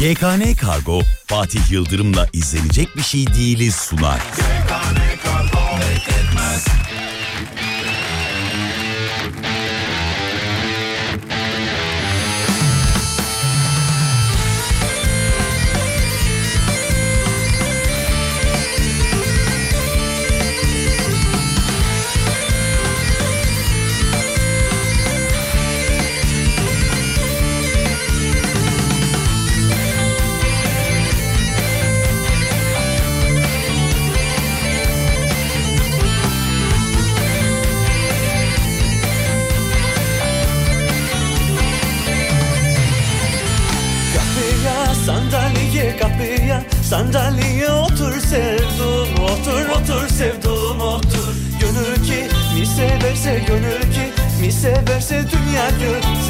GKN 0.00 0.54
Kargo 0.54 1.00
Fatih 1.26 1.70
Yıldırım'la 1.70 2.28
izlenecek 2.32 2.96
bir 2.96 3.02
şey 3.02 3.26
değiliz 3.26 3.74
sunar. 3.74 4.20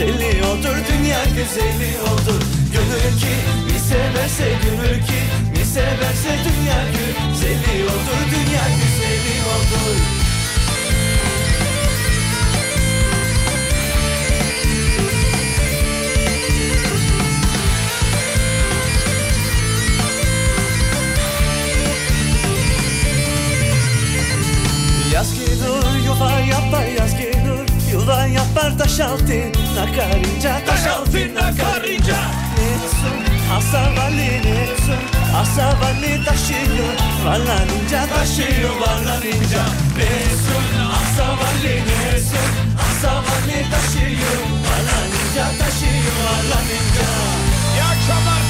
Güzeli 0.00 0.44
odur 0.46 0.76
dünya 0.88 1.24
güzeli 1.24 1.90
odur. 2.02 2.42
Gönül 2.72 3.18
ki 3.20 3.34
mi 3.66 3.78
severse 3.88 4.48
gönül 4.64 5.00
ki 5.06 5.20
mi 5.52 5.64
severse 5.64 6.38
dünya 6.44 6.82
güzeli 6.92 7.84
odur 7.84 8.22
dünya 8.30 8.64
güzeli 8.76 8.89
Yuva 28.70 28.78
yapar 28.78 28.78
taş 28.78 29.00
altına 29.00 29.86
karınca 29.96 30.64
Taş 30.66 30.86
altına 30.86 31.56
karınca. 31.56 32.16
Netsun 32.56 33.18
asavalli 33.56 34.42
netsun 34.42 35.02
Asavalli 35.36 36.24
taşıyor 36.24 36.94
Varlanınca 37.24 38.06
taşıyor 38.14 38.70
varlanınca 38.80 39.62
Netsun 39.96 40.66
asavalli 41.00 41.82
netsun 41.88 42.50
Asavalli 42.86 43.66
taşıyor 43.70 44.40
Varlanınca 44.66 45.58
taşıyor 45.58 46.14
varlanınca 46.24 47.06
İyi 47.74 47.82
akşamlar 47.82 48.49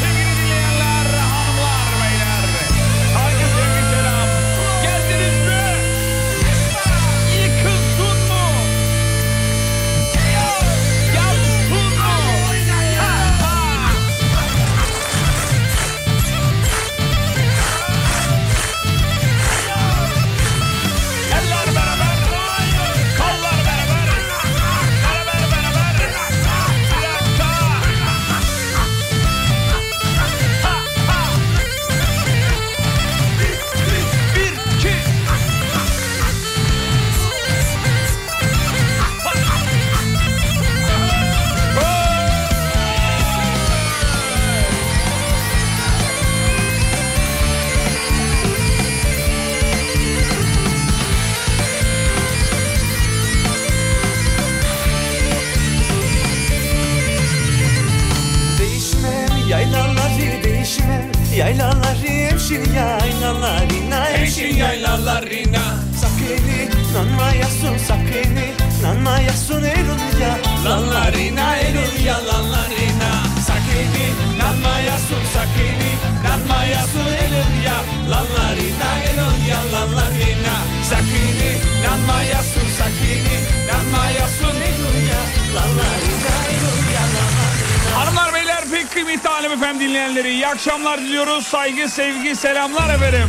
dinleyenleri 89.91 90.31
iyi 90.31 90.47
akşamlar 90.47 91.01
diliyoruz. 91.01 91.47
Saygı, 91.47 91.89
sevgi, 91.89 92.37
selamlar 92.37 92.95
efendim. 92.95 93.29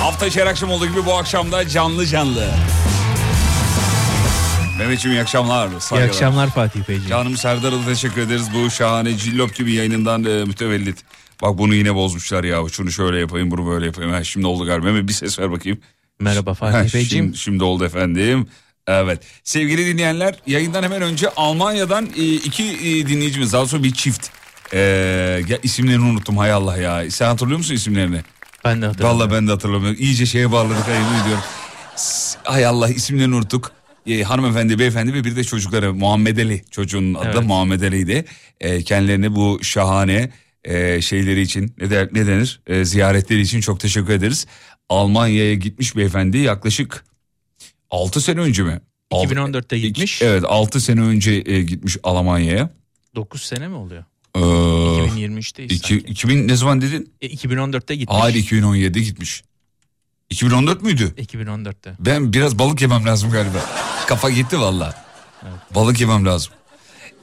Hafta 0.00 0.26
içi 0.26 0.40
her 0.40 0.46
akşam 0.46 0.70
olduğu 0.70 0.86
gibi 0.86 1.06
bu 1.06 1.14
akşam 1.14 1.52
da 1.52 1.68
canlı 1.68 2.06
canlı. 2.06 2.50
Mehmetciğim 4.78 5.16
iyi 5.16 5.20
akşamlar. 5.22 5.68
İyi 5.68 5.80
saygılar. 5.80 6.08
akşamlar 6.08 6.50
Fatih 6.50 6.88
Beyciğim. 6.88 7.10
Canım 7.10 7.36
Serdar'a 7.36 7.72
da 7.72 7.84
teşekkür 7.86 8.20
ederiz 8.20 8.48
bu 8.54 8.70
şahane 8.70 9.16
cillop 9.16 9.54
gibi 9.54 9.72
yayınından 9.72 10.24
e, 10.24 10.44
mütevellit. 10.44 10.98
Bak 11.42 11.58
bunu 11.58 11.74
yine 11.74 11.94
bozmuşlar 11.94 12.44
ya. 12.44 12.68
Şunu 12.72 12.90
şöyle 12.90 13.18
yapayım 13.18 13.50
bunu 13.50 13.66
böyle 13.66 13.86
yapayım. 13.86 14.12
Ha, 14.12 14.24
şimdi 14.24 14.46
oldu 14.46 14.66
galiba. 14.66 14.86
Mehmet 14.86 15.08
bir 15.08 15.12
ses 15.12 15.38
ver 15.38 15.50
bakayım. 15.50 15.78
Merhaba 16.20 16.50
Ha, 16.50 16.54
Fatih 16.54 16.94
Beyciğim. 16.94 17.24
şimdi, 17.24 17.38
şimdi 17.38 17.64
oldu 17.64 17.84
efendim. 17.84 18.48
Evet. 18.88 19.20
Sevgili 19.44 19.86
dinleyenler 19.86 20.34
yayından 20.46 20.82
hemen 20.82 21.02
önce 21.02 21.28
Almanya'dan 21.36 22.08
e, 22.16 22.34
iki 22.34 22.64
e, 22.64 23.06
dinleyicimiz 23.08 23.52
daha 23.52 23.66
sonra 23.66 23.82
bir 23.82 23.92
çift. 23.92 24.28
E, 24.72 24.78
ya, 25.48 25.58
isimlerini 25.62 26.04
unuttum 26.04 26.38
hay 26.38 26.52
Allah 26.52 26.76
ya. 26.76 27.10
Sen 27.10 27.26
hatırlıyor 27.26 27.58
musun 27.58 27.74
isimlerini? 27.74 28.20
Ben 28.64 28.82
de 28.82 28.86
hatırlıyorum. 28.86 29.18
Vallahi 29.20 29.30
ben 29.32 29.46
de 29.46 29.50
hatırlamıyorum. 29.50 29.96
İyice 30.00 30.26
şeye 30.26 30.52
bağladık 30.52 30.88
yemin 30.88 31.22
ediyorum. 31.22 31.44
Hay 32.44 32.66
Allah 32.66 32.88
isimlerini 32.88 33.34
unuttuk. 33.34 33.72
E, 34.06 34.22
hanımefendi, 34.22 34.78
beyefendi 34.78 35.14
ve 35.14 35.24
bir 35.24 35.36
de 35.36 35.44
çocukları 35.44 35.94
Muhammed 35.94 36.38
Ali 36.38 36.64
çocuğun 36.70 37.14
adı 37.14 37.24
da 37.24 37.30
Evet. 37.30 37.44
Muhammed 37.46 37.82
Ali'ydi. 37.82 38.24
E, 38.60 38.82
kendilerine 38.82 39.34
bu 39.34 39.58
şahane 39.62 40.30
e, 40.64 41.00
şeyleri 41.00 41.40
için 41.40 41.74
ne, 41.80 41.90
der, 41.90 42.08
ne 42.12 42.26
denir 42.26 42.60
E, 42.66 42.84
ziyaretleri 42.84 43.40
için 43.40 43.60
çok 43.60 43.80
teşekkür 43.80 44.12
ederiz. 44.12 44.46
Almanya'ya 44.88 45.54
gitmiş 45.54 45.96
beyefendi 45.96 46.38
yaklaşık 46.38 47.04
6 47.90 48.20
sene 48.20 48.40
önce 48.40 48.62
mi? 48.62 48.80
Altı- 49.10 49.34
2014'te 49.34 49.78
gitmiş. 49.78 50.22
Evet 50.22 50.44
6 50.46 50.80
sene 50.80 51.00
önce 51.00 51.42
e, 51.46 51.62
gitmiş 51.62 51.96
Almanya'ya. 52.02 52.70
9 53.14 53.42
sene 53.42 53.68
mi 53.68 53.74
oluyor? 53.74 54.04
Ee, 54.36 54.38
2023'teyiz 54.40 55.64
iki- 55.72 55.94
sanki. 55.94 56.06
2000 56.12 56.48
ne 56.48 56.56
zaman 56.56 56.80
dedin? 56.80 57.12
E, 57.20 57.26
2014'te 57.28 57.96
gitmiş. 57.96 58.18
Hayır 58.20 58.34
2017'de 58.36 59.00
gitmiş. 59.00 59.42
2014 60.30 60.82
müydü? 60.82 61.14
2014'te. 61.18 61.94
Ben 61.98 62.32
biraz 62.32 62.58
balık 62.58 62.80
yemem 62.80 63.06
lazım 63.06 63.30
galiba. 63.30 63.58
Kafa 64.06 64.30
gitti 64.30 64.60
valla. 64.60 65.04
Balık 65.74 66.00
yemem 66.00 66.26
lazım. 66.26 66.52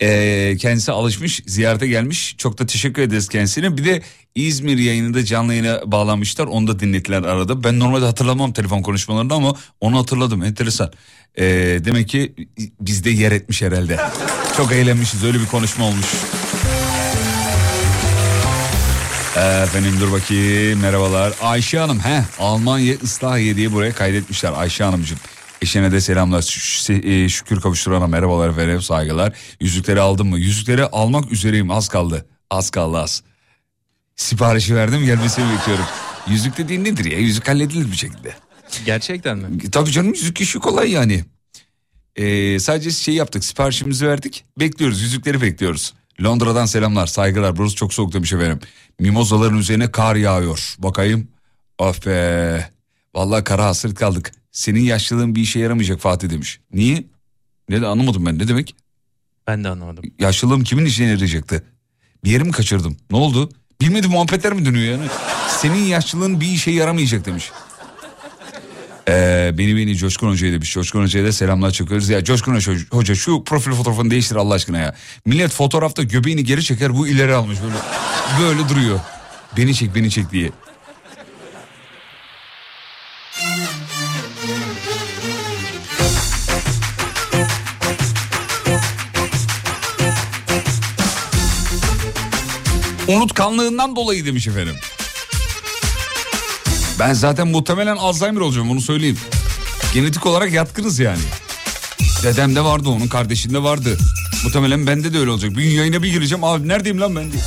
Ee, 0.02 0.58
kendisi 0.60 0.92
alışmış 0.92 1.42
ziyarete 1.46 1.88
gelmiş. 1.88 2.36
Çok 2.38 2.58
da 2.60 2.66
teşekkür 2.66 3.02
ederiz 3.02 3.30
kendisine. 3.30 3.78
Bir 3.78 3.86
de 3.86 4.02
İzmir 4.36 4.78
yayınında 4.78 5.26
canlı 5.26 5.54
yayına 5.54 5.92
bağlanmışlar. 5.92 6.46
Onu 6.46 6.68
da 6.68 6.80
dinlettiler 6.80 7.24
arada. 7.24 7.64
Ben 7.64 7.80
normalde 7.80 8.06
hatırlamam 8.06 8.54
telefon 8.54 8.82
konuşmalarını 8.82 9.34
ama 9.34 9.56
onu 9.82 10.00
hatırladım. 10.00 10.44
Enteresan. 10.44 10.92
Ee, 11.38 11.44
demek 11.86 12.10
ki 12.10 12.36
bizde 12.80 13.10
yer 13.10 13.32
etmiş 13.32 13.62
herhalde. 13.62 14.00
Çok 14.58 14.72
eğlenmişiz. 14.72 15.24
Öyle 15.24 15.40
bir 15.40 15.46
konuşma 15.46 15.86
olmuş. 15.86 16.06
Efendim 19.64 19.94
dur 20.02 20.12
bakayım 20.12 20.80
merhabalar. 20.80 21.34
Ayşe 21.42 21.80
Hanım 21.80 22.00
he 22.00 22.24
Almanya 22.40 22.94
Islahiye 22.94 23.56
diye 23.56 23.72
buraya 23.72 23.92
kaydetmişler 23.94 24.52
Ayşe 24.56 24.84
Hanımcığım. 24.84 25.18
Eşine 25.66 25.92
de 25.92 26.02
selamlar. 26.02 26.42
E, 26.90 27.30
şükür 27.30 27.62
kavuşturana 27.62 28.08
merhabalar 28.08 28.50
efendim 28.50 28.82
saygılar. 28.82 29.34
Yüzükleri 29.62 30.02
aldın 30.02 30.28
mı? 30.28 30.40
Yüzükleri 30.40 30.86
almak 30.86 31.32
üzereyim 31.32 31.72
az 31.72 31.90
kaldı. 31.90 32.26
Az 32.50 32.70
kaldı 32.70 32.98
az. 32.98 33.24
Siparişi 34.16 34.76
verdim 34.76 35.06
gelmesini 35.06 35.46
bekliyorum. 35.54 35.86
Yüzük 36.28 36.58
dediğin 36.58 36.84
nedir 36.84 37.06
ya? 37.06 37.20
Yüzük 37.20 37.48
halledilir 37.48 37.92
bir 37.92 37.96
şekilde. 37.96 38.36
Gerçekten 38.86 39.38
mi? 39.38 39.72
Tabii 39.72 39.92
canım 39.92 40.14
yüzük 40.14 40.42
işi 40.42 40.60
kolay 40.60 40.92
yani. 40.92 41.26
Ee, 42.16 42.60
sadece 42.60 42.92
şey 42.92 43.16
yaptık 43.16 43.46
siparişimizi 43.46 44.08
verdik. 44.08 44.46
Bekliyoruz 44.60 45.02
yüzükleri 45.02 45.42
bekliyoruz. 45.42 45.94
Londra'dan 46.24 46.66
selamlar 46.66 47.08
saygılar 47.08 47.58
burası 47.58 47.76
çok 47.76 47.94
soğuk 47.94 48.14
demiş 48.14 48.34
efendim. 48.34 48.60
Mimozaların 49.00 49.58
üzerine 49.58 49.92
kar 49.92 50.16
yağıyor. 50.16 50.76
Bakayım. 50.78 51.28
Of 51.78 52.06
be. 52.06 52.70
Vallahi 53.16 53.44
kara 53.44 53.66
hasret 53.66 53.96
kaldık. 53.96 54.32
Senin 54.56 54.80
yaşlılığın 54.80 55.36
bir 55.36 55.42
işe 55.42 55.60
yaramayacak 55.60 56.00
Fatih 56.00 56.30
demiş. 56.30 56.60
Niye? 56.74 57.04
Ne 57.70 57.82
de 57.82 57.88
anlamadım 57.88 58.26
ben 58.26 58.40
ne 58.40 58.48
demek? 58.48 58.76
Ben 59.48 59.64
de 59.64 59.70
anlamadım. 59.70 60.04
Yaşlılığım 60.20 60.64
kimin 60.64 60.86
işine 60.86 61.08
yarayacaktı? 61.08 61.64
Bir 62.24 62.32
yeri 62.32 62.44
mi 62.44 62.52
kaçırdım? 62.52 62.98
Ne 63.12 63.18
oldu? 63.18 63.50
Bilmedi 63.82 64.08
muhabbetler 64.08 64.54
mi 64.54 64.66
dönüyor 64.66 64.92
yani? 64.92 65.08
Senin 65.50 65.84
yaşlılığın 65.84 66.42
bir 66.42 66.48
işe 66.48 66.72
yaramayacak 66.72 67.26
demiş. 67.26 67.52
Ee, 69.08 69.52
beni 69.58 69.76
beni 69.76 69.96
Coşkun 69.96 70.30
Hoca'ya 70.30 70.54
demiş. 70.54 70.74
Coşkun 70.74 71.02
Hoca'ya 71.04 71.26
da 71.26 71.32
selamlar 71.32 71.72
çekiyoruz. 71.72 72.10
Ya 72.10 72.24
Coşkun 72.24 72.56
Hoca, 72.56 72.74
Hoca 72.92 73.16
şu 73.16 73.44
profil 73.44 73.72
fotoğrafını 73.72 74.12
değiştir 74.12 74.36
Allah 74.36 74.54
aşkına 74.54 74.78
ya. 74.78 74.96
Millet 75.26 75.52
fotoğrafta 75.52 76.04
göbeğini 76.04 76.44
geri 76.44 76.64
çeker 76.64 76.98
bu 76.98 77.08
ileri 77.08 77.34
almış 77.34 77.58
böyle. 77.62 77.76
Böyle 78.42 78.70
duruyor. 78.70 79.00
Beni 79.58 79.76
çek 79.76 79.96
beni 79.96 80.12
çek 80.12 80.32
diye. 80.32 80.52
Unutkanlığından 93.08 93.96
dolayı 93.96 94.26
demiş 94.26 94.48
efendim. 94.48 94.76
Ben 97.00 97.14
zaten 97.14 97.48
muhtemelen 97.48 97.96
Alzheimer 97.96 98.42
olacağım 98.42 98.72
onu 98.72 98.82
söyleyeyim. 98.82 99.18
Genetik 99.94 100.26
olarak 100.26 100.52
yatkınız 100.54 101.00
yani. 101.00 101.22
Dedemde 102.24 102.62
vardı 102.64 102.90
onun 102.90 103.08
kardeşinde 103.08 103.64
vardı. 103.64 103.98
Muhtemelen 104.44 104.88
bende 104.88 105.14
de 105.14 105.20
öyle 105.20 105.30
olacak. 105.30 105.52
Bir 105.58 105.64
gün 105.64 105.72
yayına 105.72 106.04
bir 106.04 106.12
gireceğim 106.12 106.44
abi 106.44 106.68
neredeyim 106.68 107.02
lan 107.02 107.16
ben 107.16 107.32
diye. 107.32 107.42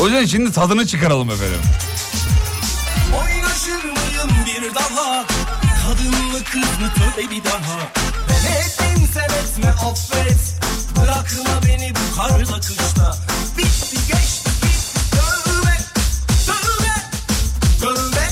O 0.00 0.06
yüzden 0.08 0.24
şimdi 0.26 0.52
tadını 0.52 0.86
çıkaralım 0.86 1.30
efendim. 1.30 1.60
Kadın 6.56 6.68
mı 6.68 6.76
kız 6.78 6.80
mı 6.80 6.92
tövbe 6.94 7.30
bir 7.30 7.44
daha. 7.44 7.78
Ben 8.28 8.52
ettim 8.52 9.08
sen 9.14 9.24
etme 9.24 9.70
affet. 9.70 10.54
Bırakma 10.96 11.62
beni 11.66 11.92
bu 11.94 12.16
karda 12.16 12.60
kışta 12.60 13.16
Bitti 13.58 13.96
geçti 13.96 14.50
Tövbe 15.10 15.76
Tövbe 16.46 16.94
Tövbe 17.80 18.28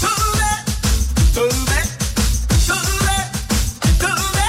Tövbe 0.00 0.64
Tövbe 1.34 1.84
Tövbe 3.98 4.48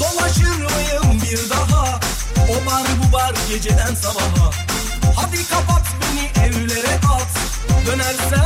Dolaşır 0.00 0.56
mıyım 0.56 1.22
bir 1.22 1.50
daha? 1.50 2.00
O 2.50 2.66
bar 2.66 2.86
bu 3.02 3.12
bar 3.12 3.34
geceden 3.48 3.94
sabaha. 3.94 4.50
Hadi 5.16 5.48
kapat 5.48 5.84
beni 6.00 6.46
evlere 6.46 6.94
at. 6.94 7.28
Dönersem 7.86 8.45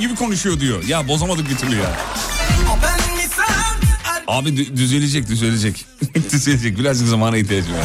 Gibi 0.00 0.14
konuşuyor 0.14 0.60
diyor. 0.60 0.84
Ya 0.84 1.08
bozamadık 1.08 1.50
bir 1.50 1.56
türlü 1.56 1.76
ya. 1.76 1.96
Abi 4.26 4.48
dü- 4.48 4.76
düzelecek 4.76 5.28
düzelecek. 5.28 5.86
düzelecek 6.32 6.78
birazcık 6.78 7.08
zamana 7.08 7.36
ihtiyacım 7.36 7.74
var. 7.74 7.84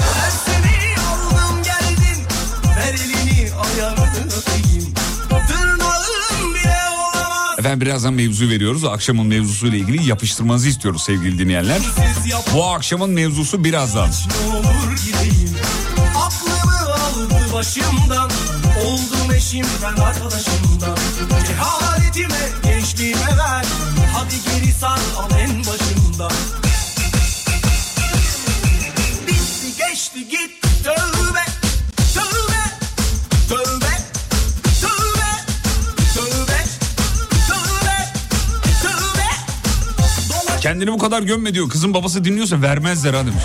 Efendim 7.59 7.81
birazdan 7.81 8.13
mevzu 8.13 8.49
veriyoruz. 8.49 8.85
Akşamın 8.85 9.27
mevzusuyla 9.27 9.77
ilgili 9.77 10.09
yapıştırmanızı 10.09 10.67
istiyoruz 10.67 11.03
sevgili 11.03 11.39
dinleyenler. 11.39 11.81
Bu 12.53 12.65
akşamın 12.65 13.09
mevzusu 13.09 13.63
birazdan. 13.63 14.09
Aklımı 16.17 16.93
aldı 16.93 17.53
başımdan 17.53 18.29
Oldum 18.85 19.31
eşimden 19.35 19.95
arkadaşımdan 20.03 20.97
gençliğime 22.85 23.37
ver 23.37 23.65
Hadi 24.13 24.35
geri 24.45 24.73
sar 24.73 24.99
al 25.17 25.29
en 25.39 25.59
başımdan 25.59 26.31
Bitti 29.27 29.77
geçti 29.77 30.27
gitti 30.29 30.83
tövbe 30.83 31.45
Tövbe 32.13 32.63
Tövbe 33.49 33.93
Tövbe 34.81 35.29
Tövbe 36.13 36.65
Tövbe 37.47 38.13
Tövbe 38.81 39.29
Kendini 40.61 40.91
bu 40.91 40.97
kadar 40.97 41.21
gömme 41.21 41.53
diyor. 41.53 41.69
Kızın 41.69 41.93
babası 41.93 42.23
dinliyorsa 42.23 42.61
vermezler 42.61 43.13
ha 43.13 43.25
demiş. 43.25 43.43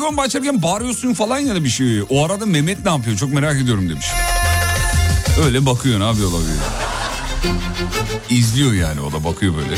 Program 0.00 0.16
başlarken 0.16 0.62
bağırıyorsun 0.62 1.14
falan 1.14 1.38
ya 1.38 1.54
da 1.54 1.64
bir 1.64 1.68
şey. 1.68 2.02
O 2.08 2.24
arada 2.24 2.46
Mehmet 2.46 2.84
ne 2.84 2.90
yapıyor 2.90 3.16
çok 3.16 3.32
merak 3.32 3.60
ediyorum 3.60 3.90
demiş. 3.90 4.06
Öyle 5.44 5.66
bakıyor 5.66 6.00
ne 6.00 6.04
yapıyor 6.04 6.30
olabilir. 6.30 6.56
İzliyor 8.30 8.72
yani 8.72 9.00
o 9.00 9.12
da 9.12 9.24
bakıyor 9.24 9.54
böyle. 9.56 9.74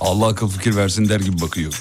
Allah 0.00 0.26
akıl 0.26 0.48
fikir 0.48 0.76
versin 0.76 1.08
der 1.08 1.20
gibi 1.20 1.40
bakıyor. 1.40 1.72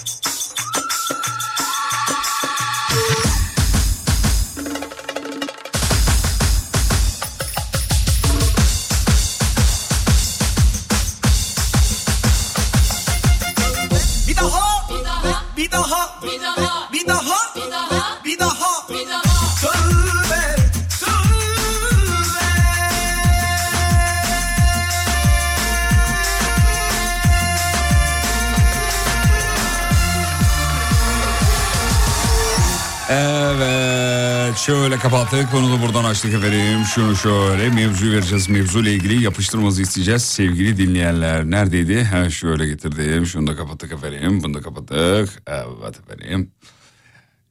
Kapattık 35.09 35.53
da 35.53 35.81
buradan 35.81 36.03
açtık 36.03 36.33
efendim. 36.33 36.85
Şunu 36.85 37.15
şöyle 37.15 37.69
mevzu 37.69 38.11
vereceğiz. 38.11 38.49
Mevzu 38.49 38.79
ile 38.79 38.93
ilgili 38.93 39.23
yapıştırmanızı 39.23 39.81
isteyeceğiz 39.81 40.21
sevgili 40.21 40.77
dinleyenler. 40.77 41.45
Neredeydi? 41.45 42.03
Ha 42.03 42.29
şöyle 42.29 42.67
getirdim. 42.67 43.25
Şunu 43.25 43.47
da 43.47 43.55
kapattık 43.55 43.91
efendim. 43.91 44.43
Bunu 44.43 44.53
da 44.53 44.61
kapattık. 44.61 45.43
Evet 45.47 45.99
efendim. 45.99 46.51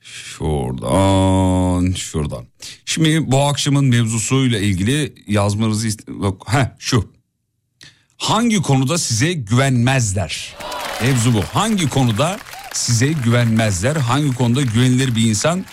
Şuradan, 0.00 1.92
şuradan. 1.92 2.44
Şimdi 2.84 3.30
bu 3.30 3.40
akşamın 3.40 3.84
mevzusuyla 3.84 4.58
ilgili 4.58 5.14
yazmanızı 5.26 5.88
Heh 6.46 6.66
şu. 6.78 7.12
Hangi 8.16 8.62
konuda 8.62 8.98
size 8.98 9.32
güvenmezler? 9.32 10.54
Mevzu 11.02 11.34
bu. 11.34 11.42
Hangi 11.42 11.88
konuda 11.88 12.38
size 12.72 13.12
güvenmezler? 13.12 13.96
Hangi 13.96 14.34
konuda 14.34 14.62
güvenilir 14.62 15.16
bir 15.16 15.28
insan 15.28 15.64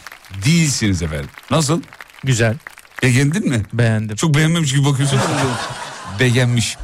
değilsiniz 0.45 1.01
efendim? 1.01 1.29
Nasıl? 1.51 1.81
Güzel. 2.23 2.57
Beğendin 3.03 3.49
mi? 3.49 3.63
Beğendim. 3.73 4.15
Çok 4.15 4.35
beğenmemiş 4.35 4.73
gibi 4.73 4.85
bakıyorsun. 4.85 5.19
Beğenmiş. 6.19 6.77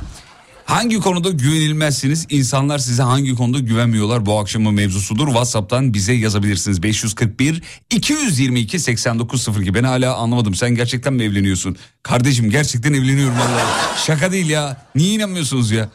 Hangi 0.65 0.99
konuda 0.99 1.29
güvenilmezsiniz? 1.29 2.25
İnsanlar 2.29 2.77
size 2.79 3.03
hangi 3.03 3.35
konuda 3.35 3.59
güvenmiyorlar? 3.59 4.25
Bu 4.25 4.39
akşamın 4.39 4.73
mevzusudur. 4.73 5.27
WhatsApp'tan 5.27 5.93
bize 5.93 6.13
yazabilirsiniz. 6.13 6.83
541 6.83 7.61
222 7.91 8.79
8902. 8.79 9.73
Ben 9.73 9.83
hala 9.83 10.15
anlamadım. 10.15 10.55
Sen 10.55 10.75
gerçekten 10.75 11.13
mi 11.13 11.23
evleniyorsun? 11.23 11.77
Kardeşim 12.03 12.49
gerçekten 12.49 12.93
evleniyorum 12.93 13.35
vallahi. 13.35 13.65
Şaka 14.05 14.31
değil 14.31 14.49
ya. 14.49 14.85
Niye 14.95 15.13
inanmıyorsunuz 15.13 15.71
ya? 15.71 15.89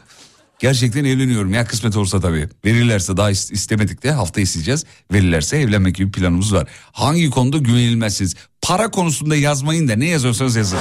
Gerçekten 0.63 1.05
evleniyorum 1.05 1.53
ya 1.53 1.65
kısmet 1.65 1.95
olursa 1.97 2.19
tabii. 2.19 2.49
Verirlerse 2.65 3.17
daha 3.17 3.31
is- 3.31 3.53
istemedik 3.53 4.03
de 4.03 4.11
hafta 4.11 4.41
isteyeceğiz. 4.41 4.85
Verirlerse 5.13 5.57
evlenmek 5.57 5.95
gibi 5.95 6.11
planımız 6.11 6.53
var. 6.53 6.67
Hangi 6.91 7.29
konuda 7.29 7.57
güvenilmezsiniz? 7.57 8.35
Para 8.61 8.91
konusunda 8.91 9.35
yazmayın 9.35 9.87
da 9.87 9.95
ne 9.95 10.05
yazıyorsanız 10.05 10.55
yazın. 10.55 10.79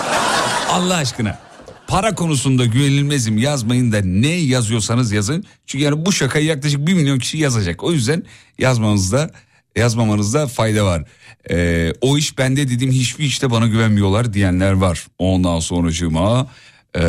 Allah 0.70 0.94
aşkına. 0.96 1.38
Para 1.86 2.14
konusunda 2.14 2.64
güvenilmezim 2.66 3.38
yazmayın 3.38 3.92
da 3.92 4.00
ne 4.00 4.28
yazıyorsanız 4.28 5.12
yazın. 5.12 5.44
Çünkü 5.66 5.84
yani 5.84 6.06
bu 6.06 6.12
şakayı 6.12 6.46
yaklaşık 6.46 6.86
1 6.86 6.94
milyon 6.94 7.18
kişi 7.18 7.38
yazacak. 7.38 7.82
O 7.84 7.92
yüzden 7.92 8.22
yazmanızda 8.58 9.30
yazmamanızda 9.76 10.46
fayda 10.46 10.84
var. 10.84 11.04
Ee, 11.50 11.92
o 12.00 12.18
iş 12.18 12.38
bende 12.38 12.68
dediğim 12.68 12.92
hiçbir 12.92 13.24
işte 13.24 13.50
bana 13.50 13.66
güvenmiyorlar 13.66 14.32
diyenler 14.32 14.72
var. 14.72 15.06
Ondan 15.18 15.60
sonracığıma 15.60 16.50
ee, 16.96 17.00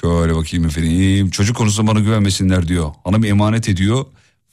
şöyle 0.00 0.34
bakayım 0.34 0.66
efendim. 0.66 1.30
Çocuk 1.30 1.56
konusunda 1.56 1.90
bana 1.90 2.00
güvenmesinler 2.00 2.68
diyor. 2.68 2.92
Hanım 3.04 3.24
emanet 3.24 3.68
ediyor. 3.68 4.06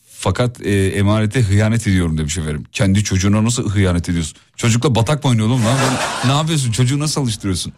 Fakat 0.09 0.65
e, 0.65 0.87
emanete 0.87 1.41
hıyanet 1.41 1.87
ediyorum 1.87 2.17
demiş 2.17 2.37
efendim. 2.37 2.63
Kendi 2.71 3.03
çocuğuna 3.03 3.43
nasıl 3.43 3.69
hıyanet 3.69 4.09
ediyorsun? 4.09 4.37
Çocukla 4.55 4.95
batak 4.95 5.23
mı 5.23 5.29
oynuyor 5.29 5.47
oğlum 5.47 5.65
lan? 5.65 5.77
ne 6.25 6.31
yapıyorsun? 6.31 6.71
Çocuğu 6.71 6.99
nasıl 6.99 7.21
alıştırıyorsun? 7.21 7.73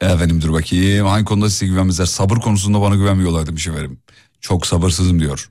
Efendim 0.00 0.42
dur 0.42 0.52
bakayım. 0.52 1.06
Hangi 1.06 1.24
konuda 1.24 1.50
size 1.50 1.66
güvenmezler? 1.66 2.06
Sabır 2.06 2.36
konusunda 2.36 2.80
bana 2.80 2.94
güvenmiyorlar 2.94 3.46
demiş 3.46 3.66
efendim. 3.66 3.98
Çok 4.40 4.66
sabırsızım 4.66 5.20
diyor. 5.20 5.50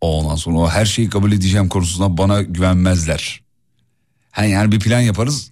Ondan 0.00 0.36
sonra 0.36 0.70
her 0.70 0.84
şeyi 0.84 1.10
kabul 1.10 1.32
edeceğim 1.32 1.68
konusunda 1.68 2.18
bana 2.18 2.42
güvenmezler. 2.42 3.40
Hani 4.30 4.50
yani 4.50 4.72
bir 4.72 4.80
plan 4.80 5.00
yaparız. 5.00 5.50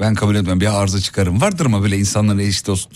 Ben 0.00 0.14
kabul 0.14 0.34
etmem 0.34 0.60
bir 0.60 0.80
arıza 0.80 1.00
çıkarım. 1.00 1.40
Vardır 1.40 1.66
ama 1.66 1.82
böyle 1.82 1.98
insanların 1.98 2.38
eş 2.38 2.66
dost 2.66 2.88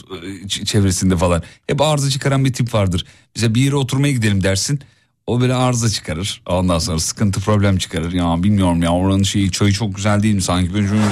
e, 0.44 0.48
çevresinde 0.48 1.16
falan. 1.16 1.42
Hep 1.66 1.80
arıza 1.80 2.10
çıkaran 2.10 2.44
bir 2.44 2.52
tip 2.52 2.74
vardır. 2.74 3.06
Bize 3.36 3.54
bir 3.54 3.60
yere 3.60 3.76
oturmaya 3.76 4.12
gidelim 4.12 4.42
dersin. 4.42 4.80
O 5.26 5.40
böyle 5.40 5.54
arıza 5.54 5.88
çıkarır. 5.88 6.42
Ondan 6.46 6.78
sonra 6.78 6.98
sıkıntı 7.00 7.40
problem 7.40 7.78
çıkarır. 7.78 8.12
Ya 8.12 8.42
bilmiyorum 8.42 8.82
ya 8.82 8.92
oranın 8.92 9.22
şeyi 9.22 9.50
çayı 9.52 9.72
çok 9.72 9.96
güzel 9.96 10.22
değil 10.22 10.34
mi 10.34 10.42
sanki? 10.42 10.74
Ben 10.74 10.86
şöyle... 10.86 11.02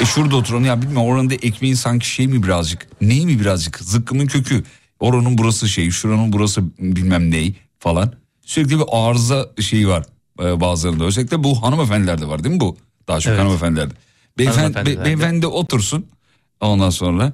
E 0.00 0.04
şurada 0.04 0.36
oturalım 0.36 0.64
ya 0.64 0.82
bilmiyorum 0.82 1.06
oranın 1.06 1.30
da 1.30 1.34
ekmeğin 1.34 1.74
sanki 1.74 2.08
şey 2.10 2.26
mi 2.26 2.42
birazcık? 2.42 2.86
Ney 3.00 3.26
mi 3.26 3.40
birazcık? 3.40 3.78
Zıkkımın 3.78 4.26
kökü. 4.26 4.64
Oranın 5.00 5.38
burası 5.38 5.68
şey 5.68 5.90
şuranın 5.90 6.32
burası 6.32 6.62
bilmem 6.78 7.30
ney 7.30 7.54
falan. 7.78 8.12
Sürekli 8.42 8.78
bir 8.78 8.84
arıza 8.92 9.46
şeyi 9.60 9.88
var 9.88 10.04
e, 10.40 10.60
bazılarında. 10.60 11.04
Özellikle 11.04 11.44
bu 11.44 11.62
hanımefendilerde 11.62 12.28
var 12.28 12.44
değil 12.44 12.54
mi 12.54 12.60
bu? 12.60 12.76
Daha 13.08 13.20
çok 13.20 13.30
Evet. 13.30 13.40
hanımefendilerde. 13.42 13.94
Beyefendi, 14.38 14.86
be- 14.86 15.04
beyefendi 15.04 15.46
otursun. 15.46 16.06
Ondan 16.60 16.90
sonra 16.90 17.32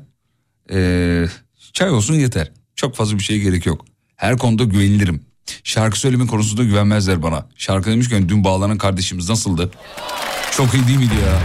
e, 0.72 1.24
çay 1.72 1.90
olsun 1.90 2.14
yeter. 2.14 2.52
Çok 2.76 2.94
fazla 2.96 3.18
bir 3.18 3.22
şeye 3.22 3.38
gerek 3.38 3.66
yok. 3.66 3.84
Her 4.16 4.38
konuda 4.38 4.64
güvenilirim. 4.64 5.22
Şarkı 5.64 5.98
söyleme 6.00 6.26
konusunda 6.26 6.64
güvenmezler 6.64 7.22
bana. 7.22 7.46
Şarkı 7.56 7.90
demişken 7.90 8.28
dün 8.28 8.44
bağlanan 8.44 8.78
kardeşimiz 8.78 9.28
nasıldı? 9.28 9.70
Çok 10.56 10.74
iyi 10.74 10.86
değil 10.86 10.98
miydi 10.98 11.14
ya? 11.26 11.38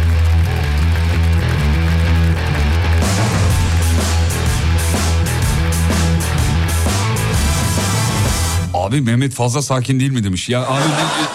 Abi 8.73 9.01
Mehmet 9.01 9.33
fazla 9.33 9.61
sakin 9.61 9.99
değil 9.99 10.11
mi 10.11 10.23
demiş. 10.23 10.49
Ya 10.49 10.61
abi 10.67 10.83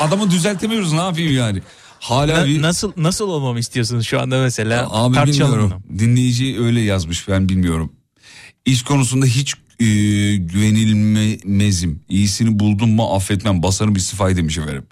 adamı 0.00 0.30
düzeltemiyoruz 0.30 0.92
ne 0.92 1.00
yapayım 1.00 1.36
yani. 1.36 1.62
Hala 2.02 2.40
Na- 2.40 2.46
bir... 2.46 2.62
nasıl 2.62 2.92
nasıl 2.96 3.28
olmamı 3.28 3.58
istiyorsunuz 3.58 4.06
şu 4.06 4.20
anda 4.20 4.42
mesela? 4.42 4.88
Abi 4.90 5.14
Tartışalım 5.14 5.52
bilmiyorum. 5.52 5.82
bunu. 5.88 5.98
Dinleyici 5.98 6.60
öyle 6.60 6.80
yazmış 6.80 7.28
ben 7.28 7.48
bilmiyorum. 7.48 7.92
İş 8.64 8.82
konusunda 8.82 9.26
hiç 9.26 9.54
e, 9.80 9.84
güvenilmezim. 10.36 12.00
İyisini 12.08 12.58
buldum 12.58 12.90
mu 12.90 13.14
affetmem. 13.14 13.62
Basarım 13.62 13.96
istifayı 13.96 14.36
demiş 14.36 14.58
efendim. 14.58 14.86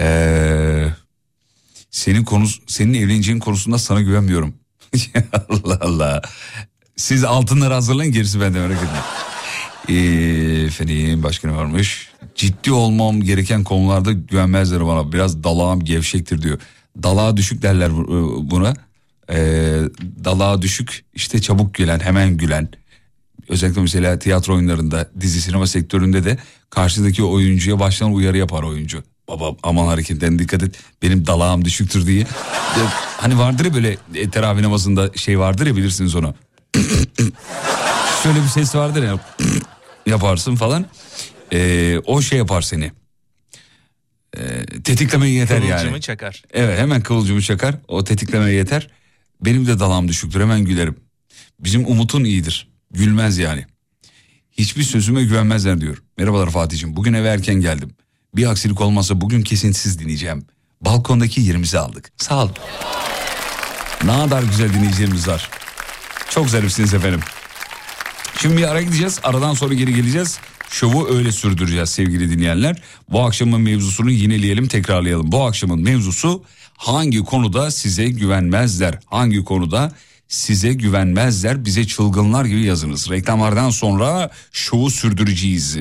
Ee, 0.00 0.88
senin 1.90 2.24
konus 2.24 2.60
senin 2.66 2.94
evleneceğin 2.94 3.38
konusunda 3.38 3.78
sana 3.78 4.00
güvenmiyorum. 4.00 4.54
Allah 5.48 5.78
Allah. 5.80 6.22
Siz 6.96 7.24
altınları 7.24 7.74
hazırlayın 7.74 8.12
gerisi 8.12 8.40
bende 8.40 8.58
merak 8.58 8.78
etme. 8.82 9.00
Ee, 9.88 10.64
efendim 10.66 11.22
başka 11.22 11.48
ne 11.50 11.56
varmış? 11.56 12.08
Ciddi 12.34 12.72
olmam 12.72 13.20
gereken 13.20 13.64
konularda 13.64 14.12
güvenmezler 14.12 14.86
bana. 14.86 15.12
Biraz 15.12 15.44
dalağım 15.44 15.84
gevşektir 15.84 16.42
diyor. 16.42 16.58
Dalağa 17.02 17.36
düşük 17.36 17.62
derler 17.62 17.96
bu- 17.96 18.50
buna. 18.50 18.74
Ee, 19.30 19.78
dalağa 20.24 20.62
düşük 20.62 21.04
işte 21.14 21.40
çabuk 21.40 21.74
gülen 21.74 22.00
hemen 22.00 22.36
gülen. 22.36 22.68
Özellikle 23.48 23.80
mesela 23.80 24.18
tiyatro 24.18 24.54
oyunlarında 24.54 25.10
dizi 25.20 25.40
sinema 25.40 25.66
sektöründe 25.66 26.24
de 26.24 26.38
karşıdaki 26.70 27.22
oyuncuya 27.24 27.80
baştan 27.80 28.12
uyarı 28.14 28.36
yapar 28.38 28.62
oyuncu. 28.62 29.02
Baba 29.28 29.56
aman 29.62 29.86
hareketlerine 29.86 30.38
dikkat 30.38 30.62
et 30.62 30.74
benim 31.02 31.26
dalağım 31.26 31.64
düşüktür 31.64 32.06
diye. 32.06 32.26
Hani 33.16 33.38
vardır 33.38 33.64
ya 33.64 33.74
böyle 33.74 33.96
e, 34.14 34.30
teravih 34.30 34.62
namazında 34.62 35.10
şey 35.16 35.38
vardır 35.38 35.66
ya 35.66 35.76
bilirsiniz 35.76 36.14
onu. 36.14 36.34
Şöyle 38.22 38.42
bir 38.42 38.48
ses 38.48 38.74
vardır 38.74 39.02
ya 39.02 39.18
yaparsın 40.06 40.56
falan. 40.56 40.86
Ee, 41.52 41.98
o 42.06 42.22
şey 42.22 42.38
yapar 42.38 42.62
seni. 42.62 42.92
Ee, 44.36 44.66
tetiklemeye 44.84 45.32
yeter 45.34 45.58
Kıvılcımı 45.60 45.92
yani. 45.92 46.00
çakar. 46.00 46.42
Evet 46.52 46.78
hemen 46.78 47.00
kıvılcımı 47.02 47.42
çakar. 47.42 47.74
O 47.88 48.04
tetiklemeye 48.04 48.56
yeter. 48.56 48.88
Benim 49.44 49.66
de 49.66 49.78
dalağım 49.78 50.08
düşüktür 50.08 50.40
hemen 50.40 50.60
gülerim. 50.64 50.96
Bizim 51.60 51.86
Umut'un 51.86 52.24
iyidir. 52.24 52.68
Gülmez 52.90 53.38
yani. 53.38 53.66
Hiçbir 54.52 54.82
sözüme 54.82 55.24
güvenmezler 55.24 55.80
diyor. 55.80 56.02
Merhabalar 56.18 56.50
Fatih'ciğim. 56.50 56.96
Bugün 56.96 57.12
eve 57.12 57.28
erken 57.28 57.54
geldim. 57.54 57.90
Bir 58.36 58.50
aksilik 58.50 58.80
olmazsa 58.80 59.20
bugün 59.20 59.42
kesintisiz 59.42 59.98
dinleyeceğim. 59.98 60.46
Balkondaki 60.80 61.40
yerimizi 61.40 61.78
aldık. 61.78 62.10
Sağ 62.16 62.44
ol. 62.44 62.48
Ne 64.04 64.12
kadar 64.12 64.42
güzel 64.42 64.74
dinleyicilerimiz 64.74 65.28
var. 65.28 65.50
Çok 66.30 66.50
zarifsiniz 66.50 66.94
efendim. 66.94 67.20
Şimdi 68.40 68.56
bir 68.56 68.70
ara 68.70 68.82
gideceğiz. 68.82 69.20
Aradan 69.22 69.54
sonra 69.54 69.74
geri 69.74 69.94
geleceğiz. 69.94 70.38
Şovu 70.72 71.08
öyle 71.08 71.32
sürdüreceğiz 71.32 71.90
sevgili 71.90 72.30
dinleyenler. 72.30 72.82
Bu 73.10 73.22
akşamın 73.22 73.60
mevzusunu 73.60 74.10
yineleyelim, 74.10 74.68
tekrarlayalım. 74.68 75.32
Bu 75.32 75.44
akşamın 75.44 75.80
mevzusu 75.80 76.44
hangi 76.76 77.18
konuda 77.18 77.70
size 77.70 78.08
güvenmezler? 78.08 78.98
Hangi 79.06 79.44
konuda 79.44 79.92
size 80.28 80.72
güvenmezler? 80.72 81.64
Bize 81.64 81.86
çılgınlar 81.86 82.44
gibi 82.44 82.62
yazınız. 82.62 83.10
Reklamlardan 83.10 83.70
sonra 83.70 84.30
şovu 84.52 84.90
sürdüreceğiz. 84.90 85.78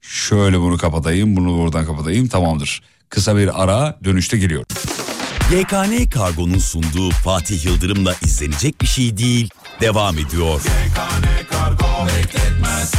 Şöyle 0.00 0.60
bunu 0.60 0.78
kapatayım, 0.78 1.36
bunu 1.36 1.58
buradan 1.58 1.86
kapatayım. 1.86 2.28
Tamamdır. 2.28 2.82
Kısa 3.08 3.36
bir 3.36 3.62
ara 3.62 3.98
dönüşte 4.04 4.38
geliyor. 4.38 4.64
YKN 5.52 6.10
Kargo'nun 6.10 6.58
sunduğu 6.58 7.10
Fatih 7.10 7.64
Yıldırım'la 7.64 8.14
izlenecek 8.24 8.80
bir 8.80 8.86
şey 8.86 9.16
değil. 9.16 9.48
Devam 9.80 10.18
ediyor. 10.18 10.60
YKN 10.60 11.50
Kargo 11.50 12.06
bekletmez 12.06 12.92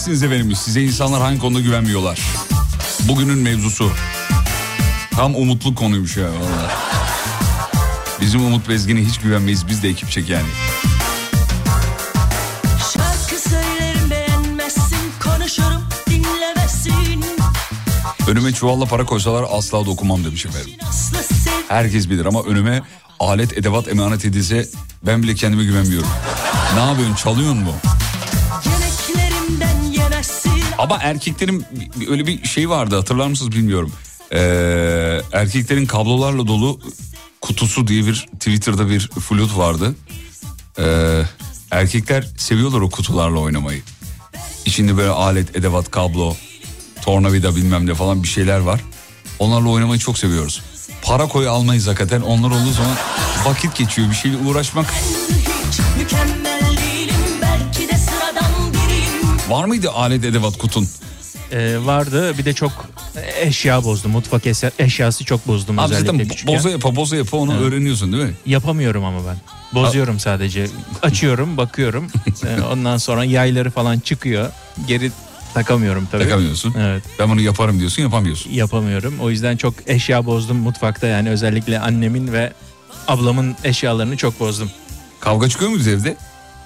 güvenilmezsiniz 0.00 0.22
efendim? 0.22 0.56
Size 0.56 0.82
insanlar 0.82 1.20
hangi 1.22 1.38
konuda 1.38 1.60
güvenmiyorlar? 1.60 2.20
Bugünün 3.08 3.38
mevzusu. 3.38 3.90
Tam 5.10 5.34
umutluk 5.36 5.78
konuymuş 5.78 6.16
ya 6.16 6.24
vallahi. 6.24 6.72
Bizim 8.20 8.44
Umut 8.44 8.68
Bezgin'e 8.68 9.00
hiç 9.00 9.18
güvenmeyiz. 9.18 9.68
Biz 9.68 9.82
de 9.82 9.88
ekip 9.88 10.10
çek 10.10 10.28
yani. 10.28 10.48
Önüme 18.28 18.52
çuvalla 18.52 18.84
para 18.84 19.04
koysalar 19.04 19.44
asla 19.50 19.86
dokunmam 19.86 20.24
demiş 20.24 20.46
efendim. 20.46 20.70
Herkes 21.68 22.10
bilir 22.10 22.24
ama 22.24 22.42
önüme 22.42 22.82
alet 23.20 23.58
edevat 23.58 23.88
emanet 23.88 24.24
edilse 24.24 24.68
ben 25.06 25.22
bile 25.22 25.34
kendime 25.34 25.64
güvenmiyorum. 25.64 26.08
Ne 26.74 26.80
yapıyorsun 26.80 27.14
çalıyorsun 27.14 27.58
mu? 27.58 27.72
Ama 30.80 30.98
erkeklerin 31.02 31.64
öyle 32.08 32.26
bir 32.26 32.44
şey 32.44 32.70
vardı 32.70 32.96
hatırlar 32.96 33.26
mısınız 33.26 33.52
bilmiyorum. 33.52 33.92
Ee, 34.32 35.20
erkeklerin 35.32 35.86
kablolarla 35.86 36.46
dolu 36.46 36.80
kutusu 37.40 37.86
diye 37.86 38.06
bir 38.06 38.28
Twitter'da 38.32 38.88
bir 38.90 39.08
flüt 39.08 39.56
vardı. 39.56 39.94
Ee, 40.78 41.22
erkekler 41.70 42.26
seviyorlar 42.36 42.80
o 42.80 42.90
kutularla 42.90 43.38
oynamayı. 43.38 43.82
İçinde 44.64 44.96
böyle 44.96 45.10
alet, 45.10 45.56
edevat, 45.56 45.90
kablo, 45.90 46.36
tornavida 47.02 47.56
bilmem 47.56 47.86
ne 47.86 47.94
falan 47.94 48.22
bir 48.22 48.28
şeyler 48.28 48.58
var. 48.58 48.80
Onlarla 49.38 49.68
oynamayı 49.68 50.00
çok 50.00 50.18
seviyoruz. 50.18 50.62
Para 51.02 51.28
koy 51.28 51.48
almayız 51.48 51.86
hakikaten. 51.86 52.20
Onlar 52.20 52.48
olduğu 52.48 52.72
zaman 52.72 52.96
vakit 53.44 53.76
geçiyor. 53.76 54.10
Bir 54.10 54.16
şeyle 54.16 54.36
uğraşmak. 54.36 54.94
Mükemmel 55.98 56.49
Var 59.50 59.64
mıydı 59.64 59.90
alet, 59.90 60.24
edevat 60.24 60.58
kutun? 60.58 60.88
Ee, 61.52 61.76
vardı 61.84 62.38
bir 62.38 62.44
de 62.44 62.52
çok 62.52 62.72
eşya 63.40 63.84
bozdum. 63.84 64.10
Mutfak 64.12 64.46
eşya- 64.46 64.70
eşyası 64.78 65.24
çok 65.24 65.48
bozdum 65.48 65.78
Abi 65.78 65.84
özellikle 65.94 66.12
zaten 66.12 66.28
küçükken. 66.28 66.56
boza 66.56 66.70
yapa 66.70 66.96
boza 66.96 67.16
yapa 67.16 67.36
onu 67.36 67.58
öğreniyorsun 67.60 68.12
değil 68.12 68.24
mi? 68.24 68.34
Yapamıyorum 68.46 69.04
ama 69.04 69.18
ben. 69.26 69.36
Bozuyorum 69.74 70.18
sadece. 70.20 70.66
Açıyorum, 71.02 71.56
bakıyorum. 71.56 72.06
Ee, 72.46 72.62
Ondan 72.62 72.96
sonra 72.96 73.24
yayları 73.24 73.70
falan 73.70 73.98
çıkıyor. 73.98 74.50
Geri 74.88 75.10
takamıyorum 75.54 76.08
tabii. 76.12 76.24
Takamıyorsun. 76.24 76.74
Evet, 76.78 77.02
Ben 77.18 77.30
bunu 77.30 77.40
yaparım 77.40 77.78
diyorsun 77.78 78.02
yapamıyorsun. 78.02 78.50
yapamıyorum. 78.50 79.14
O 79.20 79.30
yüzden 79.30 79.56
çok 79.56 79.74
eşya 79.86 80.26
bozdum 80.26 80.56
mutfakta 80.56 81.06
yani 81.06 81.30
özellikle 81.30 81.80
annemin 81.80 82.32
ve 82.32 82.52
ablamın 83.08 83.56
eşyalarını 83.64 84.16
çok 84.16 84.40
bozdum. 84.40 84.70
Kavga 85.20 85.48
çıkıyor 85.48 85.70
muyuz 85.70 85.88
evde? 85.88 86.16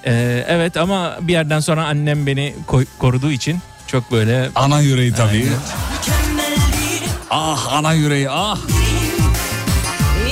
Ee, 0.06 0.44
evet 0.48 0.76
ama 0.76 1.16
bir 1.20 1.32
yerden 1.32 1.60
sonra 1.60 1.86
annem 1.86 2.26
beni 2.26 2.54
koy- 2.66 2.86
koruduğu 2.98 3.30
için 3.30 3.58
çok 3.86 4.12
böyle 4.12 4.48
Ana 4.54 4.80
yüreği 4.80 5.12
tabii. 5.12 5.32
Değilim 5.32 5.58
Ah 7.30 7.72
ana 7.72 7.92
yüreği 7.92 8.30
ah. 8.30 8.58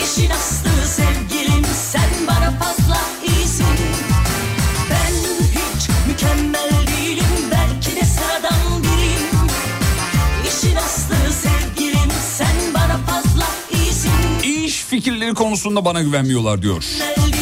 İşin 0.05 0.31
aslı 0.31 0.87
sevgilim 0.87 1.65
sen 1.91 2.11
bana 2.29 2.51
fazla 2.51 2.99
iyisin 3.27 3.67
Ben 4.91 5.13
hiç 5.51 5.89
mükemmel 6.09 6.71
değilim 6.87 7.27
belki 7.51 7.97
de 8.01 8.05
sıradan 8.05 8.83
biriyim 8.83 9.49
İşin 10.49 10.77
aslı 10.77 11.33
sevgilim 11.33 12.11
sen 12.39 12.75
bana 12.75 12.99
fazla 13.07 13.47
iyisin 13.75 14.11
İş 14.65 14.85
fikirleri 14.85 15.35
konusunda 15.35 15.85
bana 15.85 16.01
güvenmiyorlar 16.03 16.63
diyor. 16.63 16.85
Mükemmel 16.85 17.33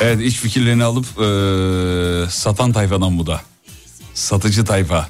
Evet 0.00 0.20
iş 0.20 0.36
fikirlerini 0.36 0.84
alıp 0.84 1.06
eee, 1.18 2.30
satan 2.30 2.72
tayfadan 2.72 3.18
bu 3.18 3.26
da. 3.26 3.40
Satıcı 4.14 4.64
tayfa. 4.64 5.08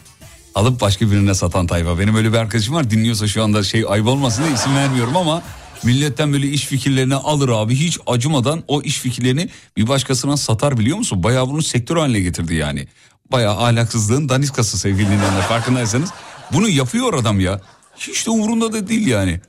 Alıp 0.55 0.81
başka 0.81 1.11
birine 1.11 1.35
satan 1.35 1.67
tayfa. 1.67 1.99
Benim 1.99 2.15
öyle 2.17 2.33
bir 2.33 2.39
arkadaşım 2.39 2.75
var 2.75 2.91
dinliyorsa 2.91 3.29
şu 3.29 3.43
anda 3.45 3.63
şey 3.63 3.85
ayıp 3.89 4.07
olmasın 4.07 4.45
diye 4.45 4.55
isim 4.55 4.77
vermiyorum 4.77 5.17
ama 5.17 5.43
milletten 5.85 6.33
böyle 6.33 6.49
iş 6.49 6.65
fikirlerini 6.67 7.15
alır 7.15 7.49
abi 7.49 7.75
hiç 7.77 7.99
acımadan 8.07 8.63
o 8.69 8.83
iş 8.83 8.99
fikirlerini 8.99 9.49
bir 9.77 9.89
başkasına 9.89 10.37
satar 10.37 10.79
biliyor 10.79 10.97
musun? 10.97 11.23
Bayağı 11.23 11.49
bunu 11.49 11.63
sektör 11.63 11.97
haline 11.97 12.21
getirdi 12.21 12.55
yani. 12.55 12.89
Bayağı 13.33 13.57
ahlaksızlığın 13.65 14.29
daniskası 14.29 14.79
sevgili 14.79 15.07
dinleyenler 15.07 15.43
farkındaysanız. 15.43 16.11
Bunu 16.53 16.69
yapıyor 16.69 17.15
adam 17.15 17.41
ya. 17.41 17.61
Hiç 17.97 18.27
de 18.27 18.31
umurunda 18.31 18.73
da 18.73 18.89
değil 18.89 19.07
yani. 19.07 19.41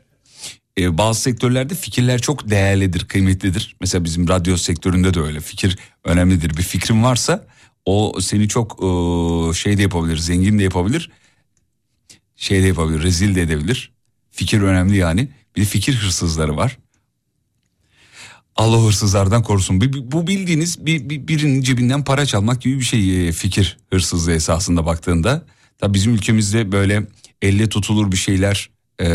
Ee, 0.77 0.97
bazı 0.97 1.21
sektörlerde 1.21 1.75
fikirler 1.75 2.21
çok 2.21 2.49
değerlidir, 2.49 3.05
kıymetlidir. 3.07 3.75
Mesela 3.81 4.03
bizim 4.03 4.27
radyo 4.27 4.57
sektöründe 4.57 5.13
de 5.13 5.19
öyle. 5.19 5.39
Fikir 5.39 5.79
önemlidir. 6.03 6.57
Bir 6.57 6.63
fikrin 6.63 7.03
varsa 7.03 7.47
o 7.85 8.13
seni 8.21 8.47
çok 8.47 8.71
e, 8.83 9.53
şey 9.53 9.77
de 9.77 9.81
yapabilir, 9.81 10.17
zengin 10.17 10.59
de 10.59 10.63
yapabilir. 10.63 11.11
Şey 12.35 12.63
de 12.63 12.67
yapabilir, 12.67 13.03
rezil 13.03 13.35
de 13.35 13.41
edebilir. 13.41 13.91
Fikir 14.31 14.61
önemli 14.61 14.97
yani. 14.97 15.29
Bir 15.55 15.61
de 15.61 15.65
fikir 15.65 15.95
hırsızları 15.95 16.57
var. 16.57 16.77
Allah 18.55 18.87
hırsızlardan 18.87 19.43
korusun. 19.43 19.81
Bu 20.11 20.27
bildiğiniz 20.27 20.85
bir, 20.85 21.09
bir- 21.09 21.27
birinin 21.27 21.61
cebinden 21.61 22.03
para 22.03 22.25
çalmak 22.25 22.61
gibi 22.61 22.79
bir 22.79 22.83
şey 22.85 23.27
e, 23.27 23.31
fikir 23.31 23.77
hırsızlığı 23.93 24.33
esasında 24.33 24.85
baktığında. 24.85 25.45
Tabii 25.77 25.93
bizim 25.93 26.13
ülkemizde 26.13 26.71
böyle 26.71 27.07
elle 27.41 27.69
tutulur 27.69 28.11
bir 28.11 28.17
şeyler 28.17 28.69
e, 29.01 29.07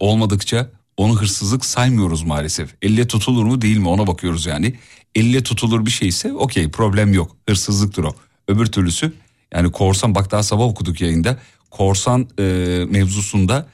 olmadıkça 0.00 0.70
onu 0.96 1.20
hırsızlık 1.20 1.64
saymıyoruz 1.64 2.22
maalesef. 2.22 2.74
Elle 2.82 3.06
tutulur 3.06 3.44
mu 3.44 3.62
değil 3.62 3.76
mi 3.76 3.88
ona 3.88 4.06
bakıyoruz 4.06 4.46
yani. 4.46 4.74
Elle 5.14 5.42
tutulur 5.42 5.86
bir 5.86 5.90
şeyse 5.90 6.32
okey 6.32 6.70
problem 6.70 7.12
yok 7.12 7.36
hırsızlıktır 7.48 8.04
o. 8.04 8.14
Öbür 8.48 8.66
türlüsü 8.66 9.12
yani 9.54 9.72
korsan 9.72 10.14
bak 10.14 10.30
daha 10.30 10.42
sabah 10.42 10.64
okuduk 10.64 11.00
yayında 11.00 11.38
korsan 11.70 12.28
e, 12.38 12.42
mevzusunda 12.88 13.68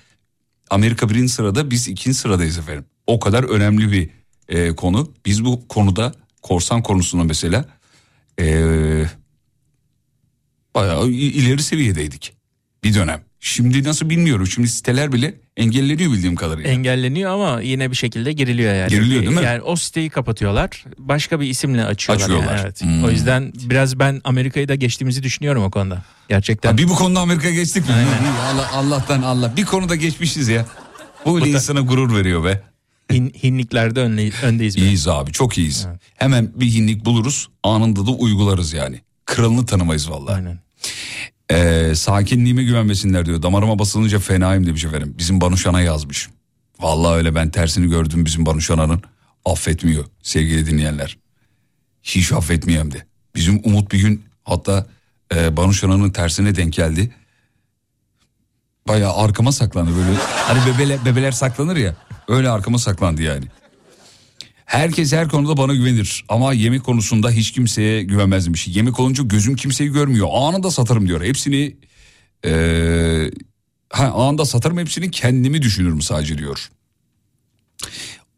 Amerika 0.71 1.09
birinci 1.09 1.33
sırada 1.33 1.71
biz 1.71 1.89
ikinci 1.89 2.19
sıradayız 2.19 2.59
efendim. 2.59 2.85
O 3.07 3.21
kadar 3.21 3.45
önemli 3.45 3.93
bir 3.93 4.11
e, 4.49 4.75
konu. 4.75 5.13
Biz 5.27 5.45
bu 5.45 5.69
konuda 5.69 6.15
korsan 6.43 6.83
konusunda 6.83 7.25
mesela 7.25 7.65
e, 8.41 8.45
bayağı 10.75 11.09
ileri 11.09 11.63
seviyedeydik. 11.63 12.40
Bir 12.85 12.95
dönem. 12.95 13.21
Şimdi 13.41 13.85
nasıl 13.85 14.11
bilmiyorum. 14.11 14.47
Şimdi 14.47 14.69
siteler 14.69 15.13
bile 15.13 15.35
engelleniyor 15.57 16.13
bildiğim 16.13 16.37
kadarıyla. 16.37 16.71
Engelleniyor 16.71 17.31
ama 17.31 17.61
yine 17.61 17.91
bir 17.91 17.97
şekilde 17.97 18.33
giriliyor 18.33 18.75
yani. 18.75 18.89
Giriliyor 18.91 19.23
değil 19.23 19.37
mi? 19.37 19.45
Yani 19.45 19.63
o 19.63 19.77
siteyi 19.77 20.11
kapatıyorlar. 20.11 20.85
Başka 20.99 21.41
bir 21.41 21.47
isimle 21.47 21.85
açıyorlar. 21.85 22.29
yani, 22.29 22.39
Açıyorlar. 22.39 22.65
evet. 22.65 22.83
Hmm. 22.83 23.05
O 23.05 23.11
yüzden 23.11 23.53
biraz 23.55 23.99
ben 23.99 24.21
Amerika'yı 24.25 24.69
da 24.69 24.75
geçtiğimizi 24.75 25.23
düşünüyorum 25.23 25.63
o 25.63 25.71
konuda. 25.71 26.03
Gerçekten. 26.29 26.71
Ha, 26.71 26.79
bir 26.79 26.89
bu 26.89 26.95
konuda 26.95 27.21
Amerika 27.21 27.51
geçtik 27.51 27.89
mi? 27.89 27.95
Allah, 28.53 28.71
Allah'tan 28.73 29.23
Allah. 29.23 29.57
Bir 29.57 29.65
konuda 29.65 29.95
geçmişiz 29.97 30.49
ya. 30.49 30.67
Bu 31.27 31.37
bile 31.37 31.45
Bu 31.45 31.47
da- 31.47 31.57
insana 31.57 31.81
gurur 31.81 32.17
veriyor 32.17 32.45
be. 32.45 32.63
Hin- 33.11 33.43
hinliklerde 33.43 34.01
önle, 34.01 34.31
öndeyiz. 34.43 34.77
biraz. 34.77 34.87
İyiyiz 34.87 35.09
abi 35.09 35.33
çok 35.33 35.59
iyiyiz. 35.59 35.87
Hemen 36.15 36.51
bir 36.55 36.67
hinlik 36.67 37.05
buluruz 37.05 37.49
anında 37.63 38.07
da 38.07 38.11
uygularız 38.11 38.73
yani. 38.73 39.01
Kralını 39.27 39.67
tanımayız 39.67 40.11
vallahi. 40.11 40.35
Aynen. 40.35 40.59
Ee, 41.51 41.93
sakinliğime 41.95 42.63
güvenmesinler 42.65 43.27
diyor. 43.27 43.43
Damarıma 43.43 43.79
basılınca 43.79 44.19
fenayım 44.19 44.67
demiş 44.67 44.85
efendim. 44.85 45.15
Bizim 45.19 45.41
Banuşan'a 45.41 45.81
yazmış. 45.81 46.29
Vallahi 46.81 47.15
öyle 47.15 47.35
ben 47.35 47.51
tersini 47.51 47.91
gördüm 47.91 48.25
bizim 48.25 48.47
Banuşan'ın. 48.47 49.03
Affetmiyor 49.45 50.05
sevgili 50.23 50.67
dinleyenler. 50.67 51.19
Hiç 52.03 52.33
affetmiyor 52.33 52.91
de. 52.91 53.07
Bizim 53.35 53.61
Umut 53.65 53.93
bir 53.93 54.01
gün 54.01 54.25
hatta 54.45 54.87
e, 55.35 55.57
Banuşan'ın 55.57 56.11
tersine 56.11 56.57
denk 56.57 56.73
geldi. 56.73 57.15
Bayağı 58.89 59.17
arkama 59.17 59.53
saklandı 59.53 59.91
böyle. 59.97 60.19
Hani 60.25 60.75
bebeler, 60.75 61.05
bebeler 61.05 61.33
saklanır 61.33 61.77
ya. 61.77 61.97
Öyle 62.29 62.51
arkama 62.51 62.79
saklandı 62.79 63.23
yani. 63.23 63.45
Herkes 64.71 65.13
her 65.13 65.29
konuda 65.29 65.57
bana 65.57 65.75
güvenir 65.75 66.25
ama 66.29 66.53
yemek 66.53 66.85
konusunda 66.85 67.31
hiç 67.31 67.53
kimseye 67.53 68.03
güvenmezmiş. 68.03 68.69
Yemek 68.69 69.01
olunca 69.01 69.25
gözüm 69.25 69.57
kimseyi 69.57 69.93
görmüyor. 69.93 70.29
Anında 70.33 70.71
satarım 70.71 71.09
diyor. 71.09 71.25
Hepsini 71.25 71.77
eee 72.45 73.31
ha, 73.93 74.07
anında 74.07 74.45
satarım 74.45 74.79
hepsini 74.79 75.11
kendimi 75.11 75.63
düşünürüm 75.63 76.03
sadece 76.03 76.39
diyor. 76.39 76.71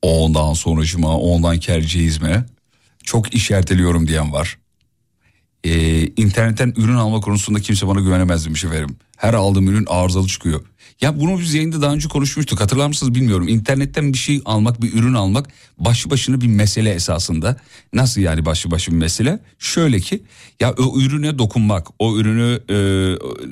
Ondan 0.02 0.52
sonracıma 0.52 1.18
ondan 1.18 1.58
kerceğizme 1.58 2.46
çok 3.04 3.34
iş 3.34 3.50
erteliyorum 3.50 4.08
diyen 4.08 4.32
var. 4.32 4.58
Ee, 5.64 6.06
internetten 6.06 6.74
ürün 6.76 6.94
alma 6.94 7.20
konusunda 7.20 7.60
kimse 7.60 7.88
bana 7.88 8.00
güvenemez 8.00 8.46
demiş 8.46 8.64
efendim. 8.64 8.96
Her 9.16 9.34
aldığım 9.34 9.68
ürün 9.68 9.86
arızalı 9.88 10.26
çıkıyor. 10.26 10.60
Ya 11.00 11.20
bunu 11.20 11.40
biz 11.40 11.54
yayında 11.54 11.82
daha 11.82 11.92
önce 11.94 12.08
konuşmuştuk 12.08 12.60
hatırlar 12.60 12.86
mısınız 12.86 13.14
bilmiyorum. 13.14 13.48
İnternetten 13.48 14.12
bir 14.12 14.18
şey 14.18 14.40
almak 14.44 14.82
bir 14.82 14.94
ürün 14.94 15.14
almak 15.14 15.48
başlı 15.78 16.10
başına 16.10 16.40
bir 16.40 16.46
mesele 16.46 16.90
esasında. 16.90 17.56
Nasıl 17.92 18.20
yani 18.20 18.46
başlı 18.46 18.70
başına 18.70 18.94
bir 18.94 19.00
mesele? 19.00 19.38
Şöyle 19.58 20.00
ki 20.00 20.22
ya 20.60 20.72
o 20.72 21.00
ürüne 21.00 21.38
dokunmak 21.38 21.86
o 21.98 22.16
ürünü 22.16 22.60
e, 22.70 22.78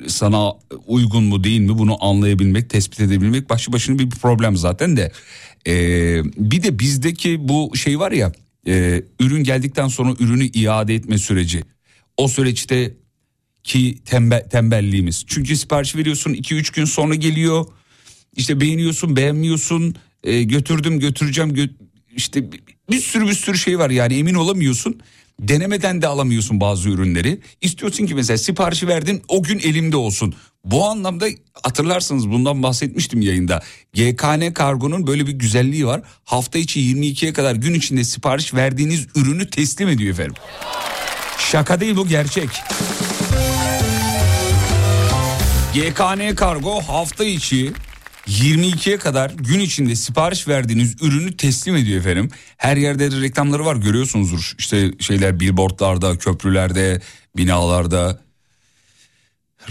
sana 0.09 0.53
uygun 0.87 1.23
mu 1.23 1.43
değil 1.43 1.59
mi 1.59 1.77
bunu 1.77 2.05
anlayabilmek 2.05 2.69
tespit 2.69 2.99
edebilmek 2.99 3.49
başlı 3.49 3.73
başına 3.73 3.99
bir 3.99 4.09
problem 4.09 4.57
zaten 4.57 4.97
de. 4.97 5.11
E, 5.67 5.73
bir 6.23 6.63
de 6.63 6.79
bizdeki 6.79 7.47
bu 7.47 7.71
şey 7.75 7.99
var 7.99 8.11
ya 8.11 8.31
e, 8.67 9.03
ürün 9.19 9.43
geldikten 9.43 9.87
sonra 9.87 10.13
ürünü 10.19 10.45
iade 10.45 10.95
etme 10.95 11.17
süreci. 11.17 11.63
O 12.21 12.27
süreçte 12.27 12.93
ki 13.63 13.97
tembe, 14.05 14.47
tembelliğimiz. 14.49 15.23
Çünkü 15.27 15.57
sipariş 15.57 15.95
veriyorsun 15.95 16.33
2-3 16.33 16.75
gün 16.75 16.85
sonra 16.85 17.15
geliyor. 17.15 17.65
İşte 18.35 18.61
beğeniyorsun 18.61 19.15
beğenmiyorsun 19.15 19.95
e, 20.23 20.43
götürdüm 20.43 20.99
götüreceğim 20.99 21.51
gö- 21.51 21.73
işte 22.15 22.51
bir, 22.91 22.99
sürü 22.99 23.27
bir 23.27 23.33
sürü 23.33 23.57
şey 23.57 23.79
var 23.79 23.89
yani 23.89 24.13
emin 24.13 24.33
olamıyorsun. 24.33 24.99
Denemeden 25.39 26.01
de 26.01 26.07
alamıyorsun 26.07 26.61
bazı 26.61 26.89
ürünleri. 26.89 27.41
İstiyorsun 27.61 28.05
ki 28.05 28.15
mesela 28.15 28.37
siparişi 28.37 28.87
verdin 28.87 29.21
o 29.27 29.43
gün 29.43 29.59
elimde 29.59 29.97
olsun. 29.97 30.35
Bu 30.65 30.85
anlamda 30.85 31.25
hatırlarsınız 31.63 32.29
bundan 32.29 32.63
bahsetmiştim 32.63 33.21
yayında. 33.21 33.63
GKN 33.93 34.53
Kargo'nun 34.53 35.07
böyle 35.07 35.27
bir 35.27 35.33
güzelliği 35.33 35.85
var. 35.87 36.01
Hafta 36.23 36.59
içi 36.59 36.79
22'ye 36.79 37.33
kadar 37.33 37.55
gün 37.55 37.73
içinde 37.73 38.03
sipariş 38.03 38.53
verdiğiniz 38.53 39.07
ürünü 39.15 39.49
teslim 39.49 39.87
ediyor 39.87 40.11
efendim. 40.11 40.35
Şaka 41.49 41.79
değil 41.79 41.95
bu 41.95 42.07
gerçek. 42.07 42.49
GKN 45.73 46.35
Kargo 46.35 46.81
hafta 46.81 47.23
içi 47.23 47.73
22'ye 48.27 48.97
kadar 48.97 49.29
gün 49.29 49.59
içinde 49.59 49.95
sipariş 49.95 50.47
verdiğiniz 50.47 51.01
ürünü 51.01 51.37
teslim 51.37 51.75
ediyor 51.75 51.99
efendim. 51.99 52.29
Her 52.57 52.77
yerde 52.77 53.11
de 53.11 53.21
reklamları 53.21 53.65
var 53.65 53.75
görüyorsunuzdur. 53.75 54.53
İşte 54.57 54.91
şeyler 54.99 55.39
billboardlarda, 55.39 56.17
köprülerde, 56.17 57.01
binalarda, 57.37 58.19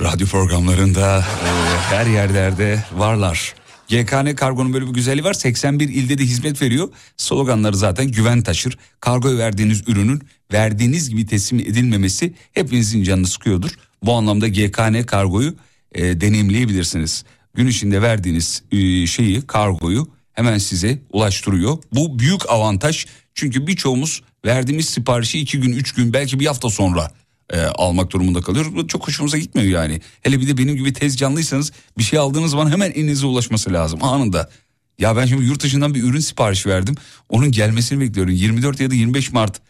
radyo 0.00 0.26
programlarında, 0.26 1.18
e, 1.18 1.94
her 1.94 2.06
yerlerde 2.06 2.84
varlar. 2.92 3.54
GKN 3.90 4.34
Kargo'nun 4.34 4.72
böyle 4.72 4.86
bir 4.86 4.92
güzelliği 4.92 5.24
var. 5.24 5.32
81 5.32 5.88
ilde 5.88 6.18
de 6.18 6.22
hizmet 6.22 6.62
veriyor. 6.62 6.88
Sloganları 7.16 7.76
zaten 7.76 8.08
güven 8.08 8.42
taşır. 8.42 8.78
Kargoya 9.00 9.38
verdiğiniz 9.38 9.88
ürünün 9.88 10.22
verdiğiniz 10.52 11.10
gibi 11.10 11.26
teslim 11.26 11.60
edilmemesi 11.60 12.34
hepinizin 12.52 13.02
canını 13.02 13.26
sıkıyordur. 13.26 13.70
Bu 14.02 14.12
anlamda 14.12 14.48
GKN 14.48 15.02
Kargo'yu 15.02 15.54
e, 15.92 16.20
deneyimleyebilirsiniz. 16.20 17.24
Gün 17.54 17.66
içinde 17.66 18.02
verdiğiniz 18.02 18.62
e, 18.72 19.06
şeyi, 19.06 19.42
kargoyu 19.42 20.08
hemen 20.32 20.58
size 20.58 20.98
ulaştırıyor. 21.12 21.78
Bu 21.92 22.18
büyük 22.18 22.50
avantaj 22.50 23.06
çünkü 23.34 23.66
birçoğumuz 23.66 24.22
verdiğimiz 24.46 24.88
siparişi 24.88 25.38
iki 25.38 25.60
gün, 25.60 25.72
üç 25.72 25.92
gün 25.92 26.12
belki 26.12 26.40
bir 26.40 26.46
hafta 26.46 26.70
sonra 26.70 27.10
e, 27.52 27.60
almak 27.60 28.10
durumunda 28.10 28.40
kalıyoruz. 28.40 28.76
Bu 28.76 28.86
çok 28.86 29.08
hoşumuza 29.08 29.38
gitmiyor 29.38 29.68
yani. 29.68 30.00
Hele 30.22 30.40
bir 30.40 30.48
de 30.48 30.58
benim 30.58 30.76
gibi 30.76 30.92
tez 30.92 31.16
canlıysanız 31.16 31.72
bir 31.98 32.02
şey 32.02 32.18
aldığınız 32.18 32.50
zaman 32.50 32.70
hemen 32.70 32.90
elinize 32.90 33.26
ulaşması 33.26 33.72
lazım 33.72 34.04
anında. 34.04 34.50
Ya 34.98 35.16
ben 35.16 35.26
şimdi 35.26 35.44
yurt 35.44 35.62
dışından 35.62 35.94
bir 35.94 36.02
ürün 36.02 36.20
siparişi 36.20 36.68
verdim. 36.68 36.94
Onun 37.28 37.52
gelmesini 37.52 38.00
bekliyorum. 38.00 38.32
24 38.32 38.80
ya 38.80 38.90
da 38.90 38.94
25 38.94 39.32
Mart 39.32 39.60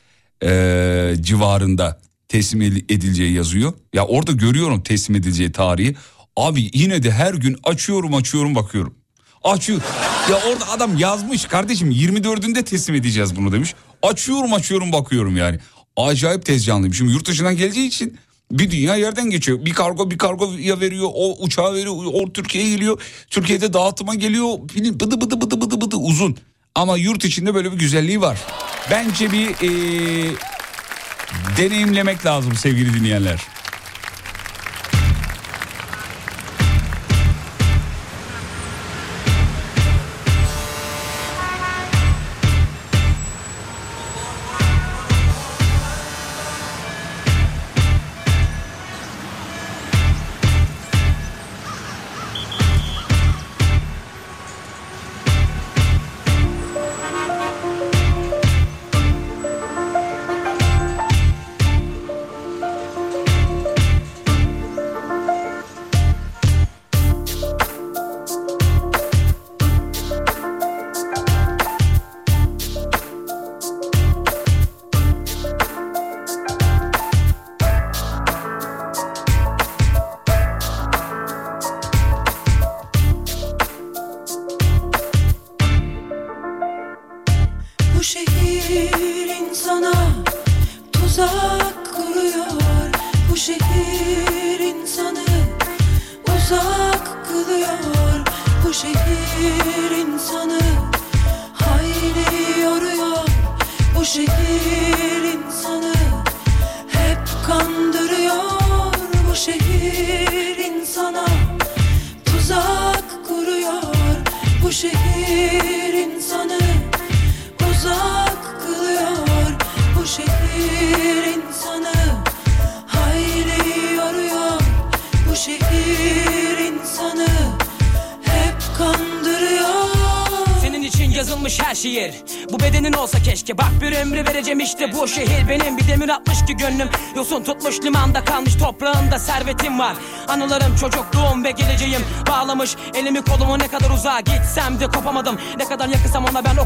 e, 0.43 1.15
civarında 1.21 2.01
teslim 2.29 2.63
edileceği 2.63 3.33
yazıyor. 3.33 3.73
Ya 3.95 4.07
orada 4.07 4.33
görüyorum 4.33 4.83
teslim 4.83 5.17
edileceği 5.17 5.53
tarihi. 5.53 5.97
Abi 6.37 6.71
yine 6.75 7.03
de 7.03 7.11
her 7.11 7.35
gün 7.35 7.57
açıyorum 7.65 8.15
açıyorum 8.15 8.55
bakıyorum. 8.55 8.95
Açıyor. 9.45 9.81
Ya 10.31 10.37
orada 10.37 10.69
adam 10.69 10.99
yazmış 10.99 11.45
kardeşim 11.45 11.91
24'ünde 11.91 12.65
teslim 12.65 12.95
edeceğiz 12.95 13.37
bunu 13.37 13.53
demiş. 13.53 13.75
Açıyorum 14.03 14.53
açıyorum 14.53 14.93
bakıyorum 14.93 15.37
yani. 15.37 15.59
Acayip 16.07 16.45
tez 16.45 16.65
canlıyım. 16.65 16.95
Şimdi 16.95 17.13
yurt 17.13 17.29
dışından 17.29 17.57
geleceği 17.57 17.87
için 17.87 18.19
bir 18.51 18.71
dünya 18.71 18.97
yerden 18.97 19.31
geçiyor. 19.31 19.65
Bir 19.65 19.73
kargo 19.73 20.11
bir 20.11 20.19
kargo 20.19 20.53
ya 20.59 20.81
veriyor 20.81 21.09
o 21.15 21.37
uçağa 21.45 21.75
veriyor 21.75 21.95
o 22.13 22.33
Türkiye'ye 22.33 22.71
geliyor. 22.71 23.01
Türkiye'de 23.31 23.73
dağıtıma 23.73 24.15
geliyor. 24.15 24.59
Bıdı 24.75 25.21
bıdı 25.21 25.41
bıdı 25.41 25.61
bıdı 25.61 25.81
bıdı 25.81 25.97
uzun. 25.97 26.37
Ama 26.75 26.97
yurt 26.97 27.25
içinde 27.25 27.55
böyle 27.55 27.73
bir 27.73 27.79
güzelliği 27.79 28.21
var. 28.21 28.39
Bence 28.91 29.33
bir 29.33 29.49
ee, 29.49 30.31
deneyimlemek 31.57 32.27
lazım 32.27 32.57
sevgili 32.57 32.95
dinleyenler. 32.95 33.41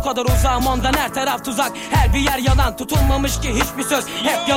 Kadar 0.04 0.24
uzağım 0.24 0.66
Ondan 0.66 0.92
her 0.92 1.14
taraf 1.14 1.44
tuzak. 1.44 1.72
Her 1.90 2.14
bir 2.14 2.18
yer 2.18 2.38
yalan 2.38 2.76
tutulmamış 2.76 3.40
ki 3.40 3.54
hiçbir 3.54 3.82
söz. 3.82 4.06
Hep 4.08 4.48
yalan 4.48 4.53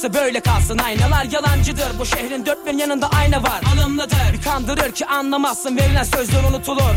havası 0.00 0.14
böyle 0.14 0.40
kalsın? 0.40 0.78
Aynalar 0.78 1.24
yalancıdır. 1.24 1.98
Bu 1.98 2.06
şehrin 2.06 2.46
dört 2.46 2.66
bir 2.66 2.74
yanında 2.74 3.10
ayna 3.10 3.42
var. 3.42 3.60
Alımlıdır. 3.74 4.32
Bir 4.32 4.42
kandırır 4.42 4.92
ki 4.92 5.06
anlamazsın. 5.06 5.76
Verilen 5.76 6.02
sözler 6.02 6.44
unutulur. 6.44 6.94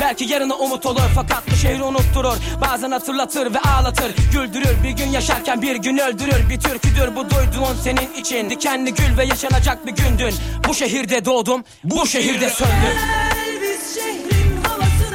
Belki 0.00 0.24
yarına 0.24 0.54
umut 0.54 0.86
olur. 0.86 1.02
Fakat 1.14 1.42
bu 1.50 1.56
şehri 1.56 1.82
unutturur. 1.82 2.36
Bazen 2.60 2.90
hatırlatır 2.90 3.54
ve 3.54 3.60
ağlatır. 3.60 4.14
Güldürür. 4.32 4.84
Bir 4.84 4.90
gün 4.90 5.06
yaşarken 5.06 5.62
bir 5.62 5.76
gün 5.76 5.98
öldürür. 5.98 6.50
Bir 6.50 6.60
türküdür. 6.60 7.16
Bu 7.16 7.30
duyduğun 7.30 7.74
senin 7.84 8.12
için 8.20 8.50
Dikenli 8.50 8.94
gül 8.94 9.18
ve 9.18 9.24
yaşanacak 9.24 9.86
bir 9.86 9.92
gündün. 9.92 10.34
Bu 10.68 10.74
şehirde 10.74 11.24
doğdum. 11.24 11.64
Bu 11.84 12.06
şehirde 12.06 12.50
söndüm. 12.50 12.98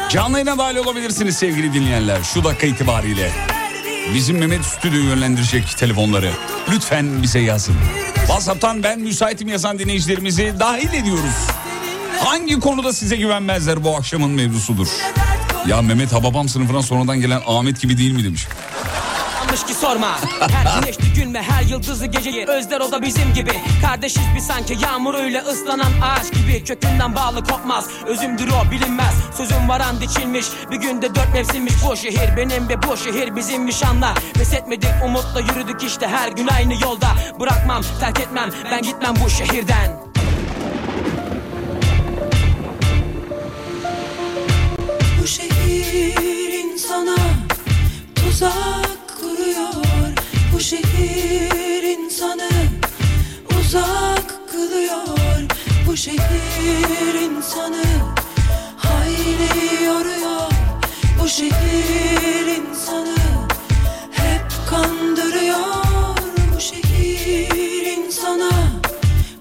Canlı 0.09 0.37
yayına 0.37 0.57
dahil 0.57 0.77
olabilirsiniz 0.77 1.37
sevgili 1.37 1.73
dinleyenler. 1.73 2.23
Şu 2.33 2.43
dakika 2.43 2.67
itibariyle. 2.67 3.56
Bizim 4.13 4.37
Mehmet 4.37 4.65
Stüdyo 4.65 4.99
yönlendirecek 4.99 5.77
telefonları. 5.77 6.31
Lütfen 6.71 7.23
bize 7.23 7.39
yazın. 7.39 7.75
WhatsApp'tan 8.17 8.83
ben 8.83 8.99
müsaitim 8.99 9.47
yazan 9.47 9.79
dinleyicilerimizi 9.79 10.53
dahil 10.59 10.93
ediyoruz. 10.93 11.47
Hangi 12.19 12.59
konuda 12.59 12.93
size 12.93 13.15
güvenmezler 13.15 13.83
bu 13.83 13.95
akşamın 13.95 14.31
mevzusudur. 14.31 14.87
Ya 15.67 15.81
Mehmet 15.81 16.13
Hababam 16.13 16.49
sınıfına 16.49 16.81
sonradan 16.81 17.21
gelen 17.21 17.41
Ahmet 17.47 17.81
gibi 17.81 17.97
değil 17.97 18.11
mi 18.11 18.23
demiş. 18.23 18.47
Ki 19.57 19.73
sorma. 19.73 20.17
Her 20.39 20.81
güneşli 20.81 21.13
gün 21.13 21.33
ve 21.33 21.41
her 21.41 21.63
yıldızlı 21.63 22.05
geceyi 22.05 22.45
Özler 22.45 22.79
o 22.79 22.91
da 22.91 23.01
bizim 23.01 23.33
gibi. 23.33 23.51
Kardeşiz 23.81 24.23
bir 24.35 24.39
sanki 24.39 24.77
yağmuruyla 24.83 25.43
ıslanan 25.43 25.91
ağaç 26.01 26.33
gibi. 26.33 26.63
Kökünden 26.63 27.15
bağlı 27.15 27.43
kopmaz 27.43 27.87
Özümdür 28.05 28.47
o 28.47 28.71
bilinmez. 28.71 29.13
Sözüm 29.37 29.69
varan 29.69 30.01
diçilmiş 30.01 30.45
Bir 30.71 30.75
günde 30.75 31.15
dört 31.15 31.33
mevsimmiş. 31.33 31.73
Bu 31.85 31.97
şehir 31.97 32.37
Benim 32.37 32.69
ve 32.69 32.83
bu 32.83 32.97
şehir 32.97 33.35
bizimmiş 33.35 33.83
anla. 33.83 34.13
Pes 34.33 34.53
etmedik 34.53 34.89
umutla 35.05 35.39
yürüdük 35.39 35.83
işte 35.83 36.07
her 36.07 36.31
gün 36.31 36.47
aynı 36.47 36.73
yolda. 36.73 37.07
Bırakmam 37.39 37.81
terk 37.99 38.19
etmem 38.19 38.49
ben 38.71 38.81
gitmem 38.81 39.13
bu 39.25 39.29
şehirden. 39.29 39.99
Bu 45.21 45.27
şehir 45.27 46.53
insana 46.53 47.17
tuzak 48.15 48.96
Bu 50.57 50.61
şehir 50.61 51.83
insanı 51.83 52.49
uzak 53.59 54.49
kılıyor. 54.51 55.07
Bu 55.87 55.97
şehir 55.97 57.13
insanı 57.13 57.83
hayli 58.77 59.83
yoruyor. 59.85 60.51
Bu 61.21 61.29
şehir 61.29 62.45
insanı 62.45 63.15
hep 64.11 64.41
kandırıyor. 64.69 66.17
Bu 66.55 66.61
şehir 66.61 67.97
insana 67.97 68.49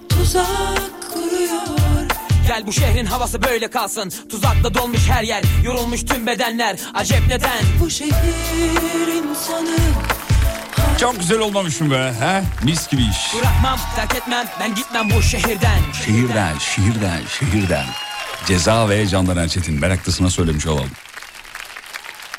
tuzak 0.09 1.13
kuruyor. 1.13 2.07
Gel 2.47 2.67
bu 2.67 2.73
şehrin 2.73 3.05
havası 3.05 3.41
böyle 3.41 3.67
kalsın. 3.67 4.11
Tuzakla 4.29 4.73
dolmuş 4.73 5.09
her 5.09 5.23
yer 5.23 5.43
Yorulmuş 5.63 6.05
tüm 6.05 6.27
bedenler. 6.27 6.79
Acep 6.93 7.27
neden? 7.27 7.63
Bu 7.81 7.89
şehir 7.89 9.07
insanı 9.07 9.77
Çok 10.99 11.19
güzel 11.19 11.39
olmamış 11.39 11.81
mı 11.81 11.91
be? 11.91 12.13
He? 12.19 12.43
Mis 12.63 12.89
gibi 12.89 13.01
iş. 13.01 13.33
Bırakmam 13.39 13.79
terk 13.95 14.15
etmem 14.15 14.47
ben 14.59 14.75
gitmem 14.75 15.09
bu 15.15 15.21
şehirden 15.21 15.79
Şehirden, 16.05 16.57
şehirden, 16.57 17.21
şehirden. 17.39 17.85
Ceza 18.47 18.89
ve 18.89 19.07
Candan 19.07 19.37
Erçetin 19.37 19.79
meraklısına 19.79 20.29
söylemiş 20.29 20.67
olalım. 20.67 20.89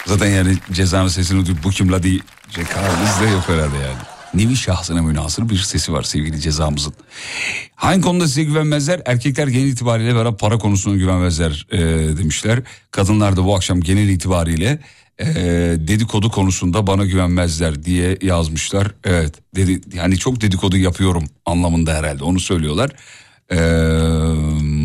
Zaten 0.07 0.27
yani 0.27 0.57
cezanın 0.73 1.09
sesini 1.09 1.47
duyup 1.47 1.64
bu 1.64 1.71
kim 1.71 1.92
la 1.92 2.03
diye 2.03 2.21
kalbimizde 2.55 3.35
yok 3.35 3.49
herhalde 3.49 3.77
yani. 3.77 3.99
Nevi 4.35 4.57
şahsına 4.57 5.03
münasır 5.03 5.49
bir 5.49 5.59
sesi 5.59 5.92
var 5.92 6.03
sevgili 6.03 6.40
cezamızın. 6.40 6.94
Hangi 7.75 8.01
konuda 8.01 8.29
size 8.29 8.44
güvenmezler? 8.44 9.03
Erkekler 9.07 9.47
genel 9.47 9.66
itibariyle 9.66 10.14
beraber 10.14 10.37
para 10.37 10.59
konusuna 10.59 10.97
güvenmezler 10.97 11.66
e, 11.71 11.79
demişler. 12.18 12.61
Kadınlar 12.90 13.37
da 13.37 13.44
bu 13.44 13.57
akşam 13.57 13.81
genel 13.81 14.09
itibariyle 14.09 14.79
e, 15.20 15.24
dedikodu 15.78 16.31
konusunda 16.31 16.87
bana 16.87 17.04
güvenmezler 17.04 17.85
diye 17.85 18.18
yazmışlar. 18.22 18.94
Evet 19.04 19.35
dedi, 19.54 19.81
yani 19.96 20.18
çok 20.18 20.40
dedikodu 20.40 20.76
yapıyorum 20.76 21.24
anlamında 21.46 21.94
herhalde 21.94 22.24
onu 22.24 22.40
söylüyorlar. 22.40 22.90
Eee... 23.50 24.78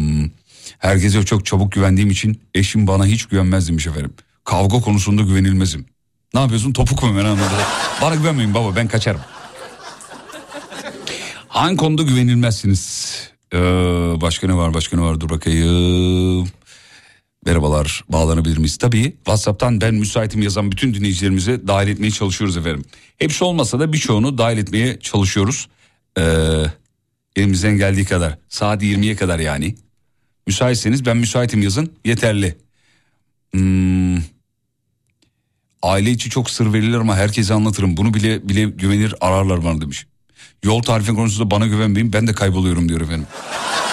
Herkese 0.84 1.26
çok 1.26 1.46
çabuk 1.46 1.72
güvendiğim 1.72 2.10
için 2.10 2.42
eşim 2.54 2.88
bana 2.88 3.06
hiç 3.06 3.26
güvenmez 3.26 3.68
demiş 3.68 3.88
efendim. 3.88 4.14
Kavga 4.44 4.80
konusunda 4.80 5.22
güvenilmezim. 5.22 5.86
Ne 6.34 6.40
yapıyorsun 6.40 6.74
topuk 6.74 7.04
mu 7.04 7.10
ben 7.18 7.26
anladım. 7.26 7.58
Bana 8.02 8.16
güvenmeyin 8.16 8.54
baba 8.54 8.76
ben 8.76 8.88
kaçarım. 8.88 9.22
Hangi 11.48 11.78
konuda 11.78 12.04
güvenilmezsiniz? 12.04 13.16
Ee, 13.54 13.58
başka 14.22 14.48
ne 14.48 14.54
var 14.54 14.74
başka 14.74 14.98
ne 14.98 15.04
var 15.04 15.22
dur 15.22 15.30
bakayım. 15.30 16.48
Merhabalar 17.46 18.04
bağlanabilir 18.10 18.58
miyiz? 18.58 18.78
Tabii 18.78 19.04
WhatsApp'tan 19.16 19.82
ben 19.82 19.94
müsaitim 19.94 20.42
yazan 20.42 20.72
bütün 20.72 20.94
dinleyicilerimize 20.94 21.68
dahil 21.68 21.88
etmeye 21.88 22.12
çalışıyoruz 22.12 22.58
efendim. 22.58 22.86
Hepsi 23.18 23.44
olmasa 23.44 23.80
da 23.80 23.94
birçoğunu 23.94 24.38
dahil 24.38 24.58
etmeye 24.58 25.00
çalışıyoruz. 25.00 25.68
Ee, 26.18 26.24
elimizden 27.36 27.78
geldiği 27.78 28.06
kadar 28.06 28.38
saat 28.50 28.84
20'ye 28.84 29.16
kadar 29.16 29.40
yani. 29.40 29.76
Müsaitseniz 30.48 31.06
ben 31.06 31.18
müsaitim 31.18 31.62
yazın 31.62 31.94
yeterli. 32.06 32.58
Hmm, 33.52 34.18
aile 35.82 36.12
içi 36.12 36.30
çok 36.30 36.50
sır 36.50 36.74
verilir 36.74 36.98
ama 36.98 37.16
herkese 37.16 37.54
anlatırım. 37.54 37.98
Bunu 37.98 38.14
bile 38.14 38.50
bile 38.50 38.64
güvenir 38.64 39.16
ararlar 39.22 39.64
bana 39.64 39.82
demiş. 39.82 40.06
Yol 40.64 40.82
tarifi 40.82 41.14
konusunda 41.14 41.52
bana 41.52 41.68
güvenmeyin 41.68 42.14
ben 42.14 42.28
de 42.28 42.34
kayboluyorum 42.34 42.90
diyor 42.90 43.02
efendim. 43.02 43.28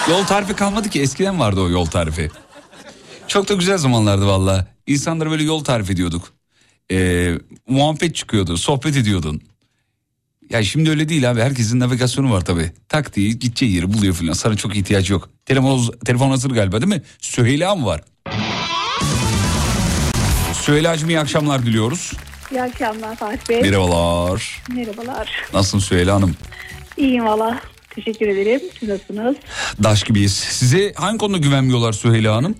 Yol 0.09 0.23
tarifi 0.23 0.53
kalmadı 0.53 0.89
ki 0.89 1.01
eskiden 1.01 1.39
vardı 1.39 1.61
o 1.61 1.69
yol 1.69 1.85
tarifi. 1.85 2.31
Çok 3.31 3.49
da 3.49 3.53
güzel 3.53 3.77
zamanlardı 3.77 4.27
valla. 4.27 4.67
İnsanlara 4.87 5.31
böyle 5.31 5.43
yol 5.43 5.63
tarif 5.63 5.89
ediyorduk. 5.89 6.33
Ee, 6.91 7.33
muhabbet 7.67 8.15
çıkıyordu 8.15 8.57
sohbet 8.57 8.97
ediyordun. 8.97 9.41
Ya 10.49 10.63
şimdi 10.63 10.89
öyle 10.89 11.09
değil 11.09 11.31
abi 11.31 11.41
herkesin 11.41 11.79
navigasyonu 11.79 12.31
var 12.31 12.45
tabi. 12.45 12.71
Tak 12.89 13.15
diye 13.15 13.29
gideceği 13.29 13.71
yeri 13.75 13.93
buluyor 13.93 14.13
falan 14.13 14.33
sana 14.33 14.55
çok 14.55 14.75
ihtiyaç 14.75 15.09
yok. 15.09 15.29
Telefon, 15.45 15.93
telefon 16.05 16.29
hazır 16.29 16.51
galiba 16.51 16.81
değil 16.81 16.93
mi? 16.93 17.01
Süheyla 17.19 17.75
mı 17.75 17.85
var? 17.85 18.01
Süheyla'cığım 20.53 21.09
iyi 21.09 21.19
akşamlar 21.19 21.65
diliyoruz. 21.65 22.13
İyi 22.51 22.61
akşamlar 22.61 23.15
Fatih 23.15 23.49
Bey. 23.49 23.61
Merhabalar. 23.61 24.63
Merhabalar. 24.75 25.29
Nasılsın 25.53 25.79
Süheyla 25.79 26.15
Hanım? 26.15 26.35
İyiyim 26.97 27.25
valla. 27.25 27.61
Teşekkür 27.89 28.27
ederim. 28.27 28.61
Siz 28.79 28.89
nasılsınız? 28.89 29.35
Daş 29.83 30.03
gibiyiz. 30.03 30.33
Size 30.33 30.93
hangi 30.95 31.17
konuda 31.17 31.37
güvenmiyorlar 31.37 31.93
Süheyla 31.93 32.35
Hanım? 32.35 32.55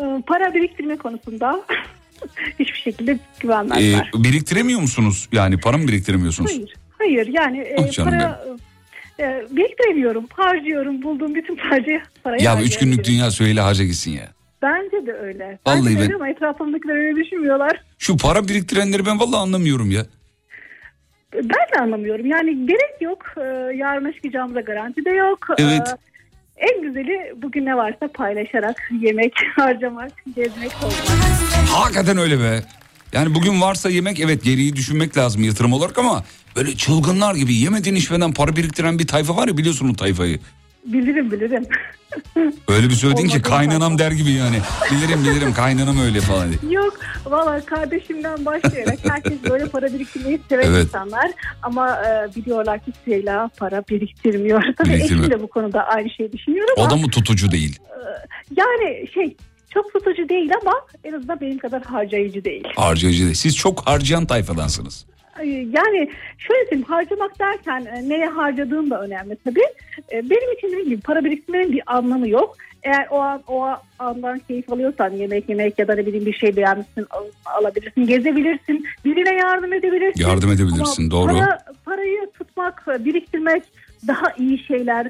Ee, 0.00 0.22
para 0.26 0.54
biriktirme 0.54 0.96
konusunda 0.96 1.60
hiçbir 2.58 2.78
şekilde 2.78 3.12
Ee, 3.12 3.18
güvenmezler. 3.40 4.10
biriktiremiyor 4.14 4.80
musunuz? 4.80 5.28
Yani 5.32 5.60
para 5.60 5.76
mı 5.78 5.88
biriktiremiyorsunuz? 5.88 6.50
Hayır. 6.50 6.74
Hayır 6.98 7.26
yani 7.32 7.58
e, 7.58 7.76
Ah 7.78 8.04
para 8.04 8.44
e, 9.20 9.46
biriktiremiyorum. 9.50 10.26
Harcıyorum. 10.34 11.02
Bulduğum 11.02 11.34
bütün 11.34 11.56
parayı 11.56 12.00
parayı 12.24 12.42
Ya 12.42 12.62
üç 12.62 12.78
günlük 12.78 13.04
dünya 13.04 13.30
Süheyla 13.30 13.64
harca 13.64 13.84
gitsin 13.84 14.10
ya. 14.10 14.28
Bence 14.62 15.06
de 15.06 15.12
öyle. 15.12 15.58
Vallahi 15.66 15.78
Bence 15.86 15.90
de 15.90 15.94
ben- 15.96 16.02
öyle 16.02 16.14
ama 16.14 16.28
etrafımdakiler 16.28 16.96
öyle 16.96 17.24
düşünmüyorlar. 17.24 17.80
Şu 17.98 18.16
para 18.16 18.48
biriktirenleri 18.48 19.06
ben 19.06 19.20
vallahi 19.20 19.40
anlamıyorum 19.40 19.90
ya. 19.90 20.02
Ben 21.34 21.44
de 21.74 21.80
anlamıyorum. 21.82 22.26
Yani 22.26 22.66
gerek 22.66 23.00
yok. 23.00 23.22
Ee, 23.36 23.40
yarına 23.76 24.12
çıkacağımıza 24.12 24.60
garanti 24.60 25.04
de 25.04 25.10
yok. 25.10 25.46
Evet. 25.58 25.94
En 26.58 26.82
güzeli 26.82 27.32
bugün 27.42 27.66
ne 27.66 27.76
varsa 27.76 28.08
paylaşarak 28.14 28.90
yemek 29.00 29.32
harcamak, 29.56 30.12
gezmek 30.36 30.72
olmak. 30.82 31.08
Hakikaten 31.72 32.18
öyle 32.18 32.38
be. 32.40 32.62
Yani 33.12 33.34
bugün 33.34 33.60
varsa 33.60 33.90
yemek 33.90 34.20
evet 34.20 34.44
geriyi 34.44 34.76
düşünmek 34.76 35.16
lazım 35.16 35.42
yatırım 35.42 35.72
olarak 35.72 35.98
ama 35.98 36.24
böyle 36.56 36.76
çılgınlar 36.76 37.34
gibi 37.34 37.54
yemeden 37.54 37.94
içmeden 37.94 38.32
para 38.32 38.56
biriktiren 38.56 38.98
bir 38.98 39.06
tayfa 39.06 39.36
var 39.36 39.48
ya 39.48 39.56
biliyorsun 39.56 39.88
o 39.88 39.96
tayfayı. 39.96 40.38
Bilirim 40.92 41.30
bilirim. 41.30 41.66
Öyle 42.68 42.86
bir 42.88 42.94
söyledin 42.94 43.22
ki 43.22 43.28
Olmadı 43.28 43.42
kaynanam 43.42 43.98
der 43.98 44.10
gibi 44.10 44.30
yani. 44.30 44.56
Bilirim 44.92 45.24
bilirim 45.24 45.52
kaynanam 45.54 46.00
öyle 46.00 46.20
falan. 46.20 46.48
diye. 46.62 46.72
Yok 46.72 46.98
valla 47.26 47.60
kardeşimden 47.64 48.44
başlayarak 48.46 48.98
herkes 49.10 49.42
böyle 49.50 49.66
para 49.66 49.86
biriktirmeyi 49.92 50.40
seven 50.48 50.66
Evet. 50.66 50.84
insanlar. 50.84 51.30
Ama 51.62 51.90
e, 52.02 52.34
biliyorlar 52.36 52.84
ki 52.84 52.92
Süheyla 53.04 53.50
para 53.58 53.82
biriktirmiyor. 53.90 54.62
Tabii 54.76 54.88
Biriktirmiyor. 54.88 55.28
eşim 55.28 55.38
de 55.38 55.42
bu 55.42 55.46
konuda 55.48 55.82
aynı 55.86 56.10
şeyi 56.10 56.32
düşünüyor 56.32 56.68
ama 56.76 56.86
O 56.86 56.90
da 56.90 56.96
mı 56.96 57.10
tutucu 57.10 57.50
değil? 57.50 57.78
yani 58.56 59.06
şey 59.14 59.36
çok 59.74 59.92
tutucu 59.92 60.28
değil 60.28 60.50
ama 60.62 60.72
en 61.04 61.12
azından 61.12 61.40
benim 61.40 61.58
kadar 61.58 61.82
harcayıcı 61.82 62.44
değil. 62.44 62.64
Harcayıcı 62.76 63.22
değil. 63.24 63.34
Siz 63.34 63.56
çok 63.56 63.86
harcayan 63.86 64.26
tayfadansınız. 64.26 65.06
Ay, 65.38 65.48
Yani 65.48 66.10
şöyle 66.38 66.60
söyleyeyim 66.64 66.82
harcamak 66.88 67.38
derken 67.38 67.84
e, 67.84 68.08
neye 68.08 68.26
harcadığın 68.26 68.90
da 68.90 69.02
önemli 69.02 69.36
tabii. 69.44 69.64
E, 70.12 70.30
Benim 70.30 70.52
için 70.52 70.68
dediğim 70.68 70.88
gibi 70.88 71.00
para 71.00 71.24
biriktirmenin 71.24 71.72
bir 71.72 71.82
anlamı 71.86 72.28
yok. 72.28 72.56
Eğer 72.82 73.06
o 73.10 73.18
an 73.18 73.42
o 73.48 73.66
andan 73.98 74.38
keyif 74.38 74.72
alıyorsan 74.72 75.10
yemek 75.12 75.48
yemek 75.48 75.78
ya 75.78 75.88
da 75.88 75.94
ne 75.94 76.06
bileyim 76.06 76.26
bir 76.26 76.32
şey 76.32 76.56
beğenmişsin 76.56 77.06
al- 77.10 77.54
alabilirsin, 77.60 78.06
gezebilirsin, 78.06 78.84
birine 79.04 79.34
yardım 79.34 79.72
edebilirsin. 79.72 80.20
Yardım 80.28 80.50
edebilirsin, 80.52 81.02
Ama 81.02 81.10
doğru. 81.10 81.32
Para, 81.38 81.58
parayı 81.84 82.30
tutmak, 82.38 82.86
biriktirmek 83.04 83.62
daha 84.06 84.32
iyi 84.38 84.58
şeyler, 84.64 85.06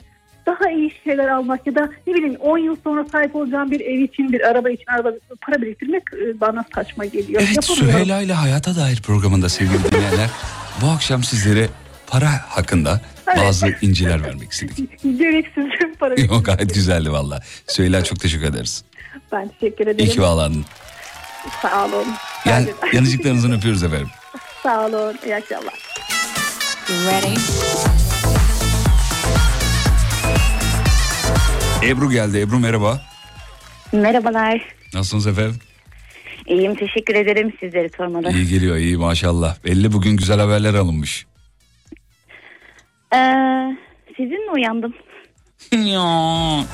daha 0.48 0.70
iyi 0.70 0.92
şeyler 1.04 1.28
almak 1.28 1.66
ya 1.66 1.74
da 1.74 1.90
ne 2.06 2.14
bileyim 2.14 2.37
10 2.40 2.58
yıl 2.58 2.76
sonra 2.84 3.04
sahip 3.12 3.37
olacağım 3.37 3.70
bir 3.70 3.80
ev 3.80 3.98
için, 3.98 4.32
bir 4.32 4.40
araba 4.40 4.70
için 4.70 4.87
araba, 4.87 5.11
para 5.40 5.62
biriktirmek 5.62 6.02
e, 6.12 6.40
bana 6.40 6.64
saçma 6.74 7.04
geliyor. 7.04 7.42
Evet. 7.52 7.64
Süheyla 7.64 8.20
ile 8.20 8.32
Hayata 8.32 8.76
Dair 8.76 9.02
programında 9.02 9.48
sevgili 9.48 9.84
dinleyenler 9.84 10.30
bu 10.82 10.87
akşam 10.87 11.24
sizlere 11.24 11.68
para 12.06 12.30
hakkında 12.48 13.00
bazı 13.37 13.74
inciler 13.80 14.24
vermek 14.24 14.52
istedik. 14.52 15.02
Gereksiz 15.18 15.64
para 15.98 16.14
Yok 16.20 16.44
gayet 16.46 16.74
güzeldi 16.74 17.12
valla. 17.12 17.40
Süheyla 17.66 18.04
çok 18.04 18.20
teşekkür 18.20 18.44
ederiz. 18.44 18.84
Ben 19.32 19.48
teşekkür 19.48 19.87
ederim. 19.87 20.06
İyi 20.06 20.11
ki 20.11 20.20
bağlandın. 20.20 20.64
Sağ 21.62 21.87
olun. 21.87 22.06
Yan, 22.44 22.66
Ben 22.66 22.66
de- 22.66 22.96
yanıcıklarınızdan 22.96 23.52
öpüyoruz 23.52 23.82
efendim. 23.82 24.08
Sağ 24.62 24.87
olun. 24.87 25.18
İyi 25.24 25.37
akşamlar. 25.37 25.74
Ebru 31.84 32.10
geldi. 32.10 32.38
Ebru 32.40 32.58
merhaba. 32.58 33.00
Merhabalar. 33.92 34.62
Nasılsınız 34.94 35.26
efendim? 35.26 35.56
İyiyim 36.46 36.74
teşekkür 36.74 37.14
ederim 37.14 37.52
sizleri 37.60 37.90
sormalı. 37.96 38.32
İyi 38.32 38.48
geliyor 38.48 38.76
iyi 38.76 38.96
maşallah. 38.96 39.56
Belli 39.64 39.92
bugün 39.92 40.16
güzel 40.16 40.40
haberler 40.40 40.74
alınmış. 40.74 41.26
Ee, 43.14 43.16
sizinle 44.16 44.50
uyandım. 44.52 44.94
ya. 45.72 46.64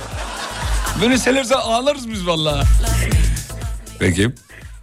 Böyle 1.03 1.19
selerse 1.19 1.55
ağlarız 1.55 2.11
biz 2.11 2.27
valla. 2.27 2.63
Peki. 4.01 4.31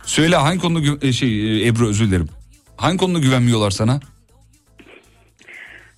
Söyle 0.06 0.36
hangi 0.36 0.60
konuda 0.60 0.86
gü- 0.88 1.08
e, 1.08 1.14
şey 1.14 1.64
e, 1.64 1.68
Ebru 1.68 1.88
özür 1.90 2.08
dilerim. 2.08 2.30
Hangi 2.78 2.98
konuda 2.98 3.20
güvenmiyorlar 3.20 3.72
sana? 3.72 4.00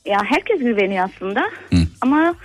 Ya 0.06 0.20
herkes 0.26 0.60
güveniyor 0.60 1.10
aslında. 1.16 1.42
Ama 2.02 2.36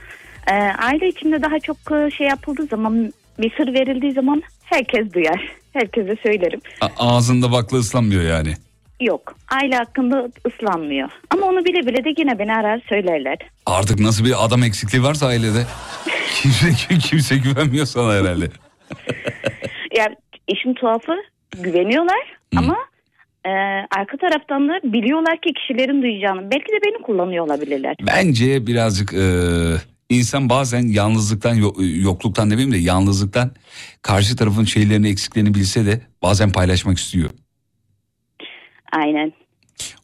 e, 0.50 0.52
aile 0.54 1.08
içinde 1.08 1.42
daha 1.42 1.58
çok 1.58 1.76
e, 1.92 2.10
şey 2.10 2.26
yapıldığı 2.26 2.66
zaman 2.66 3.12
bir 3.38 3.52
sır 3.56 3.74
verildiği 3.74 4.12
zaman 4.12 4.42
herkes 4.64 5.12
duyar. 5.12 5.48
Herkese 5.72 6.16
söylerim. 6.22 6.60
A- 6.80 6.88
ağzında 7.16 7.52
bakla 7.52 7.78
ıslanmıyor 7.78 8.22
yani. 8.22 8.54
Yok 9.00 9.34
aile 9.62 9.76
hakkında 9.76 10.28
ıslanmıyor. 10.46 11.08
Ama 11.30 11.46
onu 11.46 11.64
bile 11.64 11.86
bile 11.86 12.04
de 12.04 12.14
yine 12.18 12.38
beni 12.38 12.54
arar 12.54 12.80
söylerler. 12.88 13.36
Artık 13.66 14.00
nasıl 14.00 14.24
bir 14.24 14.44
adam 14.44 14.62
eksikliği 14.62 15.02
varsa 15.04 15.26
ailede. 15.26 15.64
Kimse, 16.34 16.68
kimse 16.98 17.36
güvenmiyor 17.36 17.86
sana 17.86 18.12
herhalde. 18.12 18.44
Ya 19.96 20.06
işin 20.48 20.74
tuhafı 20.74 21.12
güveniyorlar 21.62 22.36
ama 22.56 22.76
e, 23.44 23.50
arka 23.98 24.16
taraftan 24.16 24.68
da 24.68 24.80
biliyorlar 24.84 25.40
ki 25.40 25.52
kişilerin 25.52 26.02
duyacağını. 26.02 26.50
Belki 26.50 26.66
de 26.72 26.78
beni 26.86 27.02
kullanıyor 27.02 27.44
olabilirler. 27.46 27.94
Bence 28.06 28.66
birazcık 28.66 29.14
e, 29.14 29.24
insan 30.10 30.48
bazen 30.48 30.88
yalnızlıktan 30.88 31.54
yo- 31.54 31.74
yokluktan 31.78 32.50
demeyeyim 32.50 32.72
de 32.74 32.78
yalnızlıktan 32.78 33.50
karşı 34.02 34.36
tarafın 34.36 34.64
şeylerini 34.64 35.08
eksiklerini 35.08 35.54
bilse 35.54 35.86
de 35.86 36.00
bazen 36.22 36.52
paylaşmak 36.52 36.98
istiyor. 36.98 37.30
Aynen. 38.92 39.32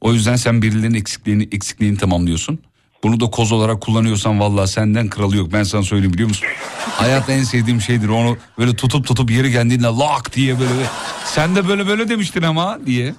O 0.00 0.12
yüzden 0.12 0.36
sen 0.36 0.62
birilerinin 0.62 0.98
eksikliğini 0.98 1.48
eksikliğini 1.52 1.96
tamamlıyorsun. 1.98 2.58
Bunu 3.02 3.20
da 3.20 3.30
koz 3.30 3.52
olarak 3.52 3.80
kullanıyorsan 3.80 4.40
vallahi 4.40 4.68
senden 4.68 5.08
kralı 5.08 5.36
yok 5.36 5.52
ben 5.52 5.62
sana 5.62 5.82
söyleyeyim 5.82 6.12
biliyor 6.12 6.28
musun? 6.28 6.48
Hayatta 6.90 7.32
en 7.32 7.42
sevdiğim 7.42 7.80
şeydir 7.80 8.08
onu 8.08 8.36
böyle 8.58 8.76
tutup 8.76 9.06
tutup 9.06 9.30
yeri 9.30 9.50
geldiğinde 9.50 9.86
lak 9.86 10.34
diye 10.36 10.60
böyle 10.60 10.86
sen 11.24 11.56
de 11.56 11.68
böyle 11.68 11.86
böyle 11.86 12.08
demiştin 12.08 12.42
ama 12.42 12.78
diye 12.86 13.14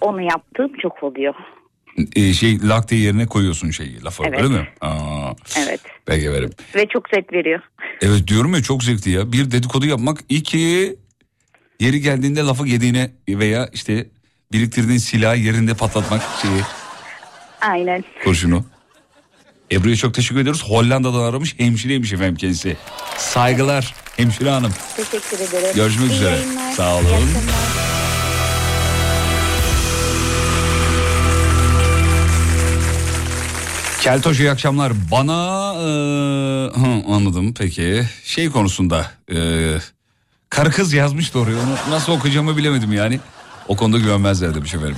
Onu 0.00 0.22
yaptığım 0.22 0.72
çok 0.82 1.02
oluyor. 1.02 1.34
E, 2.16 2.32
şey 2.32 2.58
lak 2.68 2.90
diye 2.90 3.00
yerine 3.00 3.26
koyuyorsun 3.26 3.70
şeyi 3.70 4.04
lafı 4.04 4.22
Evet. 4.26 4.40
öyle 4.42 4.48
mi? 4.48 4.68
Aa, 4.80 5.32
Evet. 5.58 5.80
peki 6.06 6.32
verim. 6.32 6.50
Ve 6.74 6.86
çok 6.92 7.08
zevk 7.14 7.32
veriyor. 7.32 7.60
Evet 8.02 8.28
diyorum 8.28 8.54
ya 8.54 8.62
çok 8.62 8.84
zevkli 8.84 9.10
ya. 9.10 9.32
Bir 9.32 9.50
dedikodu 9.50 9.86
yapmak 9.86 10.18
iki 10.28 10.96
yeri 11.80 12.00
geldiğinde 12.00 12.40
lafı 12.40 12.66
yediğine 12.68 13.10
veya 13.28 13.68
işte 13.72 14.06
biriktirdiğin 14.52 14.98
silahı 14.98 15.36
yerinde 15.36 15.74
patlatmak 15.74 16.22
şeyi 16.42 16.60
Aynen. 17.60 18.04
kurşunu. 18.24 18.64
Ebru'ya 19.72 19.96
çok 19.96 20.14
teşekkür 20.14 20.40
ediyoruz. 20.40 20.64
Hollanda'dan 20.68 21.20
aramış 21.20 21.58
hemşireymiş 21.58 22.12
efendim 22.12 22.34
kendisi. 22.36 22.76
Saygılar 23.16 23.94
hemşire 24.16 24.50
hanım. 24.50 24.72
Teşekkür 24.96 25.36
ederim. 25.48 25.74
Görüşmek 25.74 26.10
İyi 26.10 26.14
üzere. 26.14 26.30
yayınlar. 26.36 26.72
Sağ 26.72 26.90
İyi 26.92 26.94
olun. 26.94 27.04
akşamlar. 27.04 27.95
Keltoş 34.06 34.40
iyi 34.40 34.50
akşamlar. 34.50 34.92
Bana 35.12 35.72
eee, 35.74 36.80
hı, 36.80 37.14
anladım 37.14 37.54
peki. 37.54 38.04
Şey 38.24 38.50
konusunda 38.50 39.06
eee 39.30 39.78
karı 40.50 40.70
kız 40.70 40.92
yazmıştı 40.92 41.38
oraya. 41.38 41.54
Onu 41.56 41.76
nasıl 41.94 42.12
okuyacağımı 42.12 42.56
bilemedim 42.56 42.92
yani. 42.92 43.20
O 43.68 43.76
konuda 43.76 43.98
güvenmezler 43.98 44.54
demiş 44.54 44.74
efendim. 44.74 44.96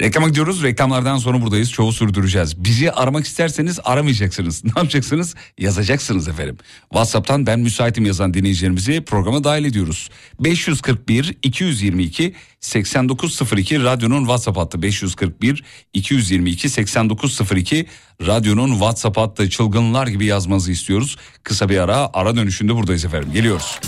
Reklama 0.00 0.28
gidiyoruz. 0.28 0.62
Reklamlardan 0.62 1.18
sonra 1.18 1.42
buradayız. 1.42 1.72
Çoğu 1.72 1.92
sürdüreceğiz. 1.92 2.64
Bizi 2.64 2.92
aramak 2.92 3.26
isterseniz 3.26 3.80
aramayacaksınız. 3.84 4.64
Ne 4.68 4.72
yapacaksınız? 4.76 5.34
Yazacaksınız 5.58 6.28
efendim. 6.28 6.56
WhatsApp'tan 6.82 7.46
ben 7.46 7.60
müsaitim 7.60 8.04
yazan 8.04 8.34
dinleyicilerimizi 8.34 9.00
programa 9.00 9.44
dahil 9.44 9.64
ediyoruz. 9.64 10.08
541 10.40 11.36
222 11.42 12.34
8902 12.60 13.82
radyonun 13.82 14.20
WhatsApp 14.20 14.58
hattı 14.58 14.82
541 14.82 15.64
222 15.94 16.68
8902 16.68 17.86
radyonun 18.26 18.70
WhatsApp 18.70 19.16
hattı 19.16 19.50
çılgınlar 19.50 20.06
gibi 20.06 20.26
yazmanızı 20.26 20.72
istiyoruz. 20.72 21.16
Kısa 21.42 21.68
bir 21.68 21.78
ara 21.78 22.10
ara 22.12 22.36
dönüşünde 22.36 22.74
buradayız 22.74 23.04
efendim. 23.04 23.32
Geliyoruz. 23.32 23.80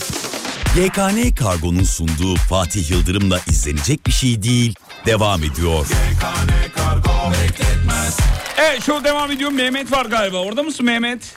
YKN 0.77 1.35
Kargo'nun 1.35 1.83
sunduğu 1.83 2.35
Fatih 2.37 2.91
Yıldırım'la 2.91 3.39
izlenecek 3.49 4.07
bir 4.07 4.13
şey 4.13 4.43
değil. 4.43 4.75
Devam 5.07 5.41
ediyor. 5.41 5.87
Evet 8.59 8.83
şu 8.83 9.05
devam 9.05 9.31
ediyor. 9.31 9.51
Mehmet 9.51 9.93
var 9.93 10.07
galiba. 10.07 10.37
Orada 10.37 10.63
mısın 10.63 10.87
Mehmet? 10.87 11.37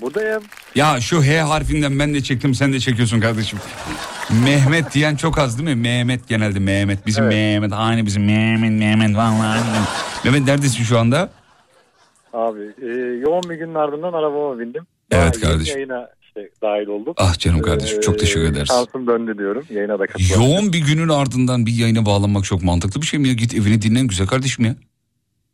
Buradayım. 0.00 0.42
Ya 0.74 1.00
şu 1.00 1.22
H 1.22 1.40
harfinden 1.40 1.98
ben 1.98 2.14
de 2.14 2.22
çektim 2.22 2.54
sen 2.54 2.72
de 2.72 2.80
çekiyorsun 2.80 3.20
kardeşim. 3.20 3.58
Mehmet 4.44 4.94
diyen 4.94 5.16
çok 5.16 5.38
az 5.38 5.58
değil 5.58 5.68
mi? 5.76 5.82
Mehmet 5.82 6.28
genelde 6.28 6.58
Mehmet. 6.58 7.06
Bizim 7.06 7.24
Evet. 7.24 7.34
Mehmet 7.34 7.72
aynı 7.72 8.06
bizim 8.06 8.24
Mehmet 8.24 8.70
Mehmet 8.70 9.16
vallahi. 9.16 9.60
Mehmet 10.24 10.42
neredesin 10.42 10.84
şu 10.84 10.98
anda? 10.98 11.30
Abi 12.32 12.60
e, 12.82 12.86
yoğun 13.20 13.42
bir 13.50 13.54
günün 13.54 13.74
ardından 13.74 14.12
arabama 14.12 14.58
bindim. 14.58 14.86
Evet 15.10 15.42
Daha 15.42 15.50
kardeşim. 15.50 15.74
Yayına 15.76 16.08
işte 16.36 16.50
dahil 16.62 16.86
oldum. 16.86 17.14
Ah 17.16 17.38
canım 17.38 17.62
kardeşim 17.62 18.00
çok 18.00 18.14
Ee, 18.14 18.18
teşekkür 18.18 18.44
ederiz. 18.44 18.68
Şansım 18.68 19.06
döndü 19.06 19.38
diyorum. 19.38 19.64
Yayına 19.70 19.98
da 19.98 20.06
katıldım. 20.06 20.42
Yoğun 20.42 20.72
bir 20.72 20.78
günün 20.86 21.08
ardından 21.08 21.66
bir 21.66 21.72
yayına 21.72 22.06
bağlanmak 22.06 22.44
çok 22.44 22.62
mantıklı 22.62 23.00
bir 23.00 23.06
şey 23.06 23.20
mi 23.20 23.28
ya? 23.28 23.34
Git 23.34 23.54
evini 23.54 23.82
dinlen 23.82 24.06
güzel 24.06 24.26
kardeşim 24.26 24.64
ya. 24.64 24.76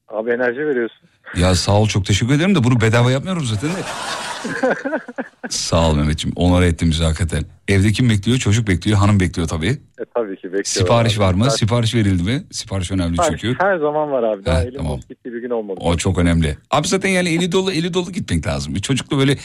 Abi 0.08 0.30
enerji 0.30 0.58
veriyorsun. 0.66 1.08
Ya 1.36 1.54
sağ 1.54 1.72
ol 1.80 1.88
çok 1.88 2.04
teşekkür 2.06 2.34
ederim 2.34 2.54
de 2.54 2.64
bunu 2.64 2.80
bedava 2.80 3.10
yapmıyorum 3.10 3.44
zaten 3.44 3.70
de. 3.70 3.74
sağ 5.48 5.90
ol 5.90 5.96
Mehmetciğim 5.96 6.32
onlara 6.36 6.66
ettim 6.66 6.90
bizi 6.90 7.04
hakikaten. 7.04 7.44
Evde 7.68 7.92
kim 7.92 8.10
bekliyor? 8.10 8.38
Çocuk 8.38 8.68
bekliyor, 8.68 8.98
hanım 8.98 9.20
bekliyor 9.20 9.48
tabii. 9.48 9.66
E, 9.68 10.04
tabii 10.14 10.36
ki 10.36 10.42
bekliyorum. 10.44 10.64
Sipariş 10.64 11.14
abi. 11.18 11.20
var 11.24 11.34
mı? 11.34 11.44
Zaten- 11.44 11.56
Sipariş 11.56 11.94
verildi 11.94 12.22
mi? 12.22 12.44
Sipariş 12.50 12.90
önemli 12.92 13.10
Sipariş 13.16 13.40
çünkü. 13.40 13.64
Her 13.64 13.78
zaman 13.78 14.10
var 14.10 14.22
abi. 14.22 14.44
Daha 14.44 14.62
elim 14.62 14.74
tamam. 14.76 15.00
gittiği 15.08 15.32
bir 15.32 15.40
gün 15.42 15.50
olmadı. 15.50 15.78
O 15.82 15.96
çok 15.96 16.18
önemli. 16.18 16.56
Abi 16.70 16.88
zaten 16.88 17.08
yani 17.08 17.28
eli 17.28 17.52
dolu 17.52 17.72
eli 17.72 17.94
dolu 17.94 18.12
gitmek 18.12 18.46
lazım. 18.46 18.74
Bir 18.74 18.80
çocukla 18.80 19.18
böyle 19.18 19.36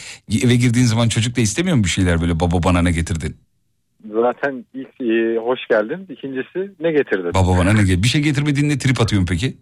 eve 0.45 0.55
girdiğin 0.55 0.85
zaman 0.85 1.09
çocuk 1.09 1.37
da 1.37 1.41
istemiyor 1.41 1.77
mu 1.77 1.83
bir 1.83 1.89
şeyler 1.89 2.21
böyle 2.21 2.39
baba 2.39 2.63
bana 2.63 2.81
ne 2.81 2.91
getirdin? 2.91 3.37
Zaten 4.13 4.65
ilk 4.73 5.01
e, 5.01 5.39
hoş 5.39 5.59
geldin. 5.69 6.07
İkincisi 6.13 6.71
ne 6.79 6.91
getirdin? 6.91 7.33
Baba 7.33 7.57
bana 7.57 7.73
ne 7.73 7.81
ge- 7.81 8.03
Bir 8.03 8.07
şey 8.07 8.21
getirmediğinde 8.21 8.77
trip 8.77 9.01
atıyorum 9.01 9.25
peki? 9.29 9.57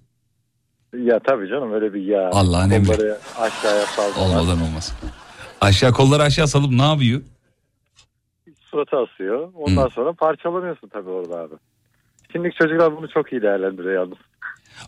Ya 0.98 1.20
tabii 1.20 1.50
canım 1.50 1.74
öyle 1.74 1.94
bir 1.94 2.02
ya. 2.02 2.30
Allah'ın 2.34 2.70
emri. 2.70 2.88
Kolları 2.88 3.18
aşağıya 3.40 3.86
saldırmak. 3.86 4.30
Olmadan 4.30 4.62
olmaz. 4.62 4.94
Aşağı 5.62 5.92
kolları 5.92 6.24
aşağı 6.24 6.48
salıp 6.48 6.72
ne 6.72 6.82
yapıyor? 6.84 7.22
Suratı 8.62 8.98
asıyor. 8.98 9.50
Ondan 9.56 9.88
sonra 9.88 10.14
parçalanıyorsun 10.14 10.88
tabii 10.88 11.10
orada 11.10 11.40
abi. 11.40 11.56
Şimdiki 12.32 12.58
çocuklar 12.58 12.98
bunu 12.98 13.10
çok 13.10 13.32
iyi 13.32 13.42
değerlendiriyor 13.42 13.94
yalnız. 13.94 14.18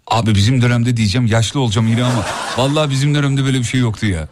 Abi 0.07 0.35
bizim 0.35 0.61
dönemde 0.61 0.97
diyeceğim 0.97 1.27
yaşlı 1.27 1.59
olacağım 1.59 1.87
yine 1.87 2.03
ama 2.03 2.23
vallahi 2.57 2.89
bizim 2.89 3.15
dönemde 3.15 3.45
böyle 3.45 3.57
bir 3.57 3.63
şey 3.63 3.79
yoktu 3.79 4.05
ya. 4.05 4.27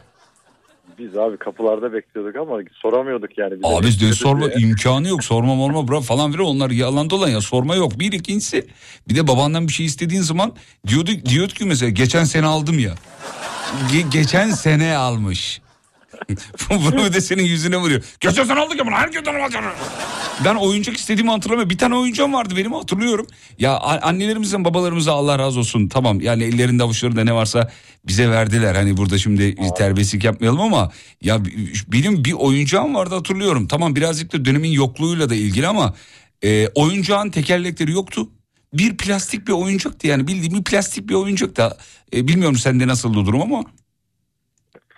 Biz 1.02 1.18
abi 1.18 1.38
kapılarda 1.38 1.94
bekliyorduk 1.94 2.36
ama 2.36 2.58
soramıyorduk 2.74 3.38
yani. 3.38 3.54
Bize 3.54 3.68
Abi 3.68 3.86
de 4.10 4.14
sorma 4.14 4.54
diye. 4.54 4.68
imkanı 4.68 5.08
yok 5.08 5.24
sorma 5.24 5.56
morma 5.56 5.88
bra 5.88 6.02
falan 6.02 6.32
filan 6.32 6.46
onlar 6.46 6.70
yalan 6.72 7.10
dolan 7.10 7.30
ya 7.30 7.42
sorma 7.42 7.76
yok. 7.76 8.00
Bir 8.00 8.12
ikincisi 8.12 8.68
bir 9.10 9.16
de 9.16 9.28
babandan 9.28 9.68
bir 9.68 9.74
şey 9.74 9.86
istediğin 9.86 10.22
zaman 10.22 10.54
diyordu, 10.88 11.12
diyordu 11.30 11.54
ki 11.54 11.66
mesela 11.66 11.90
geçen 11.90 12.24
sene 12.24 12.46
aldım 12.46 12.80
ya. 12.80 12.94
Ge- 13.92 14.10
geçen 14.10 14.50
sene 14.50 14.96
almış. 14.98 15.61
Bunu 16.70 17.06
bir 17.06 17.14
de 17.14 17.22
senin 17.22 17.44
yüzüne 17.44 17.78
vuruyor. 17.78 18.04
Sene 18.22 18.60
aldık 18.60 18.80
ya 18.80 18.86
bunu 18.86 18.96
herkesten 18.96 19.36
alacağım. 19.36 19.66
Ben 20.46 20.56
oyuncak 20.56 20.98
istediğimi 20.98 21.32
hatırlamıyorum. 21.32 21.70
Bir 21.70 21.78
tane 21.78 21.96
oyuncağım 21.96 22.34
vardı 22.34 22.54
benim 22.58 22.74
hatırlıyorum. 22.74 23.28
Ya 23.60 23.78
annelerimizden 23.80 24.66
babalarımıza 24.66 25.12
Allah 25.12 25.40
razı 25.40 25.60
olsun. 25.60 25.88
Tamam 25.88 26.22
yani 26.22 26.44
ellerinde 26.44 26.84
avuçlarında 26.84 27.24
ne 27.24 27.34
varsa 27.34 27.72
bize 28.08 28.30
verdiler. 28.30 28.76
Hani 28.76 28.98
burada 28.98 29.18
şimdi 29.18 29.56
terbiyesizlik 29.78 30.24
yapmayalım 30.24 30.62
ama 30.62 30.92
ya 31.22 31.40
benim 31.88 32.26
bir 32.26 32.34
oyuncağım 32.34 32.96
vardı 32.96 33.16
hatırlıyorum. 33.16 33.68
Tamam 33.68 33.96
birazcık 33.96 34.34
da 34.34 34.46
dönemin 34.46 34.72
yokluğuyla 34.72 35.30
da 35.30 35.36
ilgili 35.36 35.68
ama 35.68 35.94
e, 36.44 36.68
oyuncağın 36.68 37.30
tekerlekleri 37.30 37.92
yoktu. 37.92 38.30
Bir 38.74 38.98
plastik 38.98 39.48
bir 39.48 39.54
oyuncaktı 39.54 40.08
yani 40.08 40.28
bildiğim 40.28 40.54
bir 40.54 40.64
plastik 40.64 41.10
bir 41.10 41.14
oyuncak 41.14 41.58
da. 41.58 41.78
E, 42.16 42.28
bilmiyorum 42.28 42.58
sende 42.58 42.88
nasıl 42.88 43.14
durum 43.14 43.42
ama. 43.42 43.64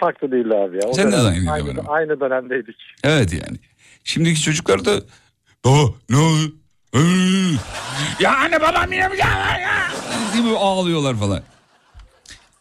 Farklı 0.03 0.31
değildi 0.31 0.55
abi 0.55 0.75
ya. 0.75 0.81
O 0.89 0.93
Sen 0.93 1.11
de 1.11 1.15
aynı, 1.15 1.67
benim. 1.67 1.89
aynı 1.89 2.19
dönemdeydik. 2.19 2.75
Evet 3.03 3.33
yani. 3.33 3.57
Şimdiki 4.03 4.41
çocuklar 4.41 4.85
da 4.85 4.91
baba 5.65 5.89
ne? 6.09 6.17
Ee, 6.95 6.99
Ya 8.19 8.37
anne 8.37 8.61
babam 8.61 8.91
yine 8.91 9.09
var 9.09 9.15
ya. 9.59 9.87
Değil 10.33 10.43
mi? 10.45 10.57
Ağlıyorlar 10.57 11.15
falan. 11.15 11.41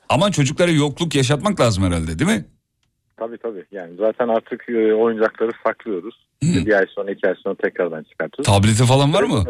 Ama 0.08 0.30
çocuklara 0.32 0.70
yokluk 0.70 1.14
yaşatmak 1.14 1.60
lazım 1.60 1.84
herhalde 1.84 2.18
değil 2.18 2.30
mi? 2.30 2.44
Tabii 3.16 3.38
tabii. 3.38 3.64
Yani 3.72 3.96
zaten 3.98 4.28
artık 4.28 4.68
e, 4.68 4.94
oyuncakları 4.94 5.50
saklıyoruz. 5.66 6.14
İşte 6.42 6.66
bir 6.66 6.72
ay 6.72 6.86
sonra 6.94 7.10
iki 7.10 7.28
ay 7.28 7.34
sonra 7.44 7.54
tekrardan 7.62 8.02
çıkartıyoruz. 8.02 8.46
Tableti 8.52 8.84
falan 8.86 9.12
var 9.14 9.22
mı? 9.22 9.44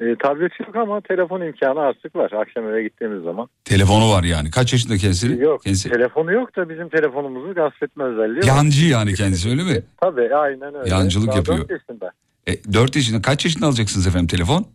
E, 0.00 0.16
tablet 0.22 0.60
yok 0.60 0.76
ama 0.76 1.00
telefon 1.00 1.40
imkanı 1.40 1.80
artık 1.80 2.16
var. 2.16 2.32
Akşam 2.32 2.68
eve 2.68 2.82
gittiğimiz 2.82 3.22
zaman. 3.24 3.48
Telefonu 3.64 4.10
var 4.12 4.22
yani. 4.24 4.50
Kaç 4.50 4.72
yaşında 4.72 4.96
kendisi? 4.96 5.32
Yok. 5.40 5.62
Kendisi. 5.62 5.90
Telefonu 5.90 6.32
yok 6.32 6.56
da 6.56 6.68
bizim 6.68 6.88
telefonumuzu 6.88 7.54
gasp 7.54 7.82
etme 7.82 8.04
özelliği 8.04 8.38
var. 8.40 8.46
Yancı 8.46 8.86
yani 8.86 9.14
kendisi 9.14 9.48
öyle 9.50 9.62
mi? 9.62 9.82
Tabii 10.00 10.34
aynen 10.34 10.74
öyle. 10.74 10.90
Yancılık 10.90 11.28
Daha 11.28 11.36
yapıyor. 11.36 11.58
dört 11.58 11.70
yaşında. 11.70 12.10
E, 12.46 12.72
4 12.72 12.96
yaşında 12.96 13.22
kaç 13.22 13.44
yaşında 13.44 13.66
alacaksınız 13.66 14.06
efendim 14.06 14.26
telefon? 14.26 14.66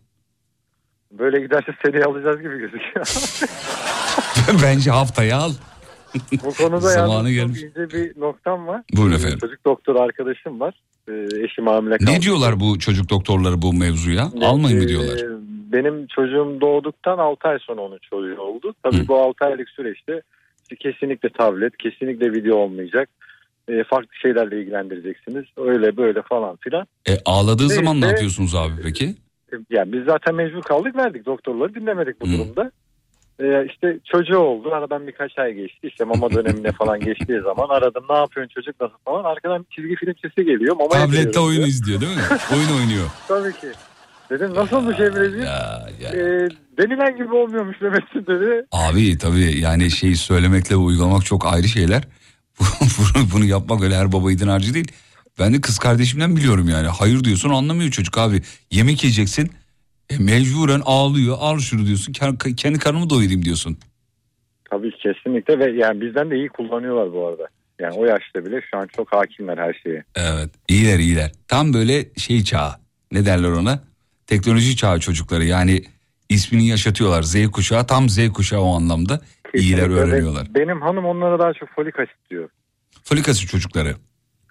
Böyle 1.18 1.40
giderse 1.40 1.72
seni 1.84 2.04
alacağız 2.04 2.36
gibi 2.40 2.58
gözüküyor. 2.58 3.06
Bence 4.62 4.90
haftaya 4.90 5.36
al. 5.38 5.52
Bu 6.44 6.54
konuda 6.54 6.80
Zamanı 6.80 7.30
yalnız 7.30 7.32
gelmiş. 7.32 7.60
çok 7.60 7.68
ince 7.70 7.90
bir 7.90 8.20
noktam 8.20 8.66
var. 8.66 8.82
Buyurun 8.96 9.12
Ee, 9.12 9.16
efendim. 9.16 9.38
Çocuk 9.38 9.64
doktor 9.64 9.96
arkadaşım 9.96 10.60
var. 10.60 10.74
Ee, 11.10 11.44
eşim 11.44 11.66
hamile 11.66 11.98
kaldı. 11.98 12.10
Ne 12.10 12.22
diyorlar 12.22 12.60
bu 12.60 12.78
çocuk 12.78 13.10
doktorları 13.10 13.62
bu 13.62 13.72
mevzuya? 13.72 14.24
Almayın 14.42 14.78
mı 14.78 14.84
Ee, 14.84 14.88
diyorlar? 14.88 15.20
Benim 15.72 16.06
çocuğum 16.06 16.58
doğduktan 16.60 17.18
6 17.18 17.48
ay 17.48 17.58
sonra 17.58 17.80
onun 17.80 17.98
çocuğu 18.10 18.40
oldu. 18.40 18.74
Tabii 18.82 19.08
bu 19.08 19.16
6 19.22 19.44
aylık 19.44 19.68
süreçte 19.68 20.22
kesinlikle 20.80 21.28
tablet, 21.28 21.76
kesinlikle 21.76 22.32
video 22.32 22.56
olmayacak. 22.56 23.08
Ee, 23.68 23.84
farklı 23.84 24.14
şeylerle 24.22 24.60
ilgilendireceksiniz. 24.60 25.44
Öyle 25.56 25.96
böyle 25.96 26.22
falan 26.22 26.56
filan. 26.56 26.86
E, 27.08 27.12
ağladığı 27.24 27.62
Neyse. 27.62 27.74
zaman 27.74 28.00
ne 28.00 28.06
yapıyorsunuz 28.06 28.54
abi 28.54 28.72
peki? 28.82 29.14
Ee, 29.52 29.56
Yani 29.70 29.92
biz 29.92 30.04
zaten 30.04 30.34
mecbur 30.34 30.62
kaldık 30.62 30.96
verdik 30.96 31.26
doktorları 31.26 31.74
dinlemedik 31.74 32.20
bu 32.20 32.26
durumda. 32.26 32.70
Ee, 33.40 33.66
işte 33.70 33.98
çocuğu 34.04 34.38
oldu 34.38 34.72
aradan 34.72 35.06
birkaç 35.06 35.38
ay 35.38 35.52
geçti 35.52 35.78
işte 35.82 36.04
mama 36.04 36.30
dönemine 36.34 36.72
falan 36.72 37.00
geçtiği 37.00 37.40
zaman 37.40 37.68
aradım 37.68 38.04
ne 38.10 38.16
yapıyorsun 38.16 38.54
çocuk 38.54 38.80
nasıl 38.80 38.96
falan 39.04 39.24
arkadan 39.24 39.66
çizgi 39.70 39.96
film 39.96 40.14
sesi 40.22 40.44
geliyor. 40.44 40.76
Mama 40.76 40.90
Tablette 40.90 41.40
oyun 41.40 41.56
diyor. 41.56 41.68
izliyor 41.68 42.00
değil 42.00 42.16
mi? 42.16 42.22
oyun 42.56 42.80
oynuyor. 42.80 43.06
Tabii 43.28 43.52
ki. 43.52 43.68
Dedim 44.30 44.54
nasıl 44.54 44.86
bu 44.86 44.94
şey 44.94 45.14
Brezilya? 45.14 45.88
Ee, 46.02 46.48
denilen 46.78 47.16
gibi 47.16 47.34
olmuyormuş 47.34 47.80
Mehmet'in 47.80 48.26
dedi. 48.26 48.66
Abi 48.72 49.18
tabii 49.18 49.60
yani 49.60 49.90
şeyi 49.90 50.16
söylemekle 50.16 50.76
uygulamak 50.76 51.24
çok 51.24 51.46
ayrı 51.54 51.68
şeyler. 51.68 52.02
bunu, 52.80 53.24
bunu 53.34 53.44
yapmak 53.44 53.82
öyle 53.82 53.96
her 53.96 54.12
baba 54.12 54.30
yiğidin 54.30 54.48
harcı 54.48 54.74
değil. 54.74 54.92
Ben 55.38 55.54
de 55.54 55.60
kız 55.60 55.78
kardeşimden 55.78 56.36
biliyorum 56.36 56.68
yani. 56.68 56.86
Hayır 56.86 57.24
diyorsun 57.24 57.50
anlamıyor 57.50 57.90
çocuk 57.90 58.18
abi. 58.18 58.42
Yemek 58.70 59.04
yiyeceksin. 59.04 59.50
E, 60.10 60.18
mecburen 60.18 60.82
ağlıyor. 60.84 61.36
Al 61.40 61.58
şunu 61.58 61.86
diyorsun. 61.86 62.12
Kendi, 62.56 62.78
karnımı 62.78 63.10
doyurayım 63.10 63.44
diyorsun. 63.44 63.78
Tabii 64.70 64.90
kesinlikle 64.90 65.58
ve 65.58 65.70
yani 65.72 66.00
bizden 66.00 66.30
de 66.30 66.36
iyi 66.36 66.48
kullanıyorlar 66.48 67.12
bu 67.12 67.26
arada. 67.28 67.46
Yani 67.80 67.94
o 67.94 68.04
yaşta 68.04 68.44
bile 68.46 68.60
şu 68.70 68.78
an 68.78 68.88
çok 68.96 69.12
hakimler 69.12 69.58
her 69.58 69.74
şeye. 69.82 70.04
Evet 70.16 70.50
iyiler 70.68 70.98
iyiler. 70.98 71.32
Tam 71.48 71.74
böyle 71.74 72.08
şey 72.16 72.44
çağı. 72.44 72.70
Ne 73.12 73.26
derler 73.26 73.48
ona? 73.50 73.82
Teknoloji 74.26 74.76
çağı 74.76 75.00
çocukları. 75.00 75.44
Yani 75.44 75.82
ismini 76.28 76.68
yaşatıyorlar. 76.68 77.22
Z 77.22 77.50
kuşağı 77.50 77.86
tam 77.86 78.08
Z 78.08 78.32
kuşağı 78.32 78.60
o 78.60 78.76
anlamda. 78.76 79.20
İyiler 79.54 79.78
Kesinlikle. 79.80 80.02
öğreniyorlar. 80.02 80.46
Ve 80.50 80.54
Benim 80.54 80.80
hanım 80.82 81.04
onlara 81.04 81.38
daha 81.38 81.52
çok 81.52 81.68
folik 81.74 81.98
asit 81.98 82.30
diyor. 82.30 82.48
Folik 83.04 83.28
asit 83.28 83.48
çocukları. 83.50 83.94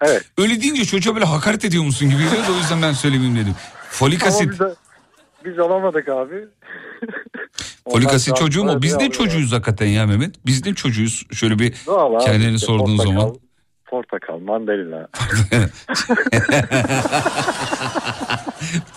Evet. 0.02 0.24
Öyle 0.38 0.62
deyince 0.62 0.84
çocuğa 0.84 1.14
böyle 1.14 1.24
hakaret 1.26 1.64
ediyor 1.64 1.84
musun 1.84 2.10
gibi 2.10 2.22
geliyor 2.22 2.44
da 2.48 2.52
o 2.52 2.56
yüzden 2.56 2.82
ben 2.82 2.92
söylemeyeyim 2.92 3.36
dedim. 3.36 3.54
Folik 3.90 4.22
Ama 4.22 4.28
asit. 4.32 4.60
de- 4.60 4.74
biz 5.44 5.58
alamadık 5.58 6.08
abi. 6.08 6.44
Sonra 7.90 8.18
çocuğu 8.36 8.64
mu? 8.64 8.82
Biz 8.82 9.00
de 9.00 9.10
çocuğuyuz 9.10 9.52
hakikaten 9.52 9.86
ya 9.86 10.06
Mehmet. 10.06 10.46
Biz 10.46 10.64
de 10.64 10.74
çocuğuyuz. 10.74 11.26
Şöyle 11.32 11.58
bir 11.58 11.74
abi, 11.88 12.24
kendilerini 12.24 12.54
işte 12.54 12.66
sorduğun 12.66 12.96
portakal, 12.96 13.12
zaman. 13.12 13.34
Portakal, 13.84 14.38
mandalina. 14.38 15.08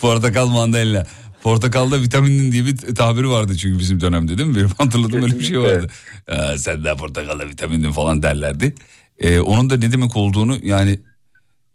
Portakal 0.00 0.46
mandalina. 0.46 1.04
Portakalda 1.42 2.00
vitamin 2.00 2.52
diye 2.52 2.64
bir 2.64 2.76
tabiri 2.94 3.30
vardı 3.30 3.56
çünkü 3.56 3.78
bizim 3.78 4.00
dönemde 4.00 4.38
değil 4.38 4.48
mi? 4.48 4.56
Benim 4.56 4.68
hatırladığım 4.68 5.22
öyle 5.22 5.38
bir 5.38 5.44
şey 5.44 5.60
vardı. 5.60 5.86
Ee, 6.28 6.58
sen 6.58 6.84
de 6.84 6.96
portakalda 6.96 7.48
vitamindin 7.48 7.92
falan 7.92 8.22
derlerdi. 8.22 8.74
Ee, 9.18 9.40
onun 9.40 9.70
da 9.70 9.76
ne 9.76 9.92
demek 9.92 10.16
olduğunu 10.16 10.56
yani 10.62 11.00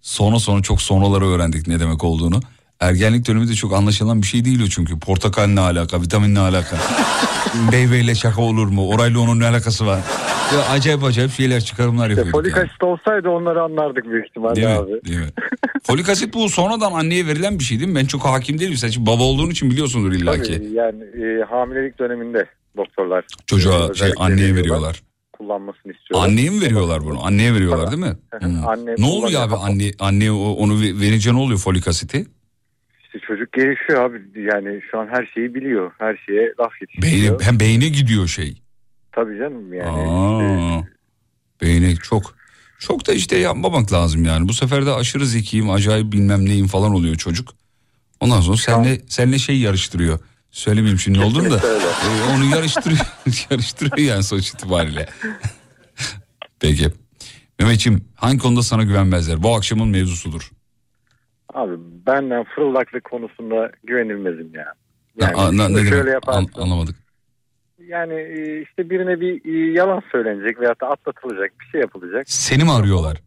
sonra 0.02 0.40
sonra 0.40 0.62
çok 0.62 0.82
sonraları 0.82 1.26
öğrendik 1.26 1.68
ne 1.68 1.80
demek 1.80 2.04
olduğunu. 2.04 2.40
Ergenlik 2.84 3.28
döneminde 3.28 3.54
çok 3.54 3.74
anlaşılan 3.74 4.22
bir 4.22 4.28
şey 4.28 4.46
değil 4.46 4.64
o 4.64 4.68
çünkü. 4.68 5.00
Portakal 5.00 5.48
ne 5.48 5.60
alaka, 5.60 6.02
vitamin 6.02 6.36
ne 6.36 6.40
alaka? 6.40 6.78
Beybeyle 7.72 8.16
şaka 8.16 8.42
olur 8.42 8.68
mu? 8.68 8.88
Orayla 8.90 9.20
onun 9.20 9.40
ne 9.40 9.46
alakası 9.48 9.86
var? 9.86 10.00
Ya 10.54 10.60
acayip 10.70 11.04
acayip 11.04 11.32
şeyler 11.32 11.62
çıkarımlar 11.62 12.10
İşte 12.10 12.22
yapıyorduk 12.22 12.42
folik 12.42 12.58
yani. 12.58 12.70
asit 12.70 12.84
olsaydı 12.84 13.30
onları 13.30 13.62
anlardık 13.62 14.06
büyük 14.06 14.28
ihtimalle 14.28 14.56
Değil 14.56 14.68
mi? 14.68 14.74
abi. 14.74 14.92
Değil 15.06 15.18
mi? 15.20 15.30
Folik 15.84 16.10
asit 16.10 16.34
bu 16.34 16.50
sonradan 16.50 16.92
anneye 16.92 17.28
verilen 17.28 17.60
bir 17.60 17.64
şey 17.64 17.80
değil 17.80 17.90
mi? 17.90 17.96
Ben 17.96 18.06
çok 18.06 18.26
hakim 18.26 18.60
değilim. 18.60 18.78
Sen 18.78 18.90
şimdi 18.90 19.08
baba 19.08 19.24
olduğun 19.24 19.50
için 19.50 19.72
biliyorsundur 19.72 20.12
illaki. 20.14 20.54
Tabii 20.54 20.74
yani 20.74 21.04
e, 21.04 21.44
hamilelik 21.50 22.00
döneminde 22.00 22.46
doktorlar 22.78 23.26
Çocuğa 23.48 23.94
şey 23.94 24.12
anneye 24.18 24.56
veriyorlar. 24.56 25.02
Kullanmasını 25.34 25.92
istiyorlar. 25.94 26.28
Anneye 26.28 26.50
mi 26.50 26.62
veriyorlar 26.62 27.06
bunu? 27.06 27.26
Anneye 27.26 27.54
veriyorlar 27.54 27.92
değil 27.92 28.02
mi? 28.04 28.18
Anne 28.68 28.96
Ne 28.98 29.06
oluyor 29.06 29.42
abi 29.42 29.56
anne 29.56 29.92
anne 30.00 30.32
onu 30.32 30.82
ve- 30.82 31.00
verince 31.00 31.34
ne 31.34 31.38
oluyor 31.38 31.60
folik 31.60 31.88
asiti? 31.88 32.28
İşte 33.14 33.28
çocuk 33.28 33.54
gelişiyor 33.54 34.04
abi. 34.04 34.22
Yani 34.36 34.82
şu 34.92 35.00
an 35.00 35.08
her 35.08 35.30
şeyi 35.34 35.56
biliyor. 35.56 35.92
Her 35.98 36.18
şeye 36.26 36.54
laf 36.60 36.72
yetiştiriyor. 36.82 37.42
hem 37.42 37.60
beyne 37.60 37.88
gidiyor 37.88 38.28
şey. 38.28 38.62
Tabii 39.12 39.38
canım 39.38 39.74
yani. 39.74 40.10
Aa, 40.10 40.84
beyne 41.62 41.96
çok 41.96 42.36
çok 42.80 43.08
da 43.08 43.14
işte 43.14 43.38
yapmamak 43.38 43.94
lazım 43.94 44.26
yani. 44.26 44.48
Bu 44.48 44.54
sefer 44.54 44.86
de 44.86 44.92
aşırı 44.92 45.26
zekiyim, 45.26 45.70
acayip 45.70 46.12
bilmem 46.12 46.46
neyim 46.46 46.68
falan 46.68 46.92
oluyor 46.94 47.16
çocuk. 47.16 47.50
Ondan 48.20 48.42
sonra 48.42 48.58
senle 48.58 49.02
senle 49.08 49.40
şey 49.40 49.60
yarıştırıyor. 49.60 50.20
Söylemeyeyim 50.52 51.00
şimdi 51.00 51.20
ne 51.20 51.26
olduğunu 51.26 51.52
da. 51.52 51.58
Ee, 51.58 52.36
onu 52.36 52.46
yarıştırıyor, 52.56 53.00
yarıştırıyor 53.50 54.08
yani 54.08 54.24
sonuç 54.24 54.50
itibariyle. 54.50 55.06
Peki. 56.60 56.88
Mehmetciğim 57.60 58.06
hangi 58.16 58.38
konuda 58.38 58.64
sana 58.64 58.84
güvenmezler? 58.84 59.44
Bu 59.44 59.56
akşamın 59.56 59.88
mevzusudur. 59.88 60.52
Abi 61.54 61.74
benden 62.08 62.44
fırıldaklık 62.56 63.04
konusunda 63.04 63.72
güvenilmezim 63.84 64.52
ya. 64.54 64.74
Yani 65.22 65.34
Ha, 65.38 65.58
na- 65.58 65.70
ne 65.70 65.86
şöyle 65.90 66.10
yaparsın. 66.12 66.50
An- 66.56 66.62
anlamadık. 66.62 66.96
Yani 67.88 68.14
e, 68.14 68.62
işte 68.62 68.90
birine 68.90 69.20
bir 69.22 69.46
e, 69.46 69.74
yalan 69.74 70.02
söylenecek 70.12 70.60
veyahut 70.60 70.82
da 70.82 70.88
atlatılacak 70.88 71.52
bir 71.60 71.66
şey 71.66 71.82
yapılacak. 71.82 72.24
Seni 72.30 72.64
mi 72.64 72.72
arıyorlar? 72.72 73.18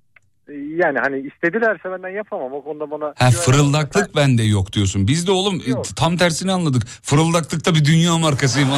E, 0.49 0.53
Yani 0.55 0.99
hani 0.99 1.19
istedilerse 1.19 1.91
benden 1.91 2.09
yapamam 2.09 2.53
o 2.53 2.65
konuda 2.65 2.91
bana. 2.91 3.15
Ha 3.19 3.31
fırıldaklık 3.31 4.17
bende 4.17 4.43
yok 4.43 4.73
diyorsun. 4.73 5.09
Biz 5.09 5.27
de 5.27 5.33
oğlum 5.33 5.63
Yok. 5.67 5.85
tam 5.97 6.17
tersini 6.17 6.53
anladık. 6.53 6.83
Fırıldaklıkta 6.87 7.75
bir 7.75 7.85
dünya 7.85 8.19
markasıyım. 8.19 8.69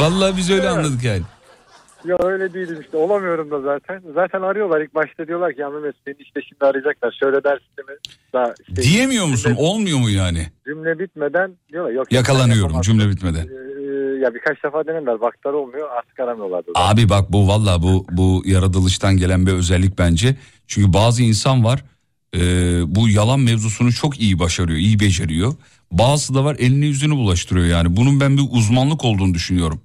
Vallahi 0.00 0.36
biz 0.36 0.50
öyle 0.50 0.62
Evet. 0.62 0.72
anladık 0.72 1.04
yani. 1.04 1.22
Ya 2.04 2.16
öyle 2.20 2.54
değilim 2.54 2.80
işte 2.80 2.96
olamıyorum 2.96 3.50
da 3.50 3.60
zaten. 3.60 4.02
Zaten 4.14 4.42
arıyorlar 4.42 4.80
ilk 4.80 4.94
başta 4.94 5.26
diyorlar 5.26 5.54
ki 5.54 5.60
ya 5.60 5.70
Mehmet 5.70 5.94
seni 6.04 6.16
işte 6.18 6.40
şimdi 6.48 6.64
arayacaklar. 6.64 7.16
Şöyle 7.22 7.44
dersin 7.44 7.66
mi? 7.88 7.94
Daha 8.32 8.54
işte 8.68 8.82
Diyemiyor 8.82 9.26
musun? 9.26 9.48
Cümle, 9.48 9.68
Olmuyor 9.68 9.98
mu 9.98 10.10
yani? 10.10 10.46
cümle 10.66 10.98
bitmeden 10.98 11.52
diyorlar 11.72 11.90
yok. 11.90 12.12
Yakalanıyorum 12.12 12.80
cümle 12.80 13.08
bitmeden. 13.08 13.46
Ee, 13.46 14.18
ya 14.24 14.34
birkaç 14.34 14.64
defa 14.64 14.86
denediler 14.86 15.20
baktılar 15.20 15.54
olmuyor 15.54 15.88
artık 15.98 16.20
aramıyorlar. 16.20 16.66
da. 16.66 16.70
Abi 16.74 17.08
bak 17.08 17.32
bu 17.32 17.48
valla 17.48 17.82
bu 17.82 18.06
bu 18.10 18.42
yaratılıştan 18.46 19.16
gelen 19.16 19.46
bir 19.46 19.52
özellik 19.52 19.98
bence. 19.98 20.36
Çünkü 20.66 20.92
bazı 20.92 21.22
insan 21.22 21.64
var 21.64 21.84
e, 22.36 22.40
bu 22.86 23.08
yalan 23.08 23.40
mevzusunu 23.40 23.92
çok 23.92 24.20
iyi 24.20 24.38
başarıyor, 24.38 24.78
iyi 24.78 25.00
beceriyor. 25.00 25.54
Bazısı 25.92 26.34
da 26.34 26.44
var 26.44 26.56
elini 26.58 26.86
yüzünü 26.86 27.14
bulaştırıyor 27.16 27.66
yani. 27.66 27.96
Bunun 27.96 28.20
ben 28.20 28.36
bir 28.36 28.42
uzmanlık 28.50 29.04
olduğunu 29.04 29.34
düşünüyorum. 29.34 29.80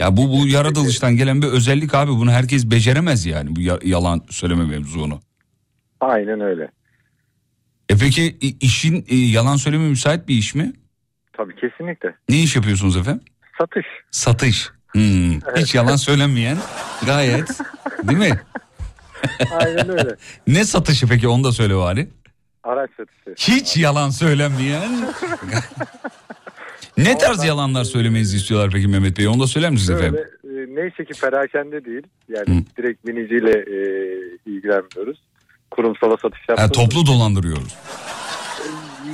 Ya 0.00 0.16
bu 0.16 0.30
bu 0.30 0.46
yaratılıştan 0.46 1.16
gelen 1.16 1.42
bir 1.42 1.46
özellik 1.46 1.94
abi. 1.94 2.10
Bunu 2.10 2.30
herkes 2.30 2.70
beceremez 2.70 3.26
yani 3.26 3.56
bu 3.56 3.60
ya- 3.60 3.78
yalan 3.84 4.22
söyleme 4.30 4.64
mevzunu. 4.64 5.20
Aynen 6.00 6.40
öyle. 6.40 6.70
E 7.88 7.96
peki 8.00 8.36
işin 8.60 9.04
e, 9.08 9.16
yalan 9.16 9.56
söyleme 9.56 9.88
müsait 9.88 10.28
bir 10.28 10.34
iş 10.34 10.54
mi? 10.54 10.72
Tabii 11.32 11.54
kesinlikle. 11.56 12.14
Ne 12.28 12.42
iş 12.42 12.56
yapıyorsunuz 12.56 12.96
efendim? 12.96 13.22
Satış. 13.58 13.86
Satış. 14.10 14.70
Hmm, 14.92 15.40
Hiç 15.56 15.74
yalan 15.74 15.96
söylemeyen 15.96 16.58
gayet 17.06 17.48
değil 18.02 18.18
mi? 18.18 18.40
Aynen 19.50 19.88
öyle. 19.90 20.16
Ne 20.46 20.64
satışı 20.64 21.06
peki 21.08 21.28
onu 21.28 21.44
da 21.44 21.52
söyle 21.52 21.76
bari. 21.76 22.08
Araç 22.64 22.90
satışı. 22.96 23.52
Hiç 23.52 23.76
yalan 23.76 24.10
söylemeyen. 24.10 24.90
ne 26.98 27.18
tarz 27.18 27.44
yalanlar 27.44 27.84
söylemenizi 27.84 28.36
istiyorlar 28.36 28.70
peki 28.72 28.88
Mehmet 28.88 29.18
Bey? 29.18 29.28
Onu 29.28 29.40
da 29.40 29.46
söyler 29.46 29.70
misiniz 29.70 29.88
Böyle, 30.02 30.06
efendim? 30.06 30.24
e, 30.44 30.80
neyse 30.82 31.04
ki 31.04 31.20
perakende 31.20 31.84
değil. 31.84 32.02
Yani 32.28 32.64
direkt 32.78 33.06
biniciyle 33.06 33.50
e, 33.50 33.78
ilgilenmiyoruz. 34.46 35.18
Kurumsala 35.70 36.16
satış 36.16 36.40
yapıyoruz. 36.48 36.76
toplu 36.76 37.06
dolandırıyoruz. 37.06 37.74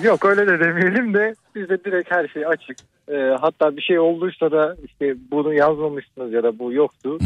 Yok 0.03 0.25
öyle 0.25 0.47
de 0.47 0.61
demeyelim 0.61 1.15
de 1.15 1.35
bizde 1.55 1.85
direkt 1.85 2.11
her 2.11 2.29
şey 2.29 2.47
açık. 2.47 2.77
E, 3.09 3.15
hatta 3.41 3.77
bir 3.77 3.83
şey 3.83 3.99
olduysa 3.99 4.51
da 4.53 4.77
işte 4.87 5.15
bunu 5.31 5.55
yazmamışsınız 5.55 6.33
ya 6.33 6.43
da 6.43 6.59
bu 6.59 6.73
yoktu. 6.73 7.19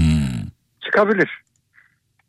Çıkabilir. 0.85 1.31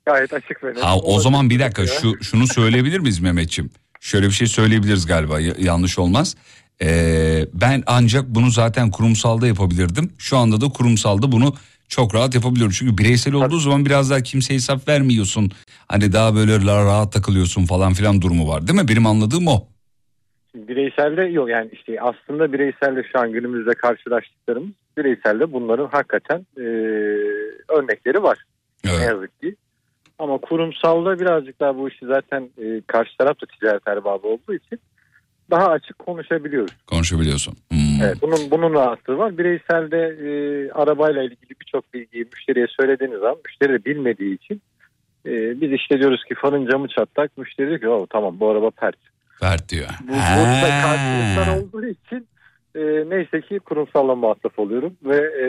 Gayet 0.06 0.34
açık 0.34 0.64
ve 0.64 0.70
net. 0.70 0.84
Ha 0.84 0.96
o 1.00 1.20
zaman 1.20 1.50
bir 1.50 1.60
dakika 1.60 1.88
şu 1.88 2.24
şunu 2.24 2.48
söyleyebilir 2.48 3.00
miyiz 3.00 3.20
Mehmetçim? 3.20 3.70
Şöyle 4.00 4.26
bir 4.26 4.32
şey 4.32 4.48
söyleyebiliriz 4.48 5.06
galiba 5.06 5.40
ya- 5.40 5.54
yanlış 5.60 6.00
olmaz. 6.00 6.36
Ee, 6.82 7.46
ben 7.54 7.84
ancak 7.88 8.26
bunu 8.28 8.50
zaten 8.50 8.92
kurumsalda 8.92 9.48
yapabilirdim. 9.48 10.12
Şu 10.18 10.38
anda 10.38 10.62
da 10.62 10.70
kurumsalda 10.70 11.32
bunu 11.32 11.54
çok 11.90 12.16
rahat 12.16 12.36
yapabiliyorum. 12.36 12.74
Çünkü 12.78 12.98
bireysel 12.98 13.34
olduğu 13.34 13.58
zaman 13.58 13.86
biraz 13.86 14.12
daha 14.12 14.22
kimseye 14.22 14.54
hesap 14.54 14.88
vermiyorsun. 14.88 15.52
Hani 15.88 16.14
daha 16.14 16.36
böyle 16.36 16.56
ra- 16.56 16.86
rahat 16.86 17.14
takılıyorsun 17.14 17.66
falan 17.66 17.94
filan 17.94 18.22
durumu 18.22 18.48
var 18.48 18.68
değil 18.68 18.82
mi? 18.82 18.88
Benim 18.88 19.06
anladığım 19.06 19.48
o. 19.48 19.68
Bireyselde 20.56 21.22
yok 21.22 21.50
yani 21.50 21.70
işte 21.74 22.02
aslında 22.02 22.54
bireyselde 22.54 23.04
şu 23.12 23.20
an 23.20 23.32
günümüzde 23.32 23.72
karşılaştıklarımız 23.72 24.72
bireyselde 24.98 25.54
bunların 25.54 25.88
hakikaten 25.88 26.46
e, 26.58 26.64
örnekleri 27.68 28.24
var. 28.24 28.38
Ne 28.86 28.92
yazık 28.92 29.42
ki. 29.42 29.56
Ama 30.20 30.38
kurumsalda 30.38 31.20
birazcık 31.20 31.60
daha 31.60 31.78
bu 31.78 31.90
işi 31.90 32.06
zaten 32.06 32.50
e, 32.58 32.82
karşı 32.88 33.18
taraf 33.18 33.42
da 33.42 33.46
ticaret 33.46 33.88
erbabı 33.88 34.28
olduğu 34.28 34.54
için 34.54 34.80
daha 35.52 35.66
açık 35.68 36.00
konuşabiliyoruz. 36.00 36.74
Konuşabiliyorsun. 36.88 37.54
Evet, 38.04 38.18
bunun 38.22 38.52
bunun 38.52 38.74
rahatlığı 38.74 39.18
var. 39.18 39.38
Bireyselde 39.38 39.98
e, 39.98 40.30
arabayla 40.72 41.24
ilgili 41.24 41.50
birçok 41.62 41.94
bilgiyi 41.94 42.26
müşteriye 42.34 42.66
söylediğiniz 42.80 43.20
zaman 43.20 43.38
müşteri 43.46 43.74
de 43.74 43.86
bilmediği 43.86 44.36
için 44.36 44.62
e, 45.26 45.62
biz 45.62 45.72
işte 45.72 46.00
diyoruz 46.00 46.24
ki 46.24 46.36
farın 46.42 46.68
camı 46.72 46.88
çatlak. 46.88 47.38
Müşteri 47.38 47.68
diyor 47.68 47.80
ki 47.80 47.88
"Oo, 47.88 48.08
tamam 48.10 48.40
bu 48.40 48.50
araba 48.50 48.72
pert. 48.72 48.96
Pert 49.42 49.70
diyor. 49.70 49.88
Bu, 50.04 50.12
burada 50.14 50.70
karşılıklar 50.82 51.58
olduğu 51.58 51.86
için 51.86 52.28
e, 52.76 52.80
neyse 53.10 53.42
ki 53.42 53.60
kurumsalla 53.60 54.16
muhatap 54.16 54.60
oluyorum 54.60 54.94
ve 55.04 55.18
e, 55.18 55.46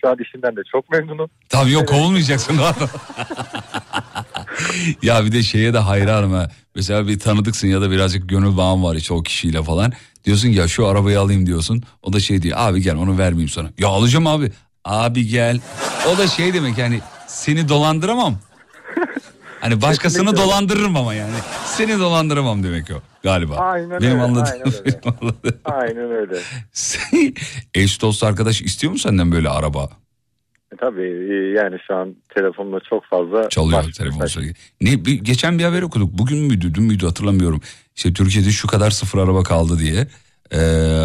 şu 0.00 0.08
an 0.08 0.16
işimden 0.22 0.56
de 0.56 0.60
çok 0.72 0.90
memnunum. 0.90 1.30
Tabii 1.48 1.70
yok 1.72 1.88
kovulmayacaksın. 1.88 2.56
ya 5.02 5.24
bir 5.24 5.32
de 5.32 5.42
şeye 5.42 5.74
de 5.74 5.78
hayranım 5.78 6.32
ha. 6.32 6.50
Mesela 6.74 7.08
bir 7.08 7.18
tanıdıksın 7.18 7.68
ya 7.68 7.80
da 7.80 7.90
birazcık 7.90 8.28
gönül 8.28 8.56
bağın 8.56 8.82
var 8.82 8.94
işte 8.96 9.14
o 9.14 9.22
kişiyle 9.22 9.62
falan. 9.62 9.92
Diyorsun 10.24 10.48
ya 10.48 10.68
şu 10.68 10.86
arabayı 10.86 11.20
alayım 11.20 11.46
diyorsun. 11.46 11.82
O 12.02 12.12
da 12.12 12.20
şey 12.20 12.42
diyor 12.42 12.58
abi 12.60 12.82
gel 12.82 12.96
onu 12.96 13.18
vermeyeyim 13.18 13.48
sana. 13.48 13.68
Ya 13.78 13.88
alacağım 13.88 14.26
abi. 14.26 14.52
Abi 14.84 15.26
gel. 15.28 15.60
O 16.14 16.18
da 16.18 16.26
şey 16.28 16.54
demek 16.54 16.78
yani 16.78 17.00
seni 17.26 17.68
dolandıramam. 17.68 18.38
Hani 19.60 19.82
başkasını 19.82 20.22
Kesinlikle 20.24 20.44
dolandırırım 20.44 20.96
ama 20.96 21.14
yani. 21.14 21.34
Seni 21.66 21.98
dolandıramam 21.98 22.62
demek 22.62 22.90
o 22.90 23.00
galiba. 23.22 23.56
Aynen 23.56 24.00
Benim 24.00 24.12
öyle, 24.12 24.22
anladığım. 24.22 24.52
aynen 24.52 24.66
öyle. 24.66 24.84
benim 24.84 25.16
anladığım. 25.20 25.60
Aynen 25.64 26.10
öyle. 26.10 26.38
Eş 27.74 28.02
dost 28.02 28.24
arkadaş 28.24 28.62
istiyor 28.62 28.92
mu 28.92 28.98
senden 28.98 29.32
böyle 29.32 29.48
araba? 29.48 29.90
E, 30.72 30.76
tabii 30.76 31.02
e, 31.02 31.34
yani 31.34 31.78
şu 31.86 31.94
an 31.94 32.16
telefonla 32.34 32.80
çok 32.80 33.04
fazla 33.04 33.48
Çalıyor 33.48 33.92
telefon 33.98 34.26
sürekli. 34.26 34.54
Ne, 34.80 35.04
bir, 35.04 35.20
geçen 35.24 35.58
bir 35.58 35.64
haber 35.64 35.82
okuduk. 35.82 36.18
Bugün 36.18 36.38
müydü, 36.38 36.74
dün 36.74 36.84
müydü 36.84 37.06
hatırlamıyorum. 37.06 37.60
İşte 37.96 38.12
Türkiye'de 38.12 38.50
şu 38.50 38.68
kadar 38.68 38.90
sıfır 38.90 39.18
araba 39.18 39.42
kaldı 39.42 39.78
diye. 39.78 40.06
Ee, 40.50 40.58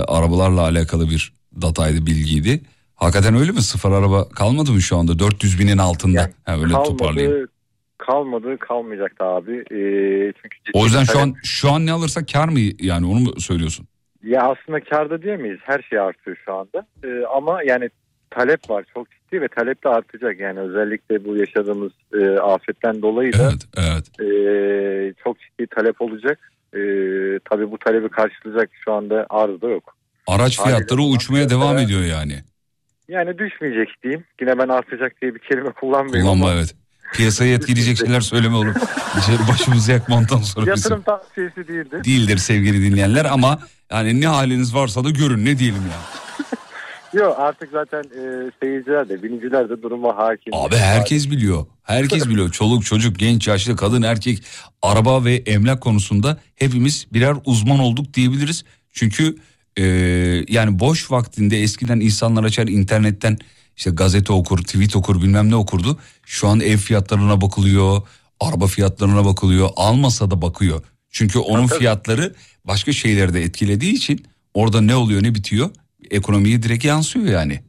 arabalarla 0.07 0.61
alakalı 0.61 1.09
bir 1.09 1.33
dataydı, 1.61 2.05
bilgiydi. 2.05 2.61
Hakikaten 2.95 3.35
öyle 3.35 3.51
mi? 3.51 3.61
Sıfır 3.61 3.91
araba 3.91 4.29
kalmadı 4.29 4.71
mı 4.71 4.81
şu 4.81 4.97
anda? 4.97 5.19
400 5.19 5.59
binin 5.59 5.77
altında. 5.77 6.29
ha, 6.45 6.57
öyle 6.59 6.73
toparlayayım. 6.73 7.33
Kalmadı, 7.33 7.47
kalmadı 7.97 8.57
kalmayacak 8.59 9.19
da 9.19 9.25
abi. 9.25 9.55
E, 9.57 9.79
çünkü 10.41 10.57
O 10.73 10.83
yüzden 10.85 11.03
şu 11.03 11.19
an 11.19 11.35
şu 11.43 11.71
an 11.71 11.85
ne 11.85 11.91
alırsak 11.91 12.27
kar 12.33 12.47
mı 12.47 12.59
yani 12.79 13.05
onu 13.05 13.19
mu 13.19 13.39
söylüyorsun? 13.39 13.87
Ya 14.23 14.41
aslında 14.41 14.79
karda 14.79 15.21
diyemeyiz. 15.21 15.59
Her 15.63 15.81
şey 15.89 15.99
artıyor 15.99 16.37
şu 16.45 16.53
anda. 16.53 16.87
Ee, 17.03 17.25
ama 17.35 17.63
yani 17.63 17.89
talep 18.29 18.69
var 18.69 18.85
çok 18.93 19.07
ciddi 19.27 19.41
ve 19.41 19.47
talep 19.47 19.83
de 19.83 19.89
artacak. 19.89 20.39
Yani 20.39 20.59
özellikle 20.59 21.25
bu 21.25 21.37
yaşadığımız 21.37 21.91
e, 22.13 22.39
afetten 22.39 23.01
dolayı 23.01 23.33
da 23.33 23.51
evet. 23.77 24.21
e, 24.21 25.13
çok 25.23 25.37
ciddi 25.39 25.67
talep 25.67 26.01
olacak. 26.01 26.39
E, 26.73 26.79
tabii 27.49 27.71
bu 27.71 27.77
talebi 27.77 28.09
karşılayacak 28.09 28.69
şu 28.85 28.93
anda 28.93 29.25
arz 29.29 29.61
da 29.61 29.69
yok. 29.69 29.95
Araç 30.27 30.61
fiyatları 30.63 31.01
uçmaya 31.01 31.49
devam 31.49 31.77
ediyor 31.77 32.01
yani. 32.01 32.33
Yani 33.07 33.37
düşmeyecek 33.37 33.89
diyeyim. 34.03 34.23
Yine 34.41 34.57
ben 34.57 34.67
artacak 34.67 35.21
diye 35.21 35.35
bir 35.35 35.39
kelime 35.39 35.71
kullanmıyorum 35.71 36.21
Kullanma 36.21 36.45
ama 36.45 36.55
evet. 36.55 36.75
Piyasayı 37.13 37.53
etkileyecek 37.53 37.97
şeyler 37.97 38.21
söyleme 38.21 38.55
oğlum. 38.55 38.73
İşte 39.19 39.31
Başımızı 39.51 39.91
yakma 39.91 40.15
ondan 40.15 40.37
sonra 40.37 40.65
bizim. 40.65 40.91
yatırım 40.91 41.01
tavsiyesi 41.01 41.67
değildir. 41.67 42.03
Değildir 42.03 42.37
sevgili 42.37 42.91
dinleyenler 42.91 43.25
ama 43.25 43.59
yani 43.91 44.21
ne 44.21 44.27
haliniz 44.27 44.75
varsa 44.75 45.03
da 45.03 45.09
görün 45.09 45.45
ne 45.45 45.59
diyelim 45.59 45.81
yani. 45.81 46.57
Yok 47.13 47.35
artık 47.39 47.69
zaten 47.71 47.99
e, 48.03 48.51
seyirciler 48.59 49.09
de 49.09 49.23
biniciler 49.23 49.69
de 49.69 49.81
duruma 49.81 50.17
hakim. 50.17 50.53
Abi 50.53 50.75
herkes 50.75 51.31
biliyor. 51.31 51.65
Herkes 51.83 52.25
biliyor. 52.29 52.51
Çoluk 52.51 52.85
çocuk, 52.85 53.19
genç, 53.19 53.47
yaşlı, 53.47 53.75
kadın, 53.75 54.01
erkek, 54.01 54.43
araba 54.81 55.25
ve 55.25 55.35
emlak 55.35 55.81
konusunda 55.81 56.37
hepimiz 56.55 57.07
birer 57.13 57.35
uzman 57.45 57.79
olduk 57.79 58.13
diyebiliriz. 58.13 58.63
Çünkü 58.93 59.35
e, 59.77 59.83
yani 60.47 60.79
boş 60.79 61.11
vaktinde 61.11 61.61
eskiden 61.61 61.99
insanlar 61.99 62.43
açar 62.43 62.67
internetten 62.67 63.37
işte 63.77 63.89
gazete 63.89 64.33
okur, 64.33 64.57
tweet 64.57 64.95
okur, 64.95 65.21
bilmem 65.21 65.49
ne 65.49 65.55
okurdu. 65.55 65.99
Şu 66.25 66.47
an 66.47 66.59
ev 66.59 66.77
fiyatlarına 66.77 67.41
bakılıyor, 67.41 68.01
araba 68.39 68.67
fiyatlarına 68.67 69.25
bakılıyor. 69.25 69.69
Almasa 69.75 70.31
da 70.31 70.41
bakıyor. 70.41 70.83
Çünkü 71.09 71.39
onun 71.39 71.67
fiyatları 71.67 72.35
başka 72.65 72.91
şeyleri 72.91 73.33
de 73.33 73.43
etkilediği 73.43 73.93
için 73.93 74.25
orada 74.53 74.81
ne 74.81 74.95
oluyor 74.95 75.23
ne 75.23 75.35
bitiyor 75.35 75.69
ekonomiye 76.11 76.63
direkt 76.63 76.85
yansıyor 76.85 77.25
yani. 77.25 77.59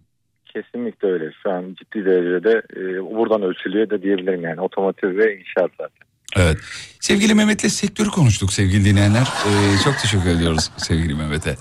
Kesinlikle 0.46 1.08
öyle. 1.08 1.32
Şu 1.42 1.50
an 1.50 1.76
ciddi 1.78 2.04
derecede 2.04 2.62
e, 2.76 2.80
buradan 3.16 3.42
ölçülüyor 3.42 3.90
da 3.90 4.02
diyebilirim 4.02 4.42
yani 4.42 4.60
otomotiv 4.60 5.16
ve 5.16 5.38
inşaat 5.38 5.70
zaten. 5.78 6.08
Evet. 6.36 6.58
Sevgili 7.00 7.34
Mehmet'le 7.34 7.70
sektörü 7.70 8.08
konuştuk 8.08 8.52
sevgili 8.52 8.84
dinleyenler. 8.84 9.20
Ee, 9.46 9.50
çok 9.84 9.98
teşekkür 9.98 10.30
ediyoruz 10.30 10.70
sevgili 10.76 11.14
Mehmet'e. 11.14 11.56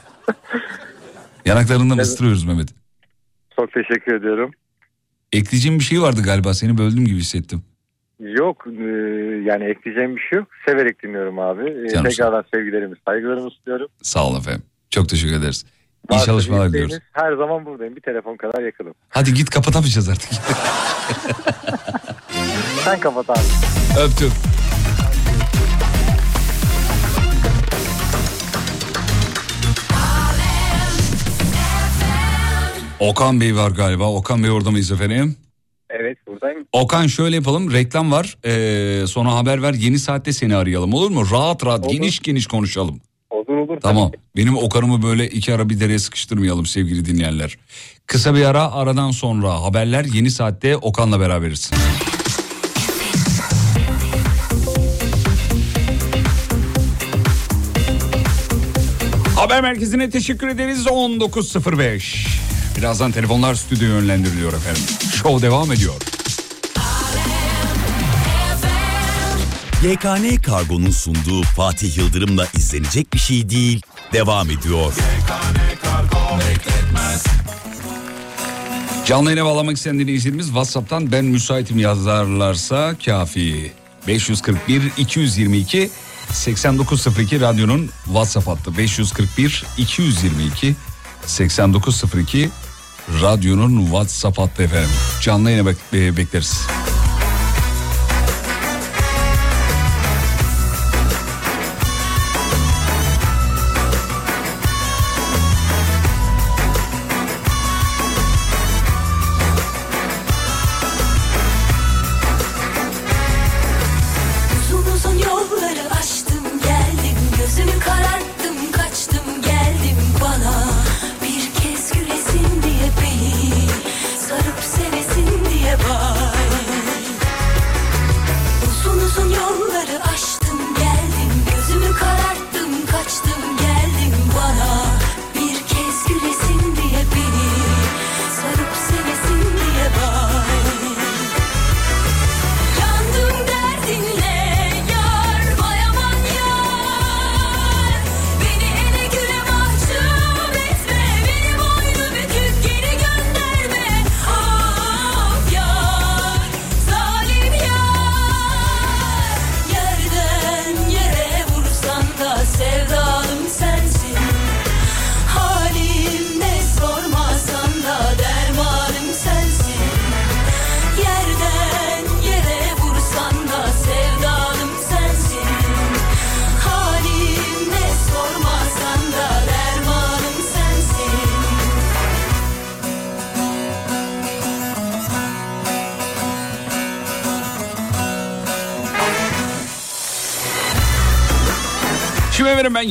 Yanaklarından 1.45 1.97
Evet. 1.97 2.05
ıstırıyoruz 2.05 2.43
Mehmet. 2.45 2.69
Çok 3.55 3.71
teşekkür 3.71 4.15
ediyorum. 4.15 4.51
Ekleyeceğim 5.33 5.79
bir 5.79 5.83
şey 5.83 6.01
vardı 6.01 6.21
galiba. 6.25 6.53
Seni 6.53 6.77
böldüm 6.77 7.05
gibi 7.05 7.17
hissettim. 7.19 7.61
Yok 8.19 8.67
e, 8.67 8.83
yani 9.45 9.63
ekleyeceğim 9.63 10.15
bir 10.15 10.21
şey 10.21 10.39
yok. 10.39 10.47
Severek 10.67 11.03
dinliyorum 11.03 11.39
abi. 11.39 11.69
E, 11.69 11.89
Canım 11.89 12.09
tekrardan 12.09 12.43
sevgilerimi, 12.53 12.95
saygılarımı 13.07 13.49
sunuyorum. 13.51 13.87
Sağ 14.01 14.27
olun 14.27 14.39
efendim. 14.39 14.63
Çok 14.89 15.09
teşekkür 15.09 15.35
ederiz. 15.35 15.65
İyi 16.11 16.21
çalışmalar 16.25 16.69
diliyoruz. 16.73 16.97
Her 17.11 17.33
zaman 17.33 17.65
buradayım. 17.65 17.95
Bir 17.95 18.01
telefon 18.01 18.37
kadar 18.37 18.61
yakınım. 18.63 18.93
Hadi 19.09 19.33
git 19.33 19.49
kapatamayacağız 19.49 20.09
artık. 20.09 20.29
Sen 22.85 22.99
kapat 22.99 23.29
abi. 23.29 23.39
Öptüm. 23.99 24.31
Okan 32.99 33.41
Bey 33.41 33.55
var 33.55 33.71
galiba. 33.71 34.11
Okan 34.13 34.43
Bey 34.43 34.51
orada 34.51 34.71
mıyız 34.71 34.91
efendim? 34.91 35.35
Evet 35.89 36.17
buradayım. 36.27 36.65
Okan 36.71 37.07
şöyle 37.07 37.35
yapalım. 37.35 37.71
Reklam 37.73 38.11
var. 38.11 38.37
Ee, 38.45 39.07
sonra 39.07 39.35
haber 39.35 39.61
ver. 39.61 39.73
Yeni 39.73 39.99
saatte 39.99 40.33
seni 40.33 40.55
arayalım 40.55 40.93
olur 40.93 41.09
mu? 41.11 41.23
Rahat 41.31 41.65
rahat 41.65 41.79
Olur. 41.85 41.91
geniş 41.93 42.19
geniş 42.19 42.47
konuşalım. 42.47 43.01
Tamam. 43.79 44.11
Benim 44.35 44.57
Okan'ımı 44.57 45.03
böyle 45.03 45.29
iki 45.29 45.53
ara 45.53 45.69
bir 45.69 45.79
dereye 45.79 45.99
sıkıştırmayalım 45.99 46.65
sevgili 46.65 47.05
dinleyenler. 47.05 47.57
Kısa 48.07 48.35
bir 48.35 48.45
ara 48.45 48.71
aradan 48.71 49.11
sonra 49.11 49.63
haberler 49.63 50.05
yeni 50.05 50.31
saatte 50.31 50.77
Okan'la 50.77 51.19
beraberiz. 51.19 51.71
Haber 59.35 59.61
merkezine 59.61 60.09
teşekkür 60.09 60.47
ederiz 60.47 60.85
19.05. 60.85 62.27
Birazdan 62.77 63.11
telefonlar 63.11 63.55
stüdyoya 63.55 63.93
yönlendiriliyor 63.93 64.53
efendim. 64.53 64.83
Show 65.15 65.47
devam 65.47 65.71
ediyor. 65.71 66.16
YKN 69.83 70.41
Kargo'nun 70.41 70.91
sunduğu 70.91 71.43
Fatih 71.43 71.97
Yıldırım'la 71.97 72.47
izlenecek 72.57 73.13
bir 73.13 73.19
şey 73.19 73.49
değil. 73.49 73.81
Devam 74.13 74.49
ediyor. 74.49 74.93
Kargo 75.83 76.39
bekletmez 76.39 77.23
Canlı 79.05 79.29
yayına 79.31 79.45
bağlamak 79.45 79.77
isteyen 79.77 79.99
dinleyicilerimiz 79.99 80.45
WhatsApp'tan 80.45 81.11
ben 81.11 81.25
müsaitim 81.25 81.79
yazarlarsa 81.79 82.95
kafi. 83.05 83.71
541 84.07 84.91
222 84.97 85.89
8902 86.31 87.41
radyonun 87.41 87.89
WhatsApp 88.05 88.47
hattı. 88.47 88.77
541 88.77 89.65
222 89.77 90.75
8902 91.25 92.49
radyonun 93.21 93.85
WhatsApp 93.85 94.37
hattı 94.37 94.63
efendim. 94.63 94.89
Canlı 95.21 95.51
yayına 95.51 95.69
bek- 95.69 95.75
e, 96.07 96.17
bekleriz. 96.17 96.61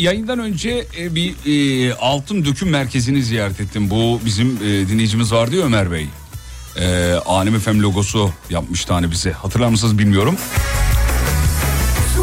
Yayından 0.07 0.39
önce 0.39 0.87
e, 0.99 1.15
bir 1.15 1.35
e, 1.47 1.95
altın 1.95 2.45
döküm 2.45 2.69
merkezini 2.69 3.23
ziyaret 3.23 3.61
ettim. 3.61 3.91
Bu 3.91 4.21
bizim 4.25 4.57
e, 4.57 4.89
dinleyicimiz 4.89 5.33
vardı 5.33 5.57
ya 5.57 5.63
Ömer 5.63 5.93
Bey. 5.93 6.07
E, 6.81 7.13
Alem 7.27 7.59
FM 7.59 7.81
logosu 7.81 8.31
yapmıştı 8.51 8.93
hani 8.93 9.11
bize. 9.11 9.33
Hatırlar 9.33 9.69
mısınız 9.69 9.99
bilmiyorum. 9.99 10.37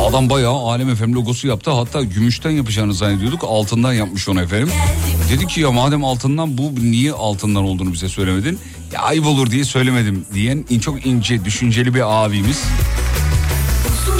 Adam 0.01 0.29
bayağı 0.29 0.53
Alem 0.53 0.95
FM 0.95 1.13
logosu 1.13 1.47
yaptı. 1.47 1.71
Hatta 1.71 2.03
gümüşten 2.03 2.51
yapacağını 2.51 2.93
zannediyorduk. 2.93 3.43
Altından 3.43 3.93
yapmış 3.93 4.29
onu 4.29 4.41
efendim. 4.41 4.69
Dedi 5.31 5.47
ki 5.47 5.61
ya 5.61 5.71
madem 5.71 6.05
altından 6.05 6.57
bu 6.57 6.73
niye 6.81 7.11
altından 7.11 7.63
olduğunu 7.63 7.93
bize 7.93 8.09
söylemedin? 8.09 8.59
Ya 8.93 9.01
ayıp 9.01 9.25
olur 9.25 9.51
diye 9.51 9.63
söylemedim 9.63 10.25
diyen 10.34 10.65
çok 10.81 11.05
ince 11.05 11.45
düşünceli 11.45 11.93
bir 11.93 12.25
abimiz. 12.25 12.63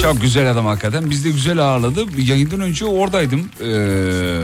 Çok 0.04 0.20
güzel 0.20 0.50
adam 0.50 0.66
hakikaten. 0.66 1.10
Biz 1.10 1.24
de 1.24 1.30
güzel 1.30 1.58
ağırladı. 1.58 2.04
Yayından 2.20 2.60
önce 2.60 2.84
oradaydım. 2.84 3.50
Ee, 3.64 4.40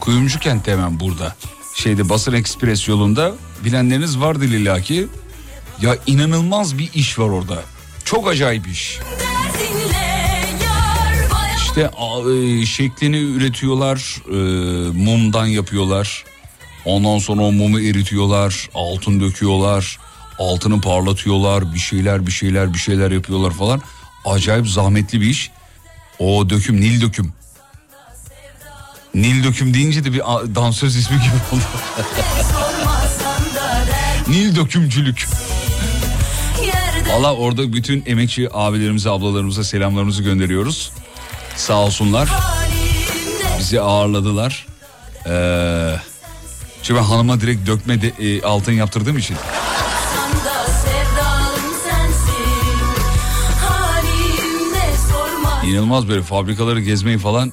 Kuyumcu 0.00 0.38
kentte 0.38 0.72
hemen 0.72 1.00
burada. 1.00 1.36
Şeyde 1.76 2.08
Basın 2.08 2.32
Ekspres 2.32 2.88
yolunda. 2.88 3.34
Bilenleriniz 3.64 4.20
vardır 4.20 4.44
illaki. 4.48 5.06
Ya 5.80 5.96
inanılmaz 6.06 6.78
bir 6.78 6.90
iş 6.94 7.18
var 7.18 7.28
orada. 7.28 7.62
Çok 8.04 8.28
acayip 8.28 8.68
iş. 8.68 8.98
İşte 11.56 11.90
e, 12.30 12.66
şeklini 12.66 13.18
üretiyorlar. 13.18 14.22
e, 14.28 14.36
mumdan 14.92 15.46
yapıyorlar. 15.46 16.24
Ondan 16.84 17.18
sonra 17.18 17.42
o 17.42 17.52
mumu 17.52 17.80
eritiyorlar. 17.80 18.68
Altın 18.74 19.20
döküyorlar. 19.20 19.98
Altını 20.38 20.80
parlatıyorlar. 20.80 21.74
Bir 21.74 21.78
şeyler 21.78 22.26
bir 22.26 22.32
şeyler 22.32 22.74
bir 22.74 22.78
şeyler 22.78 23.10
yapıyorlar 23.10 23.50
falan. 23.50 23.82
Acayip 24.24 24.68
zahmetli 24.68 25.20
bir 25.20 25.26
iş. 25.26 25.50
O 26.18 26.50
döküm 26.50 26.80
Nil 26.80 27.00
döküm. 27.00 27.32
Nil 29.14 29.44
döküm 29.44 29.74
deyince 29.74 30.04
de 30.04 30.12
bir 30.12 30.18
dansöz 30.54 30.96
ismi 30.96 31.16
gibi 31.16 31.32
oldu. 31.52 31.62
Nil 34.28 34.56
dökümcülük. 34.56 35.28
Valla 37.08 37.34
orada 37.34 37.72
bütün 37.72 38.02
emekçi 38.06 38.48
abilerimize 38.52 39.10
ablalarımıza 39.10 39.64
selamlarımızı 39.64 40.22
gönderiyoruz. 40.22 40.92
Sağ 41.56 41.74
olsunlar. 41.74 42.28
Bizi 43.58 43.80
ağırladılar. 43.80 44.66
Ee, 45.26 45.96
şimdi 46.82 47.00
ben 47.00 47.04
hanıma 47.04 47.40
direkt 47.40 47.66
dökme 47.66 48.02
de- 48.02 48.12
e, 48.20 48.42
altın 48.42 48.72
yaptırdığım 48.72 49.18
için. 49.18 49.36
İnanılmaz 55.68 56.08
böyle 56.08 56.22
fabrikaları 56.22 56.80
gezmeyi 56.80 57.18
falan 57.18 57.52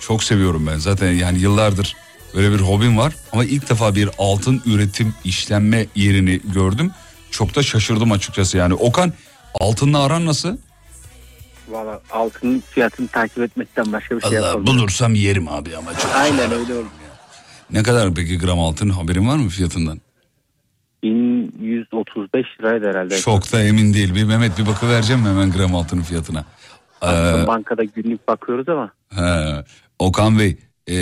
çok 0.00 0.24
seviyorum 0.24 0.66
ben. 0.66 0.76
Zaten 0.78 1.12
yani 1.12 1.38
yıllardır 1.38 1.96
böyle 2.34 2.52
bir 2.52 2.60
hobim 2.60 2.98
var. 2.98 3.14
Ama 3.32 3.44
ilk 3.44 3.70
defa 3.70 3.94
bir 3.94 4.08
altın 4.18 4.62
üretim 4.66 5.14
işlenme 5.24 5.86
yerini 5.94 6.40
gördüm. 6.54 6.90
Çok 7.30 7.54
da 7.54 7.62
şaşırdım 7.62 8.12
açıkçası 8.12 8.56
yani. 8.56 8.74
Okan 8.74 9.12
altınla 9.60 10.02
aran 10.02 10.26
nasıl? 10.26 10.56
Valla 11.68 12.00
altının 12.10 12.62
fiyatını 12.70 13.08
takip 13.08 13.38
etmekten 13.38 13.92
başka 13.92 14.16
bir 14.16 14.20
şey 14.20 14.38
Allah 14.38 14.46
yapamıyorum. 14.46 14.80
bulursam 14.80 15.14
yerim 15.14 15.48
abi 15.48 15.76
ama 15.76 15.98
çok. 15.98 16.10
Aynen 16.14 16.52
öyle 16.52 16.74
olur. 16.74 16.86
Ne 17.70 17.82
kadar 17.82 18.14
peki 18.14 18.38
gram 18.38 18.60
altın 18.60 18.88
haberin 18.90 19.28
var 19.28 19.36
mı 19.36 19.48
fiyatından? 19.48 20.00
1135 21.02 22.46
liraydı 22.60 22.88
herhalde. 22.88 23.18
Çok 23.20 23.52
da 23.52 23.62
emin 23.62 23.94
değil. 23.94 24.14
Bir 24.14 24.24
Mehmet 24.24 24.58
bir 24.58 24.66
bakıvereceğim 24.66 25.22
mi 25.22 25.28
hemen 25.28 25.52
gram 25.52 25.74
altının 25.74 26.02
fiyatına? 26.02 26.44
Ee, 27.02 27.46
Bankada 27.46 27.84
günlük 27.84 28.28
bakıyoruz 28.28 28.68
ama 28.68 28.92
he, 29.14 29.64
Okan 29.98 30.38
Bey 30.38 30.56
e, 30.88 30.94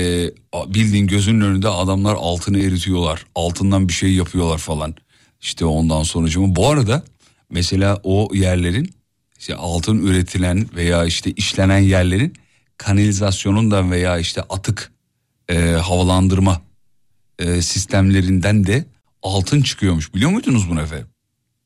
bildiğin 0.54 1.06
gözünün 1.06 1.40
önünde 1.40 1.68
adamlar 1.68 2.14
altını 2.18 2.58
eritiyorlar. 2.58 3.26
Altından 3.34 3.88
bir 3.88 3.92
şey 3.92 4.14
yapıyorlar 4.14 4.58
falan. 4.58 4.94
İşte 5.40 5.64
ondan 5.64 6.02
sonucuma. 6.02 6.56
Bu 6.56 6.68
arada 6.68 7.02
mesela 7.50 8.00
o 8.02 8.28
yerlerin 8.32 8.90
işte 9.38 9.54
altın 9.54 10.06
üretilen 10.06 10.66
veya 10.76 11.04
işte 11.04 11.30
işlenen 11.30 11.78
yerlerin 11.78 12.34
kanalizasyonundan 12.78 13.90
veya 13.90 14.18
işte 14.18 14.42
atık 14.42 14.92
e, 15.48 15.70
havalandırma 15.70 16.60
e, 17.38 17.62
sistemlerinden 17.62 18.66
de 18.66 18.84
altın 19.22 19.62
çıkıyormuş. 19.62 20.14
Biliyor 20.14 20.30
muydunuz 20.30 20.70
bunu 20.70 20.80
efendim? 20.80 21.06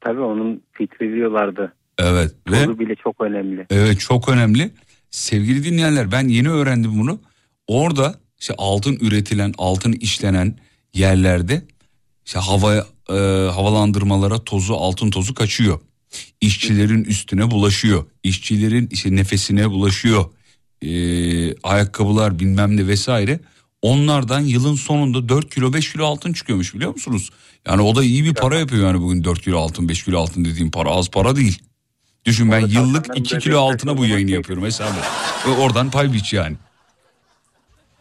tabii 0.01 0.20
onun 0.20 0.62
filtreliyorlardı. 0.72 1.72
Evet 1.99 2.34
ve 2.51 2.78
bile 2.78 2.94
çok 2.94 3.20
önemli. 3.20 3.66
Evet 3.70 4.01
çok 4.01 4.28
önemli. 4.28 4.70
Sevgili 5.11 5.64
dinleyenler 5.64 6.12
ben 6.12 6.28
yeni 6.28 6.51
öğrendim 6.51 6.99
bunu. 6.99 7.20
Orada 7.66 8.14
işte 8.40 8.55
altın 8.59 8.99
üretilen, 9.01 9.55
altın 9.59 9.92
işlenen 9.92 10.57
yerlerde 10.94 11.62
işte 12.26 12.38
hava 12.38 12.74
e, 13.09 13.14
havalandırmalara 13.51 14.44
tozu, 14.44 14.74
altın 14.74 15.11
tozu 15.11 15.34
kaçıyor. 15.34 15.80
İşçilerin 16.40 17.05
üstüne 17.05 17.51
bulaşıyor. 17.51 18.05
İşçilerin 18.22 18.88
işte 18.90 19.16
nefesine 19.16 19.70
bulaşıyor. 19.70 20.24
E, 20.82 20.90
ayakkabılar 21.62 22.38
bilmem 22.38 22.76
ne 22.76 22.86
vesaire. 22.86 23.40
Onlardan 23.82 24.40
yılın 24.40 24.74
sonunda 24.74 25.28
4 25.28 25.55
kilo 25.55 25.72
5 25.72 25.92
kilo 25.92 26.05
altın 26.07 26.32
çıkıyormuş 26.32 26.74
biliyor 26.74 26.92
musunuz? 26.92 27.30
Yani 27.66 27.82
o 27.82 27.94
da 27.94 28.05
iyi 28.05 28.24
bir 28.24 28.34
para 28.34 28.59
yapıyor 28.59 28.86
yani 28.86 29.01
bugün 29.01 29.24
4 29.24 29.42
kilo 29.42 29.59
altın 29.59 29.88
5 29.88 30.05
kilo 30.05 30.18
altın 30.18 30.44
dediğim 30.44 30.70
para 30.70 30.90
az 30.90 31.11
para 31.11 31.36
değil. 31.36 31.59
Düşün 32.29 32.51
ben 32.53 32.61
yıllık 32.61 32.74
çalışanların 32.74 33.20
2 33.20 33.33
böyle 33.33 33.43
kilo 33.43 33.61
altına 33.61 33.97
bu 33.99 34.05
yayını 34.05 34.20
olmak 34.20 34.35
yapıyorum 34.35 34.64
hesabı. 34.64 34.99
Ve 35.47 35.51
oradan 35.51 35.91
pay 35.91 36.12
biç 36.12 36.33
yani. 36.33 36.57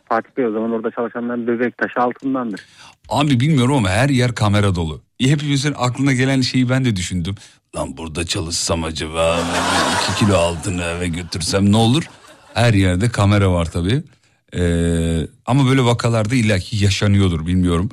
Fatih 0.10 0.30
Bey 0.38 0.46
o 0.46 0.52
zaman 0.52 0.72
orada 0.72 0.92
çalışanların 0.92 1.48
böbrek 1.48 1.78
taşı 1.78 2.00
altındandır. 2.00 2.62
Abi 3.10 3.40
bilmiyorum 3.40 3.76
ama 3.76 3.90
her 3.90 4.10
yer 4.10 4.36
kamera 4.36 4.76
dolu. 4.76 5.02
Hepimizin 5.22 5.74
aklına 5.78 6.14
gelen 6.14 6.42
şeyi 6.42 6.70
ben 6.70 6.86
de 6.86 6.96
düşündüm. 6.96 7.36
Lan 7.76 7.98
burada 7.98 8.26
çalışsam 8.26 8.84
acaba 8.84 9.40
2 10.12 10.26
kilo 10.26 10.38
altını 10.38 10.84
eve 10.84 11.08
götürsem 11.08 11.72
ne 11.72 11.78
olur? 11.78 12.04
Her 12.54 12.74
yerde 12.74 13.10
kamera 13.10 13.52
var 13.54 13.66
tabii. 13.66 14.04
Ee, 14.56 15.28
ama 15.46 15.70
böyle 15.70 15.84
vakalarda 15.84 16.36
illaki 16.36 16.84
yaşanıyordur 16.84 17.48
bilmiyorum. 17.48 17.90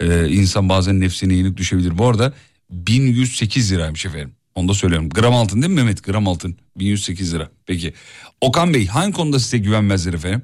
Ee, 0.00 0.28
insan 0.28 0.68
bazen 0.68 1.00
nefsine 1.00 1.34
yenik 1.34 1.56
düşebilir. 1.56 1.98
Bu 1.98 2.06
arada 2.06 2.32
1108 2.70 3.72
liraymış 3.72 4.06
efendim. 4.06 4.32
Onu 4.60 4.68
da 4.68 4.74
söylüyorum. 4.74 5.08
Gram 5.08 5.34
altın 5.34 5.62
değil 5.62 5.72
mi 5.72 5.76
Mehmet? 5.76 6.04
Gram 6.04 6.28
altın 6.28 6.56
1108 6.76 7.34
lira. 7.34 7.48
Peki. 7.66 7.94
Okan 8.40 8.74
Bey 8.74 8.86
hangi 8.86 9.12
konuda 9.12 9.38
size 9.38 9.58
güvenmezler 9.58 10.14
efendim? 10.14 10.42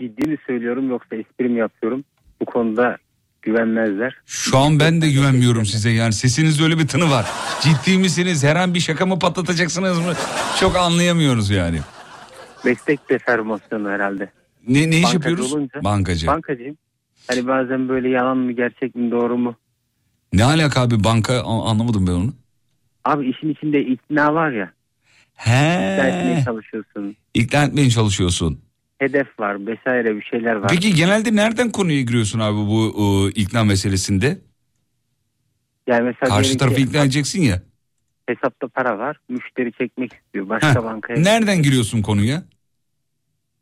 Ciddi 0.00 0.28
mi 0.28 0.36
söylüyorum 0.46 0.90
yoksa 0.90 1.16
espri 1.16 1.48
mi 1.48 1.58
yapıyorum? 1.58 2.04
Bu 2.40 2.44
konuda 2.44 2.96
güvenmezler. 3.42 4.14
Şu 4.26 4.58
an 4.58 4.80
ben 4.80 5.00
de 5.02 5.10
güvenmiyorum 5.10 5.66
size 5.66 5.90
yani 5.90 6.12
sesinizde 6.12 6.62
öyle 6.64 6.78
bir 6.78 6.88
tını 6.88 7.10
var. 7.10 7.26
Ciddi 7.60 7.98
misiniz? 7.98 8.44
Her 8.44 8.56
an 8.56 8.74
bir 8.74 8.80
şaka 8.80 9.06
mı 9.06 9.18
patlatacaksınız 9.18 9.98
mı? 9.98 10.12
Çok 10.60 10.76
anlayamıyoruz 10.76 11.50
yani. 11.50 11.78
Meslek 12.64 13.10
deformasyonu 13.10 13.88
herhalde. 13.90 14.30
Ne, 14.68 14.90
ne 14.90 14.96
iş 14.96 15.04
Bankacı 15.04 15.14
yapıyoruz? 15.16 15.52
olunca- 15.52 15.84
Bankacı. 15.84 16.26
Bankacıyım. 16.26 16.76
Hani 17.26 17.46
bazen 17.46 17.88
böyle 17.88 18.08
yalan 18.08 18.36
mı 18.36 18.52
gerçek 18.52 18.94
mi 18.94 19.10
doğru 19.10 19.38
mu? 19.38 19.56
Ne 20.32 20.44
alaka 20.44 20.80
abi 20.80 21.04
banka 21.04 21.42
anlamadım 21.42 22.06
ben 22.06 22.12
onu. 22.12 22.32
Abi 23.04 23.30
işin 23.30 23.48
içinde 23.48 23.80
ikna 23.84 24.34
var 24.34 24.50
ya. 24.50 24.72
İkna 25.38 26.06
etmeye 26.06 26.36
He. 26.40 26.44
çalışıyorsun. 26.44 27.16
İkna 27.34 27.64
etmeye 27.64 27.90
çalışıyorsun. 27.90 28.60
Hedef 28.98 29.40
var 29.40 29.66
vesaire 29.66 30.16
bir 30.16 30.22
şeyler 30.22 30.54
var. 30.54 30.68
Peki 30.70 30.94
genelde 30.94 31.36
nereden 31.36 31.70
konuya 31.70 32.00
giriyorsun 32.00 32.38
abi 32.40 32.56
bu 32.56 32.94
e, 33.28 33.30
ikna 33.40 33.64
meselesinde? 33.64 34.38
yani 35.86 36.02
mesela 36.02 36.28
Karşı 36.36 36.58
tarafı 36.58 36.80
ikna 36.80 37.00
edeceksin 37.02 37.42
ya. 37.42 37.62
Hesapta 38.26 38.68
para 38.68 38.98
var. 38.98 39.20
Müşteri 39.28 39.72
çekmek 39.72 40.12
istiyor. 40.12 40.48
Başka 40.48 40.74
Heh, 40.74 40.84
bankaya. 40.84 41.20
Nereden 41.20 41.62
giriyorsun 41.62 42.02
konuya? 42.02 42.42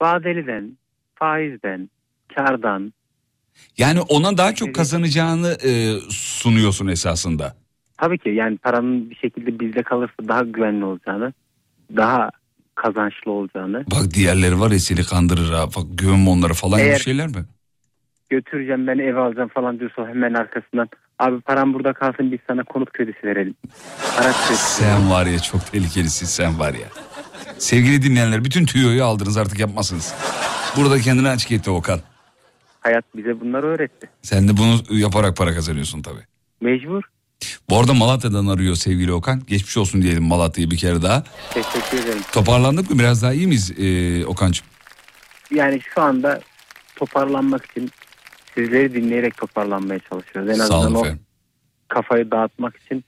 Vadeliden, 0.03 0.79
faizden, 1.14 1.91
kardan. 2.37 2.93
Yani 3.79 4.01
ona 4.01 4.39
daha 4.39 4.55
çok 4.55 4.75
kazanacağını 4.75 5.57
e, 5.65 5.93
sunuyorsun 6.11 6.87
esasında. 6.87 7.57
Tabii 7.99 8.19
ki 8.19 8.29
yani 8.29 8.59
paranın 8.59 9.11
bir 9.11 9.15
şekilde 9.17 9.61
bizde 9.61 9.83
kalırsa 9.83 10.15
daha 10.29 10.43
güvenli 10.43 10.85
olacağını, 10.85 11.33
daha 11.97 12.31
kazançlı 12.75 13.31
olacağını. 13.33 13.85
Bak 13.91 14.15
diğerleri 14.15 14.61
var 14.61 14.71
ya 14.71 14.79
seni 14.79 15.03
kandırır 15.05 15.53
ha. 15.53 15.67
Bak 15.77 15.85
güvenme 15.91 16.31
onlara 16.31 16.55
falan 16.55 16.79
gibi 16.81 16.89
Eğer- 16.89 16.99
şeyler 16.99 17.27
mi? 17.29 17.45
Götüreceğim 18.31 18.87
ben 18.87 18.99
ev 18.99 19.17
alacağım 19.17 19.49
falan 19.55 19.79
diyorsa 19.81 20.09
hemen 20.09 20.35
arkasından 20.35 20.89
abi 21.19 21.41
param 21.41 21.75
burada 21.75 21.93
kalsın 21.93 22.33
biz 22.33 22.39
sana 22.49 22.65
konut 22.65 22.93
kredisi 22.93 23.23
verelim. 23.27 23.55
Araç 24.19 24.37
kredisi 24.47 24.83
Sen 24.83 25.11
var 25.11 25.27
ya 25.27 25.39
çok 25.39 25.73
tehlikelisin 25.73 26.27
sen 26.27 26.59
var 26.59 26.75
ya. 26.75 26.89
Sevgili 27.59 28.03
dinleyenler 28.03 28.45
bütün 28.45 28.67
tüyoyu 28.67 29.05
aldınız 29.05 29.37
artık 29.37 29.59
yapmasınız. 29.59 30.15
Burada 30.77 30.99
kendini 31.01 31.29
açık 31.29 31.53
etti 31.53 31.71
Okan. 31.71 32.01
Hayat 32.87 33.05
bize 33.16 33.41
bunları 33.41 33.66
öğretti. 33.66 34.11
Sen 34.22 34.49
de 34.49 34.57
bunu 34.57 34.99
yaparak 34.99 35.37
para 35.37 35.55
kazanıyorsun 35.55 36.03
tabii. 36.03 36.20
Mecbur. 36.61 37.03
Bu 37.70 37.78
arada 37.78 37.95
Malatya'dan 37.95 38.47
arıyor 38.47 38.74
sevgili 38.74 39.12
Okan. 39.12 39.43
Geçmiş 39.47 39.76
olsun 39.76 40.03
diyelim 40.03 40.24
Malatya'yı 40.24 40.70
bir 40.70 40.76
kere 40.76 41.03
daha. 41.03 41.24
Teşekkür 41.55 41.99
ederim. 41.99 42.22
Toparlandık 42.32 42.91
mı? 42.91 42.99
Biraz 42.99 43.22
daha 43.22 43.32
iyi 43.32 43.47
miyiz 43.47 43.70
ee, 43.78 44.26
Okan'cığım? 44.26 44.66
Yani 45.51 45.80
şu 45.95 46.01
anda 46.03 46.41
toparlanmak 46.97 47.66
için 47.70 47.91
sizleri 48.55 48.95
dinleyerek 48.95 49.37
toparlanmaya 49.37 50.01
çalışıyoruz. 50.11 50.51
En 50.51 50.55
Sağ 50.55 50.62
azından 50.62 50.87
olun 50.87 50.95
o 50.95 51.01
efendim. 51.01 51.20
kafayı 51.89 52.30
dağıtmak 52.30 52.76
için 52.76 53.05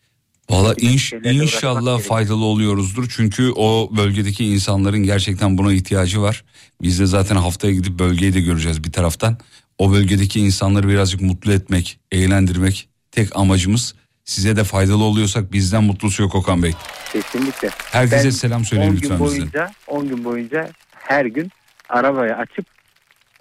Valla 0.50 0.74
inş, 0.78 1.12
inşallah 1.12 2.00
faydalı 2.00 2.44
oluyoruzdur. 2.44 3.08
Çünkü 3.16 3.52
o 3.56 3.90
bölgedeki 3.96 4.44
insanların 4.44 5.02
gerçekten 5.02 5.58
buna 5.58 5.72
ihtiyacı 5.72 6.22
var. 6.22 6.44
Biz 6.82 7.00
de 7.00 7.06
zaten 7.06 7.36
haftaya 7.36 7.72
gidip 7.72 7.98
bölgeyi 7.98 8.34
de 8.34 8.40
göreceğiz 8.40 8.84
bir 8.84 8.92
taraftan. 8.92 9.38
O 9.78 9.92
bölgedeki 9.92 10.40
insanları 10.40 10.88
birazcık 10.88 11.20
mutlu 11.20 11.52
etmek, 11.52 12.00
eğlendirmek 12.12 12.88
tek 13.10 13.36
amacımız. 13.36 13.94
Size 14.24 14.56
de 14.56 14.64
faydalı 14.64 15.04
oluyorsak 15.04 15.52
bizden 15.52 15.84
mutlusu 15.84 16.22
yok 16.22 16.34
Okan 16.34 16.62
Bey. 16.62 16.72
kesinlikle. 17.12 17.68
Herkese 17.92 18.24
Ben 18.24 18.30
selam 18.30 18.64
söyleyin 18.64 18.90
10 18.90 18.96
lütfen 18.96 19.18
boyunca 19.18 19.70
10 19.86 20.08
gün 20.08 20.24
boyunca 20.24 20.68
her 20.94 21.24
gün 21.26 21.50
arabayı 21.88 22.34
açıp 22.36 22.66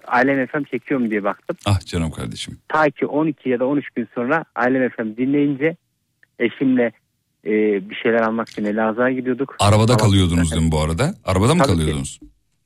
Alem 0.06 0.46
FM 0.46 0.62
çekiyorum 0.70 1.10
diye 1.10 1.24
baktım. 1.24 1.56
Ah 1.66 1.80
canım 1.86 2.10
kardeşim. 2.10 2.58
Ta 2.68 2.90
ki 2.90 3.06
12 3.06 3.48
ya 3.48 3.60
da 3.60 3.66
13 3.66 3.90
gün 3.90 4.08
sonra 4.14 4.44
Alem 4.54 4.90
FM 4.90 5.16
dinleyince 5.16 5.76
eşimle 6.38 6.92
e, 7.44 7.50
bir 7.90 7.94
şeyler 7.94 8.20
almak 8.20 8.48
için 8.48 8.64
Elazığ'a 8.64 9.10
gidiyorduk. 9.10 9.56
Arabada 9.58 9.92
Ama 9.92 10.02
kalıyordunuz 10.02 10.48
zaten 10.48 10.58
değil 10.58 10.66
mi 10.66 10.72
bu 10.72 10.80
arada? 10.80 11.14
Arabada 11.24 11.54
mı 11.54 11.62
Tabii 11.62 11.72
ki. 11.72 11.78
kalıyordunuz? 11.78 12.20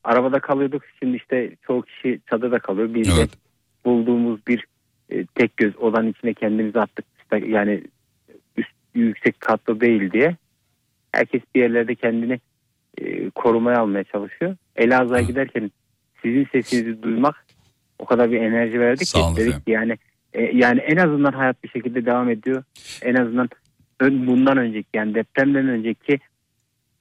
Arabada 0.04 0.40
kalıyorduk. 0.40 0.82
Şimdi 1.02 1.16
işte 1.16 1.56
çoğu 1.66 1.82
kişi 1.82 2.20
çadırda 2.30 2.58
kalıyor. 2.58 2.94
Biz 2.94 3.08
Evet. 3.18 3.32
de 3.32 3.36
bulduğumuz 3.84 4.46
bir 4.46 4.66
e, 5.10 5.26
tek 5.26 5.56
göz 5.56 5.76
odanın 5.76 6.10
içine 6.10 6.34
kendimizi 6.34 6.80
attık. 6.80 7.04
İşte 7.18 7.46
yani 7.48 7.82
üst, 8.56 8.70
yüksek 8.94 9.40
katlı 9.40 9.80
değil 9.80 10.10
diye. 10.10 10.36
Herkes 11.12 11.42
bir 11.54 11.60
yerlerde 11.60 11.94
kendini 11.94 12.40
e, 12.98 13.30
korumaya 13.30 13.78
almaya 13.78 14.04
çalışıyor. 14.04 14.56
Elazığ'a 14.76 15.20
giderken 15.20 15.70
sizin 16.22 16.46
sesinizi 16.52 17.02
duymak 17.02 17.46
o 17.98 18.04
kadar 18.04 18.30
bir 18.30 18.40
enerji 18.40 18.80
verdi 18.80 19.06
Sağ 19.06 19.26
olun 19.26 19.34
ki 19.34 19.40
dedik 19.40 19.68
yani 19.68 19.98
e, 20.32 20.42
yani 20.42 20.80
en 20.80 20.96
azından 20.96 21.32
hayat 21.32 21.64
bir 21.64 21.68
şekilde 21.68 22.06
devam 22.06 22.30
ediyor. 22.30 22.64
En 23.02 23.14
azından 23.14 23.48
ön- 24.00 24.26
bundan 24.26 24.56
önceki 24.56 24.88
yani 24.94 25.14
depremden 25.14 25.68
önceki 25.68 26.18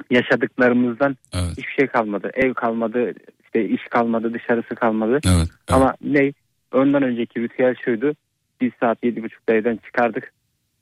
yaşadıklarımızdan 0.10 1.18
Evet. 1.34 1.52
hiçbir 1.52 1.72
şey 1.72 1.88
kalmadı. 1.88 2.32
Ev 2.34 2.54
kalmadı, 2.54 3.14
işte 3.44 3.70
iş 3.70 3.84
kalmadı, 3.84 4.34
dışarısı 4.34 4.76
kalmadı. 4.76 5.12
Evet. 5.12 5.24
evet. 5.38 5.50
Ama 5.68 5.96
ne? 6.02 6.34
Ondan 6.74 7.04
önceki 7.04 7.42
ritüel 7.42 7.76
şuydu. 7.86 8.16
Biz 8.62 8.72
saat 8.80 9.04
yedi 9.04 9.24
buçukta 9.24 9.54
evden 9.54 9.78
çıkardık. 9.86 10.34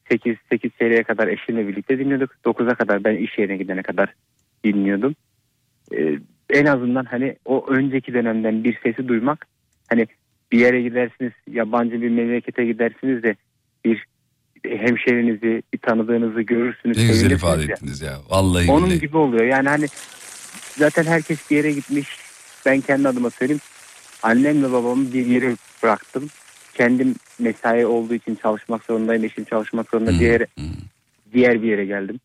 8 0.09 0.35
8 0.51 0.71
çeyreğe 0.79 1.03
kadar 1.03 1.27
eşimle 1.27 1.67
birlikte 1.67 1.99
dinliyorduk. 1.99 2.31
9'a 2.45 2.75
kadar 2.75 3.03
ben 3.03 3.15
iş 3.15 3.37
yerine 3.37 3.57
gidene 3.57 3.81
kadar 3.83 4.13
dinliyordum. 4.63 5.15
Ee, 5.93 6.19
en 6.49 6.65
azından 6.65 7.05
hani 7.05 7.35
o 7.45 7.65
önceki 7.67 8.13
dönemden 8.13 8.63
bir 8.63 8.79
sesi 8.83 9.07
duymak 9.07 9.47
hani 9.89 10.07
bir 10.51 10.59
yere 10.59 10.81
gidersiniz 10.81 11.31
yabancı 11.51 12.01
bir 12.01 12.09
memlekete 12.09 12.65
gidersiniz 12.65 13.23
de 13.23 13.35
bir 13.85 14.05
hemşerinizi 14.65 15.63
bir 15.73 15.77
tanıdığınızı 15.77 16.41
görürsünüz. 16.41 16.97
Ne 16.97 17.07
güzel 17.07 17.31
ifade 17.31 17.61
ya. 17.63 17.67
ettiniz 17.67 18.01
ya. 18.01 18.17
Vallahi 18.29 18.71
Onun 18.71 18.85
billahi. 18.85 18.99
gibi 18.99 19.17
oluyor. 19.17 19.45
Yani 19.45 19.69
hani 19.69 19.85
zaten 20.77 21.03
herkes 21.03 21.51
bir 21.51 21.55
yere 21.55 21.71
gitmiş. 21.71 22.07
Ben 22.65 22.81
kendi 22.81 23.07
adıma 23.07 23.29
söyleyeyim. 23.29 23.61
Annemle 24.23 24.71
babamı 24.71 25.13
bir 25.13 25.25
yere 25.25 25.55
bıraktım. 25.84 26.27
Kendim 26.73 27.15
mesai 27.39 27.86
olduğu 27.86 28.13
için 28.13 28.36
çalışmak 28.36 28.84
zorundayım. 28.84 29.23
Eşim 29.23 29.43
çalışmak 29.43 29.89
zorunda. 29.89 30.11
Diğer, 30.19 30.45
diğer 31.34 31.61
bir 31.61 31.67
yere 31.67 31.86
geldim. 31.86 32.19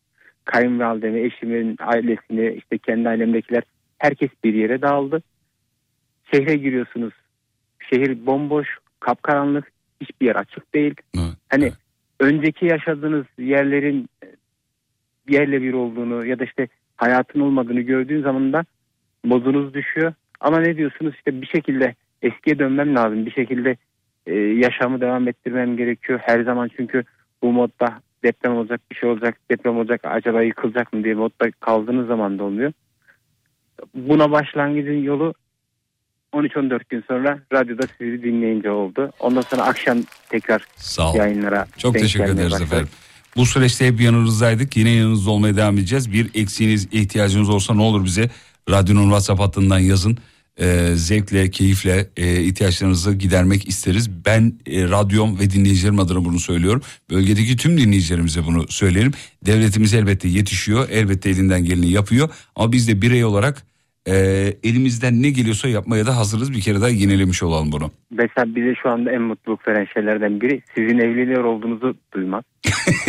Kayınvalidemi, 0.45 1.21
eşimin 1.21 1.77
ailesini, 1.81 2.55
işte 2.55 2.79
kendi 2.79 3.09
ailemdekiler 3.09 3.63
herkes 3.99 4.31
bir 4.45 4.55
yere 4.55 4.83
dağıldı. 4.83 5.23
Şehre 6.35 6.57
giriyorsunuz. 6.57 7.15
Şehir 7.91 8.27
bomboş, 8.27 8.69
kapkaranlık, 9.01 9.73
hiçbir 10.01 10.27
yer 10.27 10.37
açık 10.37 10.75
değil. 10.75 10.95
Hani 11.49 11.73
önceki 12.21 12.67
yaşadığınız 12.67 13.27
yerlerin 13.39 14.09
yerle 15.29 15.63
bir 15.63 15.73
olduğunu 15.73 16.27
ya 16.27 16.39
da 16.39 16.45
işte 16.45 16.69
hayatın 16.97 17.41
olmadığını 17.41 17.81
gördüğün 17.81 18.23
zaman 18.23 18.53
da 18.53 18.65
modunuz 19.25 19.75
düşüyor. 19.75 20.15
Ama 20.41 20.61
ne 20.61 20.77
diyorsunuz 20.77 21.15
işte 21.15 21.43
bir 21.43 21.47
şekilde 21.47 21.95
eskiye 22.25 22.59
dönmem 22.59 22.95
lazım. 22.95 23.27
Bir 23.27 23.31
şekilde 23.31 23.77
e, 24.27 24.35
yaşamı 24.35 25.01
devam 25.01 25.29
ettirmem 25.29 25.77
gerekiyor. 25.77 26.21
Her 26.23 26.43
zaman 26.45 26.71
çünkü 26.77 27.05
bu 27.43 27.53
modda 27.53 28.01
deprem 28.25 28.57
olacak, 28.57 28.81
bir 28.91 28.97
şey 28.97 29.09
olacak, 29.09 29.37
deprem 29.51 29.79
olacak, 29.79 30.01
acaba 30.05 30.43
yıkılacak 30.43 30.93
mı 30.93 31.05
diye 31.05 31.15
modda 31.15 31.51
kaldığınız 31.61 32.07
zaman 32.07 32.39
da 32.39 32.45
olmuyor. 32.45 32.73
Buna 33.95 34.31
başlangıcın 34.31 35.03
yolu 35.03 35.35
13-14 36.33 36.81
gün 36.89 37.05
sonra 37.09 37.39
radyoda 37.53 37.83
sizi 37.99 38.23
dinleyince 38.23 38.71
oldu. 38.71 39.11
Ondan 39.21 39.41
sonra 39.41 39.63
akşam 39.63 39.99
tekrar 40.29 40.65
Sağ 40.77 41.13
ol. 41.13 41.17
yayınlara 41.17 41.67
Çok 41.79 41.95
teşekkür 41.95 42.25
ederiz 42.25 42.53
başladık. 42.53 42.67
efendim. 42.67 42.89
Bu 43.37 43.47
süreçte 43.47 43.87
hep 43.87 44.01
yanınızdaydık. 44.01 44.77
Yine 44.77 44.91
yanınızda 44.91 45.31
olmaya 45.31 45.57
devam 45.57 45.75
edeceğiz. 45.75 46.13
Bir 46.13 46.31
eksiğiniz, 46.35 46.89
ihtiyacınız 46.93 47.49
olsa 47.51 47.75
ne 47.75 47.83
olur 47.83 48.05
bize 48.05 48.31
radyonun 48.71 49.03
WhatsApp 49.03 49.41
hattından 49.41 49.79
yazın. 49.79 50.19
Ee, 50.61 50.93
zevkle, 50.97 51.51
keyifle 51.51 52.11
e, 52.17 52.43
ihtiyaçlarınızı 52.43 53.15
gidermek 53.15 53.69
isteriz. 53.69 54.11
Ben 54.11 54.59
e, 54.67 54.83
radyom 54.89 55.39
ve 55.39 55.51
dinleyicilerim 55.51 55.99
adına 55.99 56.25
bunu 56.25 56.41
söylüyorum. 56.41 56.83
Bölgedeki 57.11 57.57
tüm 57.57 57.79
dinleyicilerimize 57.79 58.47
bunu 58.47 58.69
söylerim. 58.69 59.13
Devletimiz 59.47 59.95
elbette 59.95 60.29
yetişiyor, 60.29 60.89
elbette 60.89 61.31
elinden 61.31 61.65
geleni 61.65 61.91
yapıyor. 61.91 62.31
Ama 62.57 62.73
biz 62.73 62.89
de 62.89 63.03
birey 63.03 63.25
olarak 63.25 63.67
e, 64.09 64.15
elimizden 64.63 65.23
ne 65.23 65.31
geliyorsa 65.31 65.69
yapmaya 65.69 66.07
da 66.07 66.17
hazırız. 66.17 66.53
Bir 66.53 66.61
kere 66.61 66.81
daha 66.81 66.89
yinelemiş 66.89 67.43
olalım 67.43 67.73
bunu. 67.73 67.91
Mesela 68.11 68.55
bize 68.55 68.75
şu 68.83 68.91
anda 68.91 69.13
en 69.13 69.23
mutluluk 69.23 69.69
veren 69.69 69.87
şeylerden 69.95 70.41
biri 70.41 70.63
sizin 70.75 70.99
evleniyor 70.99 71.45
olduğunuzu 71.45 71.97
duymak. 72.15 72.45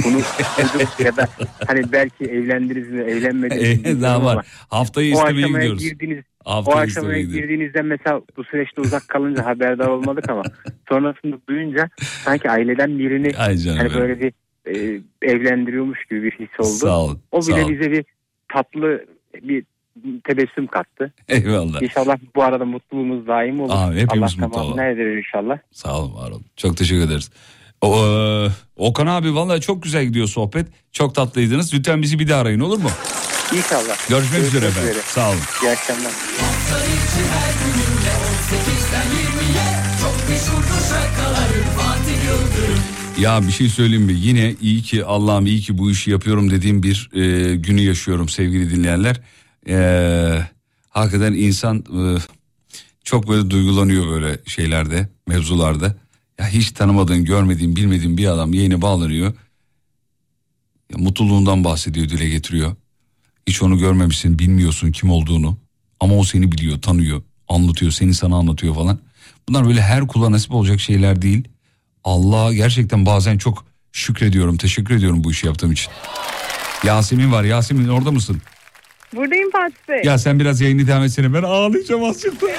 Bunu 0.06 0.14
duyduk 0.74 1.00
ya 1.00 1.18
da 1.18 1.28
hani 1.68 1.92
belki 1.92 2.26
evlendiniz 2.26 2.90
mi 2.90 3.02
evlenmediniz 3.02 3.86
mi 3.86 4.02
daha 4.02 4.26
var. 4.26 4.46
Haftayı 4.70 5.16
o 5.16 5.18
istemeye 5.18 5.48
gidiyoruz. 5.48 5.84
girdiniz. 5.84 6.24
Haftayı 6.46 6.78
o 6.78 6.80
aşamaya 6.80 7.22
gidiyoruz. 7.22 7.50
girdiğinizde 7.50 7.82
mesela 7.82 8.22
bu 8.38 8.44
süreçte 8.44 8.82
uzak 8.82 9.08
kalınca 9.08 9.46
haberdar 9.46 9.88
olmadık 9.88 10.30
ama 10.30 10.44
sonrasında 10.90 11.38
duyunca 11.50 11.90
sanki 12.00 12.50
aileden 12.50 13.00
birini 13.00 13.32
hani 13.34 13.94
böyle 13.94 14.20
bir 14.20 14.34
e, 14.76 15.02
evlendiriyormuş 15.22 16.06
gibi 16.06 16.24
bir 16.24 16.32
his 16.32 16.60
oldu. 16.60 16.68
Sağ 16.68 17.00
ol, 17.00 17.16
O 17.32 17.42
sağ 17.42 17.56
bile 17.56 17.64
ol. 17.66 17.70
bize 17.70 17.92
bir 17.92 18.06
tatlı 18.54 19.06
bir 19.44 19.64
tebessüm 20.24 20.68
kattı. 20.68 21.14
Eyvallah. 21.30 21.82
İnşallah 21.82 22.18
bu 22.36 22.44
arada 22.44 22.66
mutluluğumuz 22.66 23.28
daim 23.28 23.60
olur. 23.60 23.74
Amin, 23.74 23.98
hepimiz 23.98 24.36
Allah 24.40 24.48
mutlu 24.48 24.62
olalım. 24.62 25.18
inşallah. 25.18 25.58
Sağ 25.72 26.00
olun 26.00 26.16
var 26.16 26.32
olun. 26.32 26.46
Çok 26.58 26.78
teşekkür 26.78 27.02
ederiz. 27.02 27.32
O, 27.82 28.08
e, 28.08 28.50
Okan 28.76 29.08
abi 29.08 29.36
vallahi 29.36 29.62
çok 29.62 29.84
güzel 29.84 30.06
gidiyor 30.06 30.28
sohbet. 30.28 30.68
Çok 30.92 31.16
tatlıydınız. 31.16 31.74
Lütfen 31.74 32.02
bizi 32.02 32.20
bir 32.20 32.30
daha 32.30 32.42
arayın 32.42 32.60
olur 32.60 32.78
mu? 32.78 32.90
İnşallah. 33.54 34.10
Görüşmek 34.10 34.42
üzere 34.44 34.66
efendim. 34.66 34.94
Sağ 35.06 35.30
olun. 35.30 35.40
İyi 35.64 35.72
akşamlar. 35.72 36.12
Ya 43.20 43.42
bir 43.48 43.52
şey 43.52 43.70
söyleyeyim 43.70 44.04
mi? 44.04 44.14
Yine 44.14 44.56
iyi 44.62 44.82
ki 44.82 45.06
Allah'ım 45.06 45.46
iyi 45.46 45.60
ki 45.60 45.78
bu 45.78 45.92
işi 45.92 46.12
yapıyorum 46.12 46.52
dediğim 46.52 46.84
bir 46.84 47.10
e, 47.14 47.56
günü 47.56 47.82
yaşıyorum 47.82 48.30
sevgili 48.30 48.72
dinleyenler. 48.76 49.22
E, 49.70 50.48
hakikaten 50.90 51.34
insan 51.34 51.78
e, 51.78 52.18
çok 53.04 53.28
böyle 53.28 53.50
duygulanıyor 53.50 54.08
böyle 54.08 54.40
şeylerde, 54.48 55.10
mevzularda. 55.28 55.96
Ya 56.40 56.48
hiç 56.48 56.72
tanımadığın, 56.72 57.26
görmediğin, 57.26 57.76
bilmediğin 57.76 58.18
bir 58.18 58.28
adam 58.28 58.54
yayına 58.54 58.82
bağlanıyor. 58.82 59.34
Ya 60.92 60.98
mutluluğundan 60.98 61.64
bahsediyor, 61.64 62.10
dile 62.10 62.30
getiriyor. 62.30 62.76
Hiç 63.48 63.62
onu 63.62 63.78
görmemişsin, 63.78 64.40
bilmiyorsun 64.40 64.92
kim 64.92 65.10
olduğunu. 65.10 65.58
Ama 66.00 66.16
o 66.16 66.24
seni 66.24 66.52
biliyor, 66.52 66.82
tanıyor, 66.82 67.22
anlatıyor, 67.48 67.92
seni 67.92 68.14
sana 68.14 68.36
anlatıyor 68.36 68.76
falan. 68.76 69.00
Bunlar 69.50 69.68
böyle 69.68 69.82
her 69.82 70.08
kula 70.08 70.32
nasip 70.32 70.52
olacak 70.52 70.80
şeyler 70.80 71.22
değil. 71.22 71.48
Allah'a 72.04 72.54
gerçekten 72.54 73.06
bazen 73.06 73.38
çok 73.38 73.66
şükrediyorum, 73.92 74.58
teşekkür 74.58 74.96
ediyorum 74.96 75.24
bu 75.24 75.32
işi 75.32 75.48
yaptığım 75.48 75.72
için. 75.72 75.92
Yasemin 76.84 77.32
var, 77.32 77.44
Yasemin 77.44 77.88
orada 77.88 78.12
mısın? 78.12 78.42
Buradayım 79.16 79.52
Fatih 79.52 79.90
Bey. 79.90 80.02
Ya 80.04 80.18
sen 80.18 80.40
biraz 80.40 80.62
yayını 80.62 80.88
devam 80.88 81.04
etsene 81.04 81.34
ben 81.34 81.44
ağlayacağım 81.44 82.04
azıcık 82.04 82.42
da. 82.42 82.48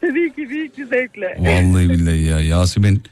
Tabii 0.00 0.34
ki 0.34 0.48
büyük 0.48 0.78
bir 0.78 0.86
zevkle. 0.86 1.36
Vallahi 1.38 1.88
billahi 1.88 2.22
ya 2.22 2.40
Yasemin 2.40 3.02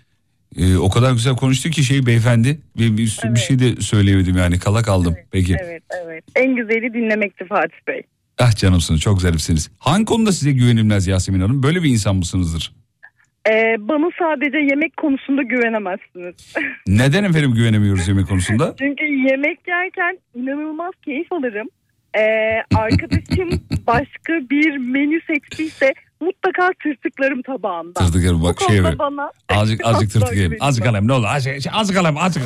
e, 0.56 0.76
o 0.76 0.90
kadar 0.90 1.12
güzel 1.12 1.36
konuştu 1.36 1.70
ki 1.70 1.84
şey 1.84 2.06
beyefendi 2.06 2.60
bir, 2.78 2.96
bir, 2.96 3.18
bir 3.24 3.38
şey 3.40 3.58
de 3.58 3.80
söyleyemedim 3.80 4.36
yani 4.36 4.58
kala 4.58 4.82
kaldım. 4.82 5.16
Peki. 5.30 5.56
Evet 5.64 5.82
evet. 6.04 6.24
En 6.36 6.56
güzeli 6.56 6.94
dinlemekti 6.94 7.44
Fatih 7.46 7.76
Bey. 7.88 8.02
Ah 8.38 8.56
canımsınız 8.56 9.00
çok 9.00 9.22
zarifsiniz. 9.22 9.70
Hangi 9.78 10.04
konuda 10.04 10.32
size 10.32 10.52
güvenilmez 10.52 11.06
Yasemin 11.06 11.40
Hanım? 11.40 11.62
Böyle 11.62 11.82
bir 11.82 11.88
insan 11.90 12.16
mısınızdır? 12.16 12.72
Ee, 13.50 13.76
bana 13.78 14.10
sadece 14.18 14.58
yemek 14.58 14.96
konusunda 14.96 15.42
güvenemezsiniz. 15.42 16.34
Neden 16.86 17.24
efendim 17.24 17.54
güvenemiyoruz 17.54 18.08
yemek 18.08 18.28
konusunda? 18.28 18.74
Çünkü 18.78 19.04
yemek 19.04 19.68
yerken 19.68 20.18
inanılmaz 20.34 20.92
keyif 21.04 21.32
alırım. 21.32 21.68
Ee, 22.18 22.62
arkadaşım 22.74 23.50
başka 23.86 24.32
bir 24.50 24.76
menü 24.76 25.20
seçtiyse 25.26 25.94
mutlaka 26.20 26.70
tırtıklarım 26.82 27.42
tabağımdan. 27.42 28.06
Tırtıklarım 28.06 28.42
bak 28.42 28.60
şey 28.68 28.80
mi? 28.80 28.98
bana 28.98 29.30
Azıcık 29.48 29.86
azıcık 29.86 30.12
tırtık 30.12 30.34
güvenilmez. 30.34 30.58
Azıcık 30.60 30.86
alayım 30.86 31.08
ne 31.08 31.12
olur. 31.12 31.26
Azıcık, 31.26 31.74
azıcık 31.74 31.98
alayım 31.98 32.16
azıcık. 32.18 32.42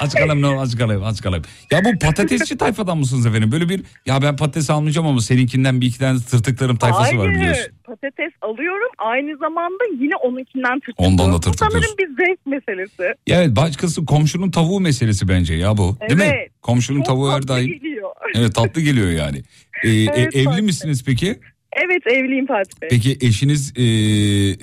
Azıcık 0.00 0.22
alayım 0.22 0.42
ne 0.42 0.46
olur 0.46 0.56
azıcık 0.56 0.80
alayım 0.80 1.04
azıcık 1.04 1.26
alayım. 1.26 1.44
Ya 1.70 1.84
bu 1.84 1.98
patatesçi 1.98 2.56
tayfadan 2.56 2.98
mısınız 2.98 3.26
efendim? 3.26 3.52
Böyle 3.52 3.68
bir 3.68 3.82
ya 4.06 4.22
ben 4.22 4.36
patates 4.36 4.70
almayacağım 4.70 5.06
ama 5.08 5.20
seninkinden 5.20 5.80
bir 5.80 5.86
iki 5.86 5.98
tane 5.98 6.18
tırtıklarım 6.18 6.76
tayfası 6.76 7.18
var 7.18 7.26
Hayır, 7.26 7.40
biliyorsun. 7.40 7.72
Patates 7.88 8.32
alıyorum 8.42 8.90
aynı 8.98 9.36
zamanda 9.36 9.84
yine 10.00 10.16
onunkinden 10.16 10.80
tırtıklıyorum. 10.80 11.14
Ondan 11.14 11.32
da 11.32 11.40
tırtıklıyorsun. 11.40 11.80
sanırım 11.80 11.98
bir 11.98 12.24
zevk 12.26 12.46
meselesi. 12.46 13.02
Ya 13.26 13.42
evet 13.42 13.56
başkası 13.56 14.06
komşunun 14.06 14.50
tavuğu 14.50 14.80
meselesi 14.80 15.28
bence 15.28 15.54
ya 15.54 15.76
bu. 15.76 15.96
Değil 16.08 16.20
mi? 16.20 16.32
Evet. 16.34 16.50
Komşunun 16.62 16.98
Çok 16.98 17.06
tavuğu 17.06 17.32
her 17.32 17.48
daim. 17.48 17.66
geliyor. 17.66 18.08
Evet 18.34 18.54
tatlı 18.54 18.80
geliyor 18.80 19.10
yani. 19.10 19.42
Ee, 19.84 19.88
e, 19.88 20.04
Evet, 20.04 20.36
evli 20.36 20.44
Fatih 20.44 20.62
misiniz 20.62 21.04
peki? 21.06 21.40
Evet 21.72 22.06
evliyim 22.06 22.46
Fatih 22.46 22.82
Bey. 22.82 22.88
Peki 22.90 23.18
eşiniz 23.20 23.72
e, 23.76 23.82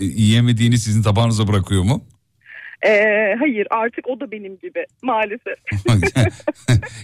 yiyemediğini 0.05 0.77
sizin 0.77 1.01
tabağınıza 1.03 1.47
bırakıyor 1.47 1.83
mu? 1.83 2.01
Ee, 2.85 3.35
hayır 3.39 3.67
artık 3.69 4.09
o 4.09 4.19
da 4.19 4.31
benim 4.31 4.57
gibi 4.57 4.85
maalesef. 5.03 5.55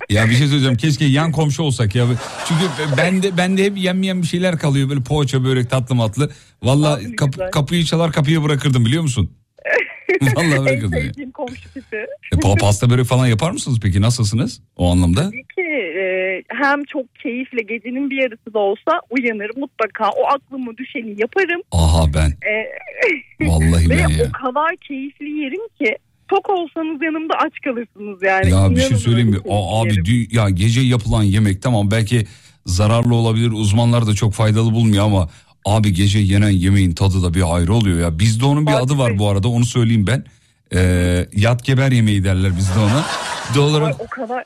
ya 0.10 0.26
bir 0.26 0.34
şey 0.36 0.48
söyleyeceğim 0.48 0.78
keşke 0.78 1.06
yan 1.06 1.32
komşu 1.32 1.64
olsak 1.64 1.96
ya. 1.96 2.06
Çünkü 2.48 2.62
ben 2.98 3.24
de 3.24 3.38
ben 3.38 3.58
de 3.58 3.64
hep 3.66 3.78
yenmeyen 3.78 4.22
bir 4.22 4.28
şeyler 4.28 4.58
kalıyor 4.58 4.90
böyle 4.90 5.02
poğaça 5.02 5.44
börek 5.44 5.70
tatlı 5.70 5.96
matlı. 5.96 6.30
Valla 6.64 7.00
kap- 7.18 7.52
kapıyı 7.52 7.84
çalar 7.84 8.12
kapıya 8.12 8.44
bırakırdım 8.44 8.86
biliyor 8.86 9.04
musun? 9.04 9.32
Vallahi 10.22 10.46
en 10.56 10.66
bırakırdım. 10.66 10.94
ya. 10.94 11.02
sevdiğim 11.02 11.32
komşu 11.32 11.74
tipi. 11.74 11.96
E, 12.34 12.36
pa- 12.36 12.60
pasta 12.60 12.90
börek 12.90 13.06
falan 13.06 13.28
yapar 13.28 13.52
mısınız 13.52 13.80
peki 13.84 14.02
nasılsınız 14.02 14.62
o 14.76 14.92
anlamda? 14.92 15.22
Tabii 15.24 15.44
ki 15.56 15.61
hem 16.64 16.84
çok 16.84 17.16
keyifle 17.16 17.62
gecenin 17.62 18.10
bir 18.10 18.18
yarısı 18.24 18.54
da 18.54 18.60
olsa 18.60 18.92
uyanırım 19.10 19.60
mutlaka 19.60 20.10
o 20.10 20.26
aklıma 20.36 20.78
düşeni 20.78 21.22
yaparım. 21.22 21.62
Aha 21.72 22.06
ben 22.14 22.30
E, 22.30 22.54
Vallahi 23.48 23.90
ben 23.90 24.08
ya. 24.08 24.26
o 24.30 24.32
kadar 24.46 24.76
keyifli 24.88 25.30
yerim 25.30 25.68
ki 25.82 25.98
tok 26.28 26.50
olsanız 26.50 27.02
yanımda 27.02 27.34
aç 27.36 27.54
kalırsınız 27.64 28.24
yani. 28.24 28.50
Ya 28.52 28.70
bir 28.70 28.82
şey 28.82 28.98
söyleyeyim 28.98 29.30
mi? 29.30 29.38
Aa, 29.50 29.82
abi 29.82 29.90
dü- 29.94 30.36
ya 30.36 30.50
gece 30.50 30.82
yapılan 30.82 31.24
yemek 31.24 31.62
tamam 31.62 31.92
belki 31.92 32.26
zararlı 32.66 33.16
olabilir. 33.16 33.52
Uzmanlar 33.52 34.08
da 34.08 34.14
çok 34.14 34.34
faydalı 34.34 34.72
bulmuyor 34.74 35.06
ama 35.06 35.30
abi 35.66 35.94
gece 35.94 36.20
yenen 36.20 36.50
yemeğin 36.50 36.92
tadı 36.92 37.24
da 37.24 37.34
bir 37.34 37.56
ayrı 37.56 37.74
oluyor 37.74 38.00
ya. 38.00 38.20
Bizde 38.20 38.46
onun 38.46 38.68
bir 38.68 38.74
adı 38.84 38.98
var 38.98 39.18
bu 39.20 39.30
arada 39.30 39.48
onu 39.48 39.66
söyleyeyim 39.66 40.08
ben. 40.08 40.24
Ee, 40.76 41.26
yat 41.34 41.66
geber 41.66 41.92
yemeği 41.92 42.24
derler 42.24 42.58
bizde 42.58 42.80
ona. 42.80 43.06
Doğal 43.56 43.70
olarak 43.70 44.02
o 44.02 44.08
kadar 44.08 44.44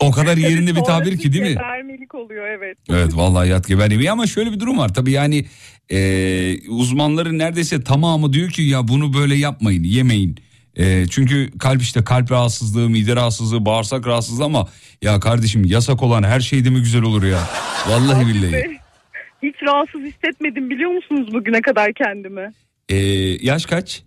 o 0.00 0.10
kadar 0.10 0.36
yerinde 0.48 0.76
bir 0.76 0.80
tabir 0.80 1.18
ki 1.18 1.32
değil 1.32 1.44
mi? 1.44 1.48
gebermelik 1.48 2.14
oluyor 2.14 2.46
evet. 2.46 2.78
Evet 2.90 3.16
vallahi 3.16 3.48
yat 3.48 3.68
geber 3.68 3.90
yemeği 3.90 4.10
ama 4.10 4.26
şöyle 4.26 4.52
bir 4.52 4.60
durum 4.60 4.78
var 4.78 4.94
tabii 4.94 5.10
yani 5.12 5.44
e, 5.90 6.68
uzmanların 6.68 7.38
neredeyse 7.38 7.84
tamamı 7.84 8.32
diyor 8.32 8.50
ki 8.50 8.62
ya 8.62 8.88
bunu 8.88 9.14
böyle 9.14 9.34
yapmayın 9.34 9.82
yemeyin. 9.84 10.36
E, 10.76 11.06
çünkü 11.10 11.50
kalp 11.58 11.82
işte 11.82 12.04
kalp 12.04 12.30
rahatsızlığı, 12.32 12.88
mide 12.88 13.16
rahatsızlığı, 13.16 13.64
bağırsak 13.66 14.06
rahatsızlığı 14.06 14.44
ama 14.44 14.68
ya 15.02 15.20
kardeşim 15.20 15.64
yasak 15.64 16.02
olan 16.02 16.22
her 16.22 16.40
şey 16.40 16.64
de 16.64 16.70
mi 16.70 16.78
güzel 16.78 17.02
olur 17.02 17.22
ya? 17.22 17.38
Vallahi 17.88 18.26
billahi. 18.26 18.78
Hiç 19.42 19.54
rahatsız 19.62 20.00
hissetmedim 20.00 20.70
biliyor 20.70 20.90
musunuz 20.90 21.34
bugüne 21.34 21.60
kadar 21.60 21.92
kendimi? 21.92 22.52
Ee, 22.88 22.96
yaş 23.46 23.66
kaç? 23.66 24.02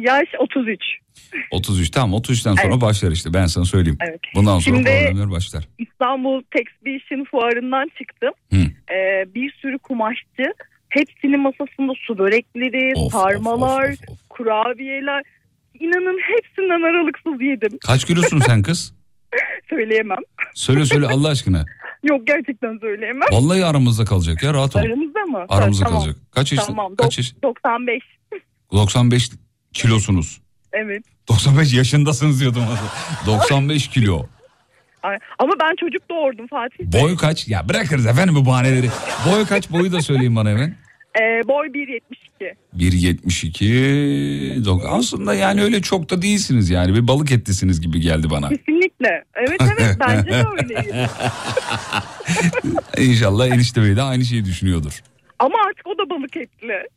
Yaş 0.00 0.28
33. 0.38 0.80
33 1.50 1.90
tamam 1.90 2.20
33'ten 2.20 2.54
sonra 2.54 2.72
Evet. 2.72 2.80
başlar 2.82 3.12
işte 3.12 3.34
ben 3.34 3.46
sana 3.46 3.64
söyleyeyim. 3.64 3.98
Evet. 4.08 4.20
Bundan 4.34 4.58
sonra 4.58 4.76
Şimdi- 4.76 4.90
problemler 4.90 5.30
başlar. 5.30 5.64
İstanbul 5.78 6.42
Exhibition 6.52 7.24
fuarından 7.30 7.88
çıktım. 7.98 8.30
Hı. 8.52 8.56
Ee, 8.94 9.34
bir 9.34 9.52
sürü 9.52 9.78
kumaşçı. 9.78 10.52
Hepsinin 10.88 11.40
masasında 11.40 11.92
su 12.06 12.18
börekleri, 12.18 13.10
sarmalar, 13.10 13.94
kurabiyeler. 14.30 15.22
İnanın 15.80 16.18
hepsinden 16.22 16.82
aralıksız 16.82 17.42
yedim. 17.42 17.78
Kaç 17.86 18.04
kilosun 18.04 18.38
sen 18.38 18.62
kız? 18.62 18.94
Söyleyemem. 19.70 20.18
Söyle 20.54 20.84
söyle 20.86 21.06
Allah 21.06 21.28
aşkına. 21.28 21.64
Yok 22.02 22.26
gerçekten 22.26 22.78
söyleyemem. 22.78 23.28
Vallahi 23.32 23.64
aramızda 23.64 24.04
kalacak 24.04 24.42
ya 24.42 24.54
rahat 24.54 24.76
ol. 24.76 24.80
Aramızda 24.80 25.20
mı? 25.20 25.44
Aramızda 25.48 25.84
Tamam. 25.84 26.00
kalacak. 26.02 26.16
Kaç 26.30 26.52
yaşın- 26.52 26.66
Tamam. 26.66 26.94
kaç 26.96 27.18
yaş- 27.18 27.34
95. 27.42 28.02
95 28.72 29.30
kilosunuz. 29.74 30.40
Evet. 30.72 31.04
95 31.28 31.74
yaşındasınız 31.74 32.40
diyordum. 32.40 32.62
az. 32.72 32.78
95 33.26 33.88
kilo. 33.94 34.26
Ay- 35.02 35.18
Ama 35.38 35.52
ben 35.62 35.76
çocuk 35.80 36.10
doğurdum 36.10 36.46
Fatih. 36.46 36.78
Bey. 36.92 37.02
Boy 37.02 37.16
kaç? 37.16 37.48
Ya 37.48 37.68
bırakırız 37.68 38.06
efendim 38.06 38.34
bu 38.34 38.46
bahaneleri. 38.46 38.88
Boy 39.30 39.46
kaç? 39.46 39.70
Boyu 39.70 39.92
da 39.92 40.02
söyleyin 40.02 40.36
bana 40.36 40.50
hemen. 40.50 40.76
Ee, 41.20 41.48
boy 41.48 41.66
1.72. 41.66 42.54
1.72. 42.76 44.64
Dok- 44.64 44.88
Aslında 44.88 45.34
yani 45.34 45.62
öyle 45.62 45.82
çok 45.82 46.10
da 46.10 46.22
değilsiniz 46.22 46.70
yani. 46.70 46.94
Bir 46.94 47.08
balık 47.08 47.32
etlisiniz 47.32 47.80
gibi 47.80 48.00
geldi 48.00 48.30
bana. 48.30 48.48
Kesinlikle. 48.48 49.24
Evet 49.34 49.60
evet 49.78 49.96
bence 50.00 50.30
de 50.30 50.44
öyleyim. 50.62 51.08
İnşallah 52.98 53.46
enişte 53.46 53.82
bey 53.82 53.96
de 53.96 54.02
aynı 54.02 54.24
şeyi 54.24 54.44
düşünüyordur. 54.44 55.00
Ama 55.38 55.54
artık 55.68 55.86
o 55.86 55.98
da 55.98 56.10
balık 56.10 56.36
etli. 56.36 56.88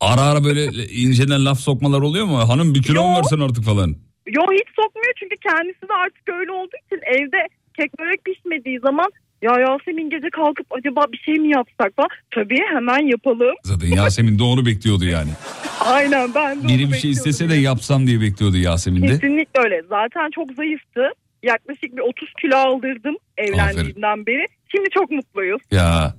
Ara 0.00 0.20
ara 0.20 0.44
böyle 0.44 0.62
inceden 0.86 1.44
laf 1.44 1.58
sokmalar 1.60 2.00
oluyor 2.00 2.26
mu? 2.26 2.48
Hanım 2.48 2.74
bir 2.74 2.82
kilo 2.82 3.02
mu 3.02 3.10
Yo. 3.10 3.16
versen 3.16 3.40
artık 3.40 3.64
falan. 3.64 3.96
Yo 4.26 4.42
hiç 4.52 4.68
sokmuyor 4.76 5.12
çünkü 5.16 5.36
kendisi 5.36 5.82
de 5.82 5.94
artık 6.04 6.28
öyle 6.28 6.52
olduğu 6.52 6.76
için 6.86 7.00
evde 7.06 7.48
kek 7.76 7.98
börek 7.98 8.24
pişmediği 8.24 8.80
zaman 8.80 9.10
ya 9.42 9.52
Yasemin 9.60 10.10
gece 10.10 10.30
kalkıp 10.30 10.66
acaba 10.70 11.04
bir 11.12 11.18
şey 11.18 11.34
mi 11.34 11.48
yapsak 11.48 11.96
falan. 11.96 12.08
Tabii 12.34 12.58
hemen 12.74 13.06
yapalım. 13.06 13.54
Zaten 13.64 13.88
Yasemin 13.88 14.38
de 14.38 14.42
onu 14.42 14.66
bekliyordu 14.66 15.04
yani. 15.04 15.30
Aynen 15.80 16.34
ben 16.34 16.62
de 16.62 16.68
Biri 16.68 16.92
bir 16.92 16.96
şey 16.96 17.10
istese 17.10 17.50
de 17.50 17.54
yapsam 17.54 18.06
diye 18.06 18.20
bekliyordu 18.20 18.56
Yasemin 18.56 19.02
de. 19.02 19.06
Kesinlikle 19.06 19.60
öyle. 19.60 19.82
Zaten 19.88 20.30
çok 20.34 20.52
zayıftı. 20.52 21.10
Yaklaşık 21.42 21.96
bir 21.96 22.02
30 22.02 22.28
kilo 22.42 22.56
aldırdım 22.56 23.16
evlendiğimden 23.38 24.26
beri. 24.26 24.46
Şimdi 24.68 24.90
çok 24.90 25.10
mutluyuz. 25.10 25.62
Ya 25.70 26.14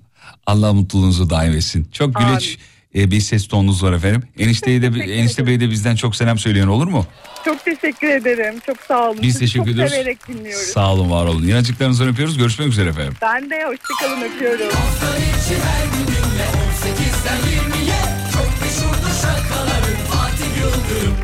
Allah 0.46 0.74
mutluluğunuzu 0.74 1.30
daim 1.30 1.54
etsin. 1.54 1.88
Çok 1.92 2.16
güleç 2.16 2.58
e, 2.96 3.12
bir 3.12 3.20
ses 3.22 3.48
tonunuz 3.48 3.84
var 3.84 3.94
efendim. 3.94 4.24
Enişteyi 4.40 4.82
de 4.82 4.88
enişte 5.14 5.48
bey 5.48 5.60
de 5.60 5.70
bizden 5.70 5.96
çok 5.96 6.16
selam 6.16 6.38
söyleyen 6.40 6.68
olur 6.68 6.88
mu? 6.88 7.06
Çok 7.46 7.66
teşekkür 7.66 8.10
ederim. 8.10 8.56
Çok 8.66 8.78
sağ 8.88 9.10
olun. 9.10 9.18
Biz 9.22 9.34
Sizi 9.34 9.40
teşekkür 9.40 9.60
çok 9.66 9.74
ediyoruz. 9.74 9.94
severek 9.94 10.28
dinliyoruz. 10.28 10.68
Sağ 10.68 10.94
olun 10.94 11.12
var 11.12 11.26
olun. 11.26 11.48
Yanacıklarınızdan 11.48 12.08
öpüyoruz. 12.08 12.38
Görüşmek 12.38 12.68
üzere 12.68 12.90
efendim. 12.90 13.14
Ben 13.22 13.50
de 13.50 13.56
hoşçakalın 13.66 14.22
öpüyorum. 14.22 14.68
içi 14.68 15.56
her 15.56 15.86
gününle 15.86 16.46
18'den 16.82 17.40
20'ye 17.40 17.96
Çok 18.34 18.62
meşhurdur 18.62 19.14
şakaların 19.22 19.96
Fatih 20.12 20.58
Yıldırım 20.62 21.16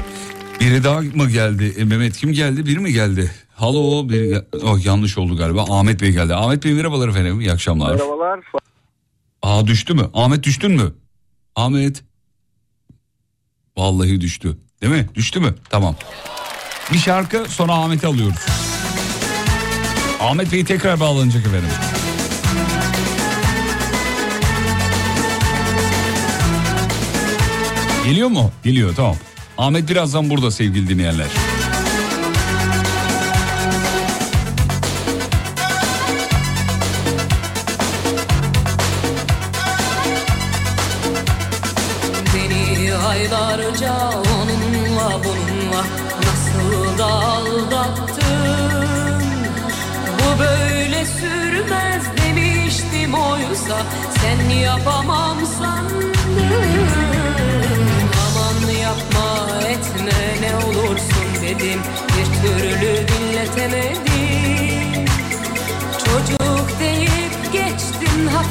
Biri 0.59 0.83
daha 0.83 1.01
mı 1.01 1.29
geldi? 1.29 1.73
E, 1.77 1.83
Mehmet 1.83 2.17
kim 2.17 2.33
geldi? 2.33 2.65
Biri 2.65 2.79
mi 2.79 2.93
geldi? 2.93 3.31
Halo 3.55 4.09
biri 4.09 4.29
gel- 4.29 4.45
oh, 4.63 4.85
yanlış 4.85 5.17
oldu 5.17 5.37
galiba. 5.37 5.65
Ahmet 5.69 6.01
Bey 6.01 6.11
geldi. 6.11 6.35
Ahmet 6.35 6.63
Bey 6.65 6.73
merhabalar 6.73 7.07
efendim. 7.09 7.39
İyi 7.41 7.51
akşamlar. 7.51 7.91
Merhabalar. 7.91 8.39
Aa 9.41 9.67
düştü 9.67 9.93
mü? 9.93 10.09
Ahmet 10.13 10.43
düştün 10.43 10.71
mü? 10.71 10.93
Ahmet. 11.55 12.03
Vallahi 13.77 14.21
düştü. 14.21 14.57
Değil 14.81 14.93
mi? 14.93 15.07
Düştü 15.15 15.39
mü? 15.39 15.55
Tamam. 15.69 15.95
Bir 16.93 16.97
şarkı 16.97 17.45
sonra 17.49 17.73
Ahmet'i 17.73 18.07
alıyoruz. 18.07 18.37
Ahmet 20.21 20.51
Bey 20.51 20.65
tekrar 20.65 20.99
bağlanacak 20.99 21.45
efendim. 21.45 21.69
Geliyor 28.05 28.29
mu? 28.29 28.51
Geliyor 28.63 28.95
tamam. 28.95 29.15
Ahmet 29.57 29.89
birazdan 29.89 30.29
burada 30.29 30.51
sevgili 30.51 30.89
dinleyenler. 30.89 31.27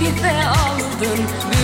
Hafife 0.06 0.46
aldın 0.46 1.55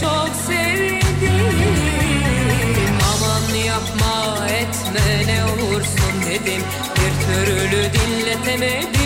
çok 0.00 0.30
sevdim. 0.46 1.00
Aman 3.12 3.54
yapma 3.66 4.46
etme 4.48 5.26
ne 5.26 5.44
olursun 5.44 6.14
dedim. 6.26 6.62
Bir 6.96 7.12
türlü 7.26 7.82
dinletemedim. 7.92 9.00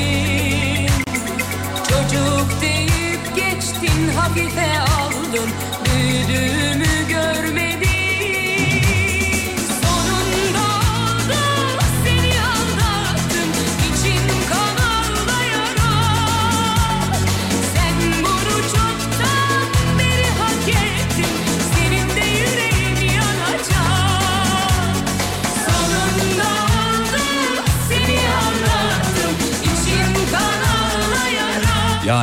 Çocuk 1.89 2.61
deyip 2.61 3.37
geçtin 3.37 4.09
hafife 4.17 4.71
aldın. 4.81 5.51
Büyüdüğümü 5.85 6.84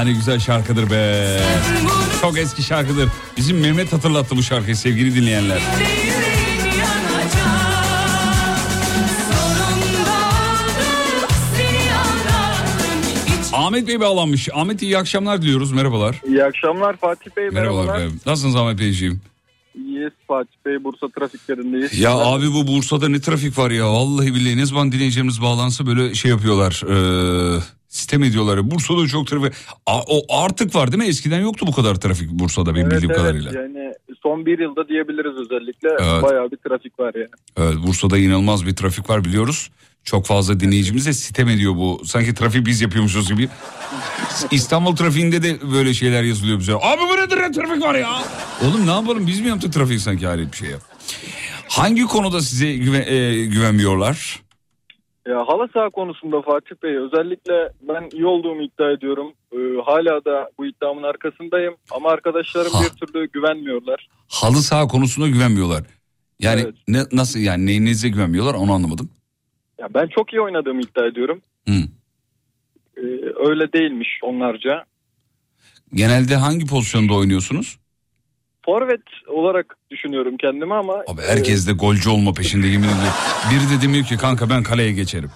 Aa 0.01 0.03
ne 0.03 0.11
güzel 0.11 0.39
şarkıdır 0.39 0.89
be. 0.89 1.27
Çok 2.21 2.37
eski 2.37 2.63
şarkıdır. 2.63 3.09
Bizim 3.37 3.59
Mehmet 3.59 3.93
hatırlattı 3.93 4.37
bu 4.37 4.43
şarkıyı 4.43 4.75
sevgili 4.75 5.15
dinleyenler. 5.15 5.61
Ahmet 13.53 13.87
Bey 13.87 13.99
bağlanmış. 13.99 14.49
Ahmet 14.53 14.81
iyi 14.81 14.97
akşamlar 14.97 15.41
diliyoruz. 15.41 15.71
Merhabalar. 15.71 16.21
İyi 16.27 16.43
akşamlar 16.43 16.97
Fatih 16.97 17.31
Bey. 17.37 17.49
Merhabalar. 17.49 17.85
merhabalar. 17.85 18.11
Nasılsınız 18.25 18.55
Ahmet 18.55 18.79
Beyciğim? 18.79 19.21
İyiyiz 19.75 20.13
Fatih 20.27 20.57
Bey. 20.65 20.83
Bursa 20.83 21.07
trafiklerindeyiz. 21.19 21.99
Ya 21.99 22.11
evet. 22.11 22.27
abi 22.27 22.53
bu 22.53 22.67
Bursa'da 22.67 23.09
ne 23.09 23.21
trafik 23.21 23.57
var 23.57 23.71
ya. 23.71 23.93
Vallahi 23.93 24.35
billahi 24.35 24.57
ne 24.57 24.65
zaman 24.65 24.91
dinleyicilerimiz 24.91 25.41
bağlansa 25.41 25.85
böyle 25.85 26.13
şey 26.13 26.31
yapıyorlar. 26.31 26.83
Ee, 26.89 27.61
sistem 27.91 28.23
ediyorlar. 28.23 28.71
Bursa'da 28.71 29.07
çok 29.07 29.27
trafik. 29.27 29.53
A- 29.85 30.01
o 30.07 30.21
artık 30.43 30.75
var 30.75 30.91
değil 30.91 31.03
mi? 31.03 31.09
Eskiden 31.09 31.39
yoktu 31.39 31.65
bu 31.67 31.71
kadar 31.71 31.95
trafik 31.95 32.29
Bursa'da 32.31 32.75
benim 32.75 32.85
Evet, 32.85 32.91
bildiğim 32.95 33.11
evet. 33.11 33.21
kadarıyla. 33.21 33.51
Yani 33.61 33.93
son 34.23 34.45
bir 34.45 34.59
yılda 34.59 34.87
diyebiliriz 34.87 35.37
özellikle. 35.37 35.89
Evet. 35.89 36.23
Bayağı 36.23 36.51
bir 36.51 36.57
trafik 36.57 36.99
var 36.99 37.13
yani. 37.15 37.29
Evet 37.57 37.75
Bursa'da 37.87 38.17
inanılmaz 38.17 38.65
bir 38.65 38.75
trafik 38.75 39.09
var 39.09 39.25
biliyoruz. 39.25 39.69
Çok 40.03 40.25
fazla 40.25 40.59
dinleyicimiz 40.59 41.05
de 41.05 41.13
sitem 41.13 41.49
ediyor 41.49 41.75
bu. 41.75 42.01
Sanki 42.05 42.33
trafiği 42.33 42.65
biz 42.65 42.81
yapıyormuşuz 42.81 43.27
gibi. 43.29 43.49
İstanbul 44.51 44.95
trafiğinde 44.95 45.43
de 45.43 45.71
böyle 45.71 45.93
şeyler 45.93 46.23
yazılıyor 46.23 46.59
bize. 46.59 46.73
Abi 46.73 47.01
bu 47.09 47.17
nedir 47.17 47.37
ne 47.37 47.51
trafik 47.51 47.83
var 47.83 47.95
ya? 47.95 48.23
Oğlum 48.61 48.87
ne 48.87 48.91
yapalım 48.91 49.27
biz 49.27 49.39
mi 49.39 49.47
yaptık 49.47 49.73
trafiği 49.73 49.99
sanki 49.99 50.27
hayret 50.27 50.51
bir 50.51 50.57
şey 50.57 50.69
ya. 50.69 50.77
Hangi 51.67 52.03
konuda 52.03 52.41
size 52.41 52.73
güve- 52.75 53.13
e, 53.13 53.45
güvenmiyorlar? 53.45 54.39
Ya 55.31 55.47
halı 55.47 55.67
saha 55.73 55.89
konusunda 55.89 56.41
Fatih 56.41 56.75
Bey 56.83 56.97
özellikle 56.97 57.71
ben 57.81 58.09
iyi 58.13 58.25
olduğumu 58.25 58.61
iddia 58.61 58.91
ediyorum. 58.91 59.33
Ee, 59.53 59.57
hala 59.85 60.25
da 60.25 60.49
bu 60.57 60.65
iddiamın 60.65 61.03
arkasındayım. 61.03 61.75
Ama 61.91 62.09
arkadaşlarım 62.09 62.71
Ha. 62.71 62.79
bir 62.83 62.89
türlü 63.07 63.31
güvenmiyorlar. 63.31 64.07
Halı 64.29 64.55
saha 64.57 64.87
konusunda 64.87 65.27
güvenmiyorlar. 65.27 65.83
Yani 66.39 66.65
ne, 66.87 66.99
nasıl 67.11 67.39
yani 67.39 67.65
neyinize 67.65 68.09
güvenmiyorlar 68.09 68.53
onu 68.53 68.73
anlamadım. 68.73 69.09
Ya 69.79 69.87
ben 69.93 70.07
çok 70.07 70.33
iyi 70.33 70.41
oynadığımı 70.41 70.81
iddia 70.81 71.05
ediyorum. 71.07 71.41
Hı. 71.67 71.73
Ee, 72.97 73.01
öyle 73.49 73.73
değilmiş 73.73 74.09
onlarca. 74.23 74.85
Genelde 75.93 76.35
hangi 76.35 76.65
pozisyonda 76.65 77.13
oynuyorsunuz? 77.13 77.79
Forvet 78.65 79.01
olarak 79.27 79.75
düşünüyorum 79.91 80.37
kendimi 80.41 80.73
ama 80.73 80.93
Abi 81.07 81.21
herkes 81.21 81.67
de 81.67 81.71
golcü 81.71 82.09
olma 82.09 82.33
peşinde 82.33 82.67
yemin 82.67 82.87
ediyorum. 82.87 83.13
Biri 83.51 83.77
de 83.77 83.81
demiyor 83.81 84.05
ki 84.05 84.17
kanka 84.17 84.49
ben 84.49 84.63
kaleye 84.63 84.91
geçerim. 84.91 85.31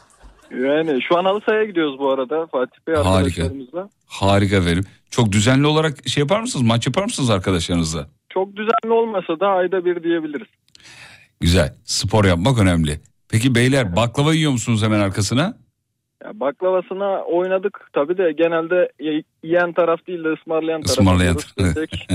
yani 0.51 1.01
şu 1.07 1.17
an 1.17 1.25
halı 1.25 1.41
sahaya 1.45 1.63
gidiyoruz 1.65 1.99
bu 1.99 2.11
arada 2.11 2.47
Fatih 2.47 2.77
Bey 2.87 2.95
Harika. 2.95 3.09
arkadaşlarımızla. 3.11 3.89
Harika 4.07 4.65
verim. 4.65 4.83
Çok 5.11 5.31
düzenli 5.31 5.67
olarak 5.67 6.07
şey 6.07 6.21
yapar 6.21 6.39
mısınız? 6.39 6.65
Maç 6.65 6.87
yapar 6.87 7.03
mısınız 7.03 7.29
arkadaşlarınızla? 7.29 8.07
Çok 8.29 8.55
düzenli 8.55 8.91
olmasa 8.93 9.39
da 9.39 9.47
ayda 9.47 9.85
bir 9.85 10.03
diyebiliriz. 10.03 10.47
Güzel. 11.41 11.75
Spor 11.83 12.25
yapmak 12.25 12.59
önemli. 12.59 12.99
Peki 13.29 13.55
beyler 13.55 13.95
baklava 13.95 14.33
yiyor 14.33 14.51
musunuz 14.51 14.83
hemen 14.83 14.99
arkasına? 14.99 15.57
Ya 16.25 16.39
baklavasına 16.39 17.23
oynadık 17.23 17.79
tabii 17.93 18.17
de 18.17 18.31
genelde 18.31 18.89
yiyen 19.43 19.73
taraf 19.73 20.07
değil 20.07 20.23
de 20.23 20.33
ısmarlayan 20.33 20.81
taraf. 20.81 20.99
Ismarlayan 20.99 21.37
desek. 21.59 22.07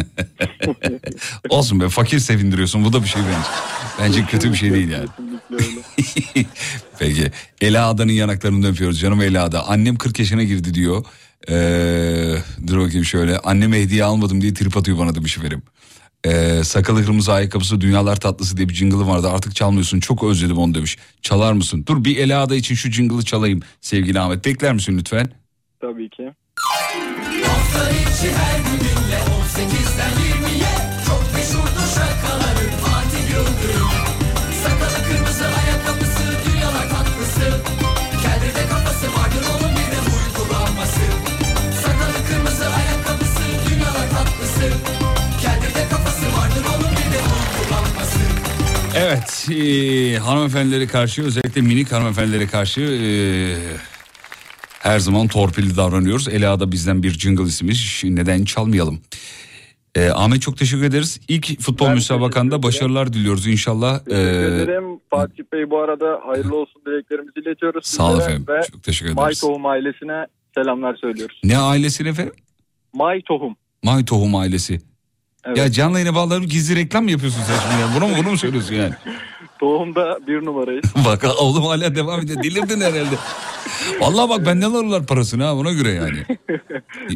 Olsun 1.49 1.81
be 1.81 1.89
fakir 1.89 2.19
sevindiriyorsun. 2.19 2.85
Bu 2.85 2.93
da 2.93 3.03
bir 3.03 3.09
şey 3.09 3.23
bence. 3.23 3.49
Bence 4.01 4.27
kötü 4.31 4.53
bir 4.53 4.57
şey 4.57 4.73
değil 4.73 4.89
yani. 4.91 5.09
Peki. 6.99 7.31
Ela 7.61 7.89
Ada'nın 7.89 8.13
yanaklarını 8.13 8.69
öpüyoruz. 8.69 9.01
Canım 9.01 9.21
Ela 9.21 9.45
Ada. 9.45 9.69
Annem 9.69 9.97
40 9.97 10.19
yaşına 10.19 10.43
girdi 10.43 10.75
diyor. 10.75 11.05
Ee, 11.49 12.35
dur 12.67 12.81
bakayım 12.81 13.05
şöyle. 13.05 13.39
Anneme 13.39 13.81
hediye 13.81 14.05
almadım 14.05 14.41
diye 14.41 14.55
trip 14.55 14.77
atıyor 14.77 14.99
bana 14.99 15.15
demiş 15.15 15.39
efendim. 15.39 15.63
Ee, 16.27 16.61
sakalı 16.65 17.05
kırmızı 17.05 17.33
ayakkabısı 17.33 17.81
dünyalar 17.81 18.17
tatlısı 18.17 18.57
diye 18.57 18.69
bir 18.69 18.75
jingle'ı 18.75 19.07
vardı 19.07 19.29
artık 19.31 19.55
çalmıyorsun 19.57 20.01
çok 20.01 20.23
özledim 20.25 20.59
onu 20.59 20.75
demiş. 20.75 20.99
Çalar 21.23 21.53
mısın? 21.53 21.85
Dur 21.89 22.05
bir 22.05 22.17
Ela 22.17 22.43
Ada 22.43 22.57
için 22.57 22.75
şu 22.75 22.91
jingle'ı 22.91 23.23
çalayım 23.23 23.61
sevgili 23.81 24.21
Ahmet. 24.21 24.45
Bekler 24.45 24.73
misin 24.75 24.99
lütfen? 24.99 25.31
Tabii 25.81 26.11
ki. 26.11 26.33
Hafta 27.47 27.91
içi 27.91 28.33
her 28.35 28.59
gününle 28.59 29.19
18'den 29.19 30.11
20'ye 30.11 31.03
Çok 31.07 31.35
meşhurdur 31.35 31.89
şakaların 31.95 32.71
Fatih 32.85 33.31
Yıldırım 33.35 34.10
Evet 48.97 49.49
e, 49.51 50.17
hanımefendilere 50.19 50.87
karşı 50.87 51.23
özellikle 51.23 51.61
minik 51.61 51.93
hanımefendilere 51.93 52.47
karşı 52.47 52.81
e, 52.81 53.09
her 54.81 54.99
zaman 54.99 55.29
torpilli 55.29 55.77
davranıyoruz. 55.77 56.29
Ela 56.29 56.61
da 56.61 56.73
bizden 56.73 57.03
bir 57.03 57.11
jingle 57.11 57.43
istemiş 57.45 58.05
neden 58.05 58.45
çalmayalım. 58.45 59.01
E, 59.95 60.09
Ahmet 60.11 60.43
çok 60.43 60.57
teşekkür 60.59 60.85
ederiz. 60.85 61.21
İlk 61.29 61.61
futbol 61.61 61.89
müsabakanda 61.89 62.63
başarılar 62.63 63.13
diliyoruz 63.13 63.47
inşallah. 63.47 63.95
E, 64.01 64.05
Teşekkür 64.05 64.53
ederim. 64.65 64.85
Fatih 65.11 65.45
Bey 65.53 65.71
bu 65.71 65.79
arada 65.81 66.21
hayırlı 66.27 66.57
olsun 66.57 66.83
dileklerimizi 66.87 67.41
iletiyoruz. 67.41 67.87
Sağ 67.87 68.05
ol 68.05 68.11
sizlere 68.11 68.25
efendim. 68.33 68.47
Ve 68.49 68.61
Çok 68.73 68.83
teşekkür 68.83 69.13
May 69.13 69.25
ederiz. 69.25 69.41
Tohum 69.41 69.67
ailesine 69.67 70.27
selamlar 70.55 70.97
söylüyoruz. 70.97 71.41
ne 71.45 71.59
ailesine 71.59 72.09
efendim? 72.09 72.35
May 72.93 73.23
Tohum. 73.23 73.57
May 73.83 74.05
Tohum 74.05 74.35
ailesi. 74.35 74.81
Evet. 75.45 75.59
Ya 75.59 75.71
canlı 75.73 75.99
yayına 75.99 76.15
bağlanıp 76.15 76.51
gizli 76.51 76.77
reklam 76.77 77.05
mı 77.05 77.11
yapıyorsun 77.11 77.41
sen 77.47 77.55
şimdi? 77.71 77.81
ya? 77.83 77.89
Bunu 77.97 78.09
mu, 78.09 78.15
bunu 78.19 78.31
mu 78.31 78.39
söylüyorsun 78.39 78.75
yani? 78.75 78.95
Tohum'da 79.61 80.19
bir 80.27 80.45
numarayız. 80.45 80.85
bak 81.05 81.25
oğlum 81.39 81.65
hala 81.65 81.95
devam 81.95 82.21
ediyor. 82.21 82.43
Delirdin 82.43 82.81
herhalde. 82.81 83.17
Vallahi 84.01 84.29
bak 84.29 84.47
benden 84.47 84.71
alırlar 84.71 85.07
parasını 85.07 85.45
ha 85.45 85.55
ona 85.55 85.73
göre 85.73 85.91
yani. 85.91 86.19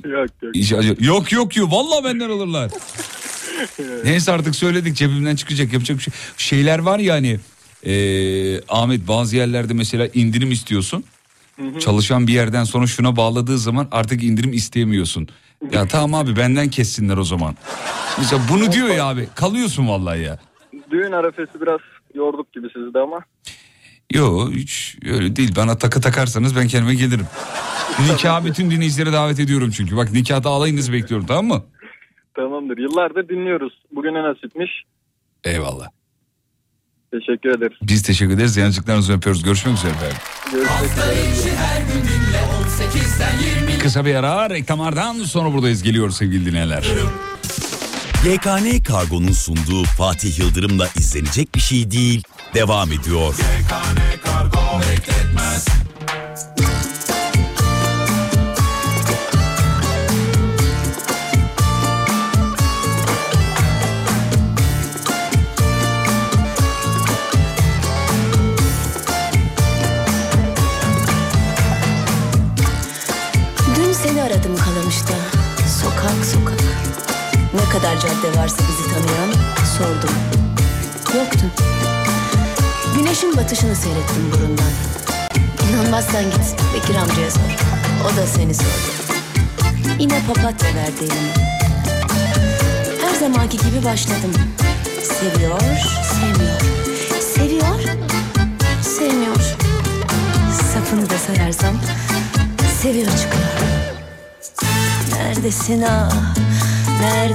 yok 0.04 0.84
yok. 0.84 1.02
Yok 1.02 1.32
yok 1.32 1.56
yok 1.56 1.72
vallahi 1.72 2.04
benden 2.04 2.30
alırlar. 2.30 2.70
Neyse 4.04 4.32
artık 4.32 4.56
söyledik 4.56 4.96
cebimden 4.96 5.36
çıkacak 5.36 5.72
yapacak 5.72 5.98
bir 5.98 6.02
şey. 6.02 6.14
Şeyler 6.36 6.78
var 6.78 6.98
ya 6.98 7.14
hani 7.14 7.40
eee, 7.84 8.60
Ahmet 8.68 9.08
bazı 9.08 9.36
yerlerde 9.36 9.74
mesela 9.74 10.08
indirim 10.14 10.52
istiyorsun. 10.52 11.04
Çalışan 11.80 12.26
bir 12.26 12.32
yerden 12.32 12.64
sonra 12.64 12.86
şuna 12.86 13.16
bağladığı 13.16 13.58
zaman 13.58 13.88
artık 13.92 14.22
indirim 14.22 14.52
isteyemiyorsun. 14.52 15.28
Ya 15.72 15.86
tamam 15.88 16.14
abi 16.14 16.36
benden 16.36 16.68
kessinler 16.68 17.16
o 17.16 17.24
zaman. 17.24 17.56
Mesela 18.18 18.42
bunu 18.52 18.72
diyor 18.72 18.88
ya 18.88 19.06
abi 19.06 19.28
kalıyorsun 19.34 19.88
vallahi 19.88 20.22
ya. 20.22 20.38
Düğün 20.90 21.12
arefesi 21.12 21.60
biraz 21.60 21.80
yorduk 22.14 22.52
gibi 22.52 22.68
sizi 22.74 22.94
de 22.94 22.98
ama. 22.98 23.20
Yo 24.12 24.50
hiç 24.50 24.96
öyle 25.06 25.36
değil. 25.36 25.56
Bana 25.56 25.78
takı 25.78 26.00
takarsanız 26.00 26.56
ben 26.56 26.68
kendime 26.68 26.94
gelirim. 26.94 27.26
Nikah 28.10 28.44
bütün 28.44 28.70
dinleyicileri 28.70 29.12
davet 29.12 29.40
ediyorum 29.40 29.70
çünkü. 29.70 29.96
Bak 29.96 30.12
nikahta 30.12 30.50
alayınızı 30.50 30.92
bekliyorum 30.92 31.26
tamam 31.26 31.46
mı? 31.46 31.64
Tamamdır. 32.34 32.78
Yıllardır 32.78 33.28
dinliyoruz. 33.28 33.72
Bugüne 33.92 34.22
nasipmiş. 34.22 34.70
Eyvallah. 35.44 35.88
Teşekkür 37.12 37.48
ederiz. 37.58 37.78
Biz 37.82 38.02
teşekkür 38.02 38.34
ederiz. 38.34 38.56
Yanıcıklarınızı 38.56 39.12
öpüyoruz. 39.12 39.42
Görüşmek 39.42 39.74
üzere 39.74 39.92
efendim. 39.92 40.16
Hafta 40.68 41.12
içi 41.12 41.48
her 42.80 42.92
gününle 42.92 42.98
18'den 42.98 43.68
20'ye 43.68 43.78
Kısa 43.78 44.04
bir 44.04 44.14
ara 44.14 44.50
reklamlardan 44.50 45.24
sonra 45.24 45.52
buradayız. 45.52 45.82
Geliyoruz 45.82 46.16
sevgili 46.16 46.46
dinleyenler. 46.46 46.84
YKN 48.26 48.82
Kargo'nun 48.82 49.32
sunduğu 49.32 49.84
Fatih 49.84 50.38
Yıldırım'la 50.38 50.88
izlenecek 50.96 51.54
bir 51.54 51.60
şey 51.60 51.90
değil. 51.90 52.22
Devam 52.54 52.92
ediyor. 52.92 53.34
Kargo 54.24 54.80
bekletmez 54.80 55.83
Sokak 75.94 76.24
sokak. 76.24 76.60
Ne 77.54 77.68
kadar 77.72 78.00
cadde 78.00 78.38
varsa 78.38 78.56
bizi 78.68 78.94
tanıyan 78.94 79.32
sordum. 79.78 80.14
Yoktun. 81.14 81.50
Güneşin 82.96 83.36
batışını 83.36 83.76
seyrettim 83.76 84.32
burundan. 84.32 84.70
İnanmazsan 85.70 86.24
git 86.24 86.56
Bekir 86.74 86.94
amcaya 86.94 87.30
sor. 87.30 87.40
O 88.04 88.16
da 88.16 88.26
seni 88.26 88.54
sordu. 88.54 88.90
Yine 89.98 90.20
papatya 90.26 90.74
verdi 90.74 91.04
elime. 91.04 91.34
Her 93.02 93.14
zamanki 93.20 93.56
gibi 93.56 93.84
başladım. 93.84 94.32
Seviyor, 95.02 95.60
sevmiyor. 96.12 96.60
Seviyor, 97.34 97.80
sevmiyor. 98.82 99.56
Safını 100.74 101.10
da 101.10 101.18
sayarsam 101.18 101.74
seviyor 102.82 103.06
çıkıyor. 103.06 103.64
Neredesin 105.16 105.82
ah, 105.82 106.34
nerede? 107.00 107.34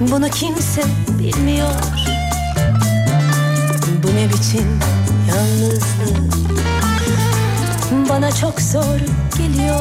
Bunu 0.00 0.28
kimse 0.28 0.82
bilmiyor. 1.18 1.74
Bu 4.02 4.16
ne 4.16 4.28
biçim 4.28 4.80
yalnızlık? 5.28 6.36
Bana 8.08 8.32
çok 8.32 8.60
zor 8.60 8.98
geliyor 9.38 9.80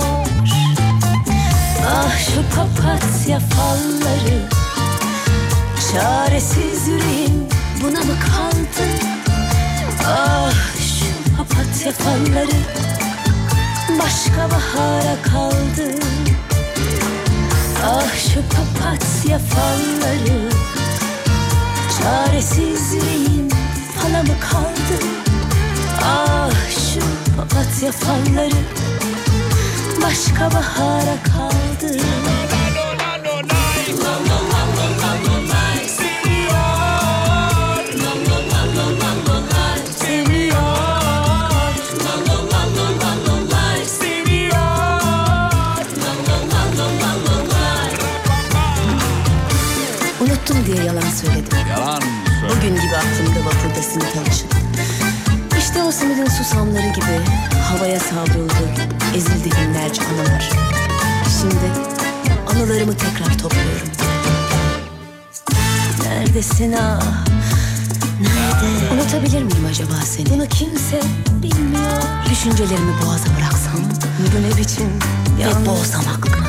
Ah 1.88 2.18
şu 2.18 2.56
papatya 2.56 3.40
falları 3.40 4.49
Çaresiz 5.91 6.88
yüreğim 6.88 7.48
buna 7.84 7.99
mı 7.99 8.14
kaldı 8.19 8.90
Ah 10.06 10.53
şu 10.77 11.38
papatya 11.38 11.91
falları 11.91 12.57
Başka 13.90 14.49
bahara 14.52 15.22
kaldı. 15.22 15.95
Ah 17.86 18.16
şu 18.16 18.41
papatya 18.41 19.40
falları 19.40 20.49
Çaresiz 21.99 22.94
yüreğim 22.94 23.49
fala 23.95 24.24
mı 24.24 24.34
kaldı? 24.52 25.06
Ah 26.03 26.52
şu 26.70 26.99
papatya 27.38 27.91
falları 27.91 28.62
Başka 30.03 30.52
bahara 30.52 31.18
kaldı 31.24 31.98
Bugün 52.66 52.82
gibi 52.82 52.96
aklımda 52.96 53.46
vapurda 53.46 53.82
simit. 53.82 54.46
İşte 55.60 55.84
o 55.84 55.92
simidin 55.92 56.26
susamları 56.26 56.88
gibi 56.88 57.22
havaya 57.62 58.00
savruldu, 58.00 58.54
ezildi 59.16 59.50
binlerce 59.52 60.02
anılar. 60.02 60.50
Şimdi 61.42 61.66
anılarımı 62.48 62.98
tekrar 62.98 63.38
topluyorum. 63.38 63.88
Neredesin 66.04 66.74
ah? 66.74 67.26
Nerede? 68.22 68.94
Unutabilir 68.94 69.44
miyim 69.44 69.66
acaba 69.70 69.94
seni? 70.06 70.30
Bunu 70.30 70.48
kimse 70.48 71.00
bilmiyor. 71.44 72.02
Düşüncelerimi 72.30 72.94
boğaza 73.06 73.28
bıraksam, 73.38 73.82
bu 74.20 74.42
ne 74.42 74.58
biçim 74.58 74.90
ve 75.40 75.66
boğsam 75.66 76.02
aklımı. 76.18 76.48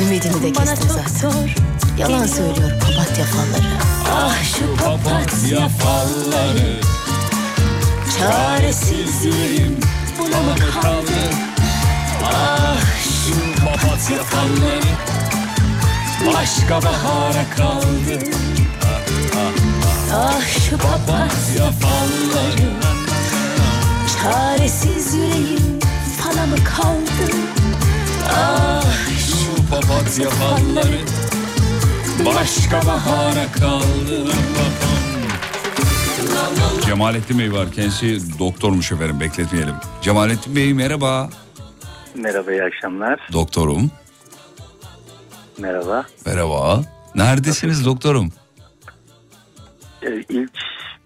Ümidimi 0.00 0.42
de 0.42 0.52
kestim 0.52 0.88
zaten. 0.88 1.48
Yalan 1.98 2.26
söylüyor 2.26 2.70
papatya 2.80 3.24
falları. 3.24 3.95
Ah 4.12 4.34
şu 4.44 4.76
papatya 4.76 5.68
falları. 5.68 6.80
Çaresiz 8.18 9.24
yüreğim 9.24 9.80
buna 10.18 10.40
mı 10.42 10.54
kaldı? 10.82 11.20
Ah 12.24 12.80
şu 13.02 13.64
papatya 13.64 14.22
falları. 14.22 14.92
Başka 16.26 16.82
bahara 16.82 17.44
kaldı. 17.56 18.24
Ah 20.14 20.40
şu 20.70 20.78
papatya 20.78 21.70
falları. 21.80 22.70
Çaresiz 24.22 25.14
yüreğim 25.14 25.80
fala 26.20 26.46
mı 26.46 26.56
kaldı? 26.56 27.36
Ah 28.30 28.82
Şu 29.18 29.70
papatya 29.70 30.30
falları 30.30 31.25
Başka 32.24 32.86
bahara 32.86 33.52
kaldı 33.52 34.30
Cemalettin 36.86 37.38
Bey 37.38 37.52
var. 37.52 37.72
Kendisi 37.72 38.38
doktormuş 38.38 38.92
efendim 38.92 39.20
bekletmeyelim. 39.20 39.74
Cemalettin 40.02 40.56
Bey 40.56 40.74
merhaba. 40.74 41.30
Merhaba 42.14 42.52
iyi 42.52 42.62
akşamlar. 42.62 43.28
Doktorum. 43.32 43.90
Merhaba. 45.58 46.06
Merhaba. 46.26 46.82
Neredesiniz 47.14 47.84
doktorum? 47.84 48.32
Ee, 50.02 50.24
ilk 50.28 50.52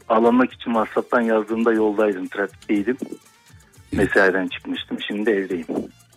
alamak 0.09 0.53
için 0.53 0.73
WhatsApp'tan 0.73 1.21
yazdığımda 1.21 1.73
yoldaydım, 1.73 2.29
trafikteydim. 2.29 2.97
Mesaiden 3.93 4.49
çıkmıştım, 4.49 4.99
şimdi 5.09 5.31
evdeyim. 5.31 5.67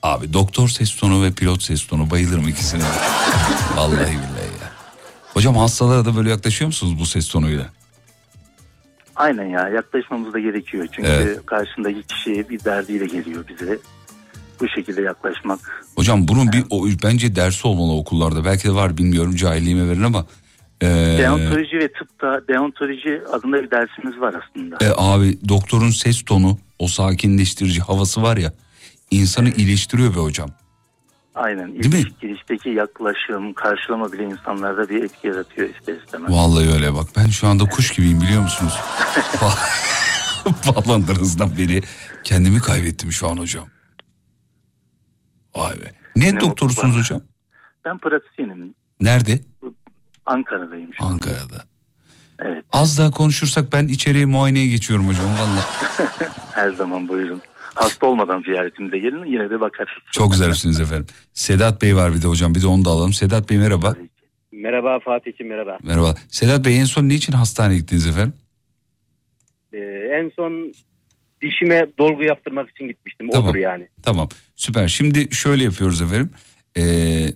Abi 0.04 0.34
doktor 0.34 0.68
ses 0.68 0.96
tonu 0.96 1.24
ve 1.24 1.32
pilot 1.32 1.64
ses 1.64 1.88
tonu 1.88 2.12
bayılırım 2.12 2.48
ikisine. 2.48 2.84
Vallahi 3.76 3.98
billahi 4.12 4.54
ya. 4.62 4.63
Hocam 5.34 5.56
hastalara 5.56 6.06
da 6.06 6.16
böyle 6.16 6.30
yaklaşıyor 6.30 6.68
musunuz 6.68 7.00
bu 7.00 7.06
ses 7.06 7.28
tonuyla? 7.28 7.66
Aynen 9.16 9.46
ya 9.46 9.70
yaklaşmamız 9.70 10.34
da 10.34 10.40
gerekiyor. 10.40 10.88
Çünkü 10.92 11.10
Evet. 11.10 11.46
karşındaki 11.46 12.04
kişi 12.04 12.50
bir 12.50 12.64
derdiyle 12.66 13.06
geliyor 13.06 13.46
bize. 13.50 13.78
Bu 14.62 14.68
şekilde 14.70 15.02
yaklaşmak. 15.02 15.60
Hocam 15.96 16.28
bunun 16.28 16.52
bir 16.52 16.64
o, 16.70 16.86
bence 17.04 17.36
dersi 17.36 17.68
olmalı 17.68 17.92
okullarda. 17.98 18.46
Belki 18.46 18.68
de 18.68 18.74
var 18.76 18.98
bilmiyorum 18.98 19.36
cahilliğime 19.36 19.90
verin 19.90 20.04
ama. 20.04 20.26
e, 20.82 20.86
Deontoloji 21.20 21.78
ve 21.80 21.88
tıpta 21.92 22.42
deontoloji 22.48 23.22
adında 23.34 23.64
bir 23.64 23.72
dersimiz 23.72 24.20
var 24.22 24.36
aslında. 24.44 24.78
e, 24.86 24.90
abi 24.98 25.38
doktorun 25.50 25.90
ses 25.90 26.22
tonu 26.26 26.58
o 26.80 26.88
sakinleştirici 26.88 27.82
havası 27.82 28.22
var 28.22 28.38
ya 28.38 28.54
insanı 29.12 29.50
iyileştiriyor 29.50 30.16
be 30.16 30.20
hocam. 30.20 30.50
Aynen. 31.36 31.68
İlk 31.68 32.22
girişteki 32.22 32.70
yaklaşım, 32.70 33.54
karşılama 33.54 34.12
bile 34.12 34.24
insanlarda 34.24 34.90
bir 34.90 35.04
etki 35.04 35.28
yaratıyor 35.28 35.70
ister 35.70 35.96
istemez. 35.96 36.32
Vallahi 36.32 36.70
öyle 36.70 36.94
bak 36.94 37.08
ben 37.18 37.28
şu 37.28 37.48
anda 37.48 37.66
kuş 37.66 37.92
gibiyim 37.92 38.22
biliyor 38.22 38.42
musunuz? 38.42 38.74
Bağlandığınızdan 40.68 41.58
beri 41.58 41.82
kendimi 42.24 42.60
kaybettim 42.60 43.12
şu 43.12 43.30
an 43.30 43.38
hocam. 43.38 43.66
Vay 45.56 45.72
be. 45.82 45.92
Ne 46.16 46.36
Ne 46.36 46.40
doktorsunuz 46.40 46.98
hocam? 47.00 47.22
Ben 47.86 47.98
pratisyenim. 47.98 48.76
Nerede? 49.02 49.40
Ankara'dayım 50.26 50.94
şu 50.94 51.06
an. 51.06 51.12
Ankara'da. 51.12 51.64
Evet. 52.40 52.66
Az 52.72 52.98
daha 53.00 53.12
konuşursak 53.12 53.74
ben 53.74 53.88
içeriye 53.88 54.26
muayeneye 54.26 54.68
geçiyorum 54.68 55.08
hocam 55.08 55.26
valla. 55.26 55.66
Her 56.52 56.72
zaman 56.72 57.08
buyurun. 57.08 57.42
Hasta 57.76 58.06
olmadan 58.06 58.42
ziyaretimize 58.42 58.98
gelin 58.98 59.26
yine 59.26 59.50
de 59.50 59.60
bakarız. 59.60 59.94
Çok 60.12 60.36
zarifsiniz 60.36 60.80
efendim. 60.80 61.06
Sedat 61.34 61.82
Bey 61.82 61.96
var 61.96 62.14
bir 62.16 62.22
de 62.22 62.28
hocam 62.28 62.56
bir 62.56 62.62
de 62.62 62.68
onu 62.68 62.86
da 62.86 62.90
alalım. 62.90 63.14
Sedat 63.14 63.50
Bey 63.50 63.58
merhaba. 63.58 63.96
Merhaba 64.52 65.00
Fatih'im 65.00 65.48
merhaba. 65.48 65.78
Merhaba. 65.84 66.16
Sedat 66.28 66.66
Bey 66.66 66.80
en 66.80 66.86
son 66.86 67.10
niçin 67.10 67.34
hastaneye 67.34 67.78
gittiniz 67.80 68.08
efendim? 68.08 68.34
Ee, 69.74 69.78
en 70.22 70.32
son 70.36 70.74
dişime 71.42 71.88
dolgu 72.00 72.24
yaptırmak 72.24 72.70
için 72.70 72.88
gitmiştim. 72.88 73.30
Tamam. 73.32 73.50
Odur 73.50 73.56
yani. 73.60 73.88
Tamam 74.04 74.30
süper. 74.56 74.88
Şimdi 74.88 75.36
şöyle 75.36 75.64
yapıyoruz 75.64 76.02
efendim. 76.02 76.30
Ee, 76.78 77.28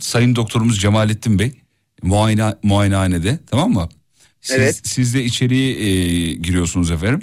Sayın 0.00 0.36
Doktorumuz 0.36 0.80
Cemalettin 0.80 1.38
Bey 1.38 1.52
muayene, 2.02 2.54
muayenehanede 2.62 3.38
tamam 3.50 3.70
mı? 3.70 3.88
Siz, 4.40 4.56
Evet. 4.56 4.80
Siz 4.84 5.14
de 5.14 5.24
içeriye 5.24 5.70
e, 5.70 6.32
giriyorsunuz 6.34 6.90
efendim. 6.90 7.20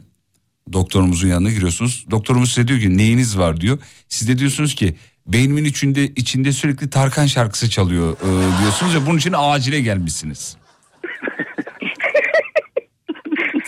Doktorumuzun 0.73 1.27
yanına 1.27 1.51
giriyorsunuz. 1.51 2.05
Doktorumuz 2.11 2.53
size 2.53 2.67
diyor 2.67 2.79
ki 2.79 2.97
neyiniz 2.97 3.37
var 3.37 3.61
diyor. 3.61 3.79
Siz 4.09 4.27
de 4.27 4.37
diyorsunuz 4.37 4.75
ki 4.75 4.95
beynimin 5.27 5.65
içinde 5.65 6.07
içinde 6.07 6.51
sürekli 6.51 6.89
Tarkan 6.89 7.25
şarkısı 7.25 7.69
çalıyor 7.69 8.17
e, 8.21 8.61
diyorsunuz 8.61 8.95
ve 8.95 9.05
bunun 9.05 9.17
için 9.17 9.33
acile 9.37 9.81
gelmişsiniz. 9.81 10.57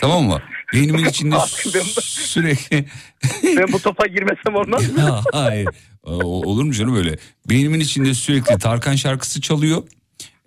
tamam 0.00 0.24
mı? 0.24 0.42
Beynimin 0.74 1.04
içinde 1.04 1.36
sürekli 2.00 2.84
ben 3.56 3.72
bu 3.72 3.78
topa 3.82 4.06
girmesem 4.06 4.54
olmaz 4.54 4.92
mı? 4.92 5.22
hayır. 5.32 5.68
Olur 6.02 6.64
mu 6.64 6.72
canım 6.72 6.96
öyle? 6.96 7.18
Beynimin 7.48 7.80
içinde 7.80 8.14
sürekli 8.14 8.58
Tarkan 8.58 8.96
şarkısı 8.96 9.40
çalıyor 9.40 9.82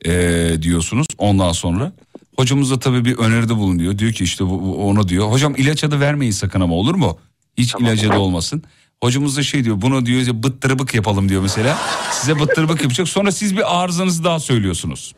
ee, 0.06 0.54
diyorsunuz 0.62 1.08
ondan 1.18 1.52
sonra. 1.52 1.92
Hocamız 2.38 2.72
da 2.72 2.80
tabii 2.80 3.06
bir 3.06 3.18
öneride 3.18 3.56
bulunuyor. 3.56 3.98
Diyor 3.98 4.12
ki 4.14 4.24
işte 4.24 4.46
bu, 4.46 4.62
bu- 4.62 4.88
ona 4.90 5.08
diyor. 5.08 5.32
Hocam 5.32 5.56
ilaç 5.58 5.84
adı 5.84 6.00
vermeyin 6.00 6.32
sakın 6.32 6.62
ama 6.62 6.76
olur 6.76 6.96
mu? 6.96 7.18
Hiç 7.58 7.76
ilaç 7.80 8.04
adı 8.04 8.18
olmasın. 8.20 8.64
Hocamız 9.04 9.38
da 9.38 9.44
şey 9.44 9.64
diyor 9.64 9.82
buna 9.82 10.06
diyor 10.06 10.44
bıttırıbık 10.44 10.94
yapalım 10.96 11.30
diyor 11.30 11.42
mesela. 11.42 11.78
Size 12.12 12.40
bıttırıbık 12.40 12.82
yapacak 12.82 13.08
sonra 13.10 13.32
siz 13.32 13.58
bir 13.58 13.82
arızanızı 13.84 14.24
daha 14.24 14.40
söylüyorsunuz. 14.40 15.14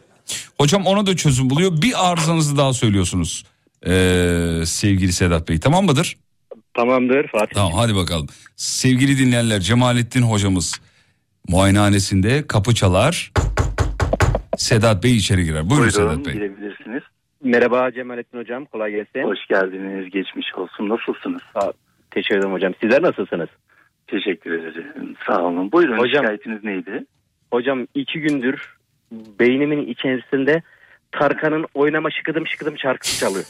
Hocam 0.57 0.85
ona 0.85 1.05
da 1.05 1.15
çözüm 1.15 1.49
buluyor 1.49 1.81
bir 1.81 2.11
arızanızı 2.11 2.57
daha 2.57 2.73
söylüyorsunuz. 2.73 3.43
Ee, 3.87 4.61
sevgili 4.65 5.13
Sedat 5.13 5.49
Bey 5.49 5.59
tamam 5.59 5.85
mıdır? 5.85 6.17
Tamamdır 6.75 7.27
Fatih. 7.27 7.53
Tamam 7.55 7.73
hadi 7.73 7.95
bakalım. 7.95 8.27
Sevgili 8.55 9.17
dinleyenler 9.17 9.59
Cemalettin 9.61 10.21
hocamız 10.21 10.73
muayenehanesinde 11.47 12.47
kapı 12.47 12.75
çalar. 12.75 13.31
Sedat 14.57 15.03
Bey 15.03 15.15
içeri 15.15 15.43
girer. 15.43 15.69
Buyurun, 15.69 15.89
Sedat 15.89 16.25
Bey. 16.25 16.33
girebilirsiniz. 16.33 17.03
Merhaba 17.43 17.91
Cemalettin 17.91 18.37
Hocam 18.37 18.65
kolay 18.65 18.91
gelsin. 18.91 19.23
Hoş 19.23 19.47
geldiniz, 19.49 20.09
geçmiş 20.09 20.55
olsun. 20.55 20.89
Nasılsınız? 20.89 21.41
Sağ, 21.53 21.73
teşekkür 22.11 22.37
ederim 22.37 22.53
hocam. 22.53 22.73
Sizler 22.81 23.01
nasılsınız? 23.01 23.49
Teşekkür 24.07 24.51
ederim. 24.51 25.15
Sağ 25.27 25.41
olun. 25.43 25.71
Buyurun 25.71 25.97
Hocam- 25.97 26.21
şikayetiniz 26.23 26.63
neydi? 26.63 27.05
Hocam 27.53 27.87
iki 27.95 28.19
gündür 28.21 28.75
beynimin 29.39 29.87
içerisinde 29.87 30.61
Tarkan'ın 31.11 31.65
oynama 31.73 32.11
şıkıdım 32.11 32.47
şıkıdım 32.47 32.77
şarkısı 32.77 33.19
çalıyor. 33.19 33.45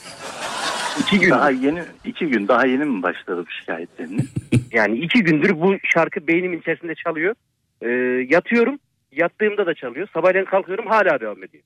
İki 1.01 1.19
gün. 1.19 1.29
Daha 1.29 1.49
yeni 1.51 1.83
iki 2.05 2.27
gün 2.27 2.47
daha 2.47 2.65
yeni 2.65 2.85
mi 2.85 3.03
başladı 3.03 3.45
bu 3.47 3.51
şikayetleriniz? 3.51 4.33
Yani 4.73 4.97
iki 4.97 5.23
gündür 5.23 5.61
bu 5.61 5.75
şarkı 5.83 6.27
beynimin 6.27 6.59
içerisinde 6.59 6.95
çalıyor. 6.95 7.35
Ee, 7.81 7.87
yatıyorum. 8.29 8.79
Yattığımda 9.15 9.65
da 9.65 9.73
çalıyor. 9.73 10.07
Sabahleyin 10.13 10.45
kalkıyorum 10.45 10.87
hala 10.87 11.19
devam 11.19 11.43
ediyor. 11.43 11.63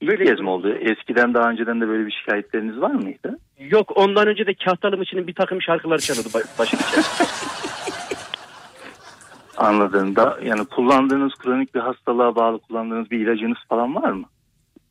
İlk 0.00 0.26
kez 0.26 0.40
mi 0.40 0.48
oldu? 0.50 0.74
Eskiden 0.74 1.34
daha 1.34 1.50
önceden 1.50 1.80
de 1.80 1.88
böyle 1.88 2.06
bir 2.06 2.12
şikayetleriniz 2.12 2.80
var 2.80 2.90
mıydı? 2.90 3.38
Yok 3.58 3.92
ondan 3.96 4.26
önce 4.28 4.46
de 4.46 4.54
Kahtalı 4.54 4.96
Mıçı'nın 4.96 5.26
bir 5.26 5.34
takım 5.34 5.62
şarkıları 5.62 6.00
çalıyordu 6.00 6.28
ba- 6.28 6.46
başın 6.58 6.76
içerisinde. 6.76 7.28
Anladım. 9.56 10.16
Da, 10.16 10.38
yani 10.42 10.64
kullandığınız 10.64 11.32
kronik 11.34 11.74
bir 11.74 11.80
hastalığa 11.80 12.36
bağlı 12.36 12.58
kullandığınız 12.58 13.10
bir 13.10 13.18
ilacınız 13.18 13.58
falan 13.68 13.94
var 13.94 14.10
mı? 14.10 14.24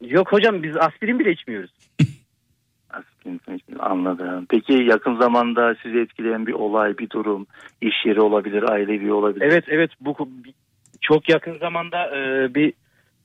Yok 0.01 0.31
hocam 0.33 0.63
biz 0.63 0.77
aspirin 0.77 1.19
bile 1.19 1.31
içmiyoruz. 1.31 1.71
Anladım. 3.79 4.45
Peki 4.49 4.73
yakın 4.73 5.15
zamanda 5.15 5.75
sizi 5.83 5.99
etkileyen 5.99 6.47
bir 6.47 6.53
olay, 6.53 6.97
bir 6.97 7.09
durum, 7.09 7.47
iş 7.81 8.05
yeri 8.05 8.21
olabilir, 8.21 8.69
ailevi 8.69 9.13
olabilir. 9.13 9.45
Evet 9.45 9.63
evet 9.67 9.91
bu 10.01 10.15
çok 11.01 11.29
yakın 11.29 11.57
zamanda 11.57 12.17
e, 12.17 12.53
bir 12.55 12.73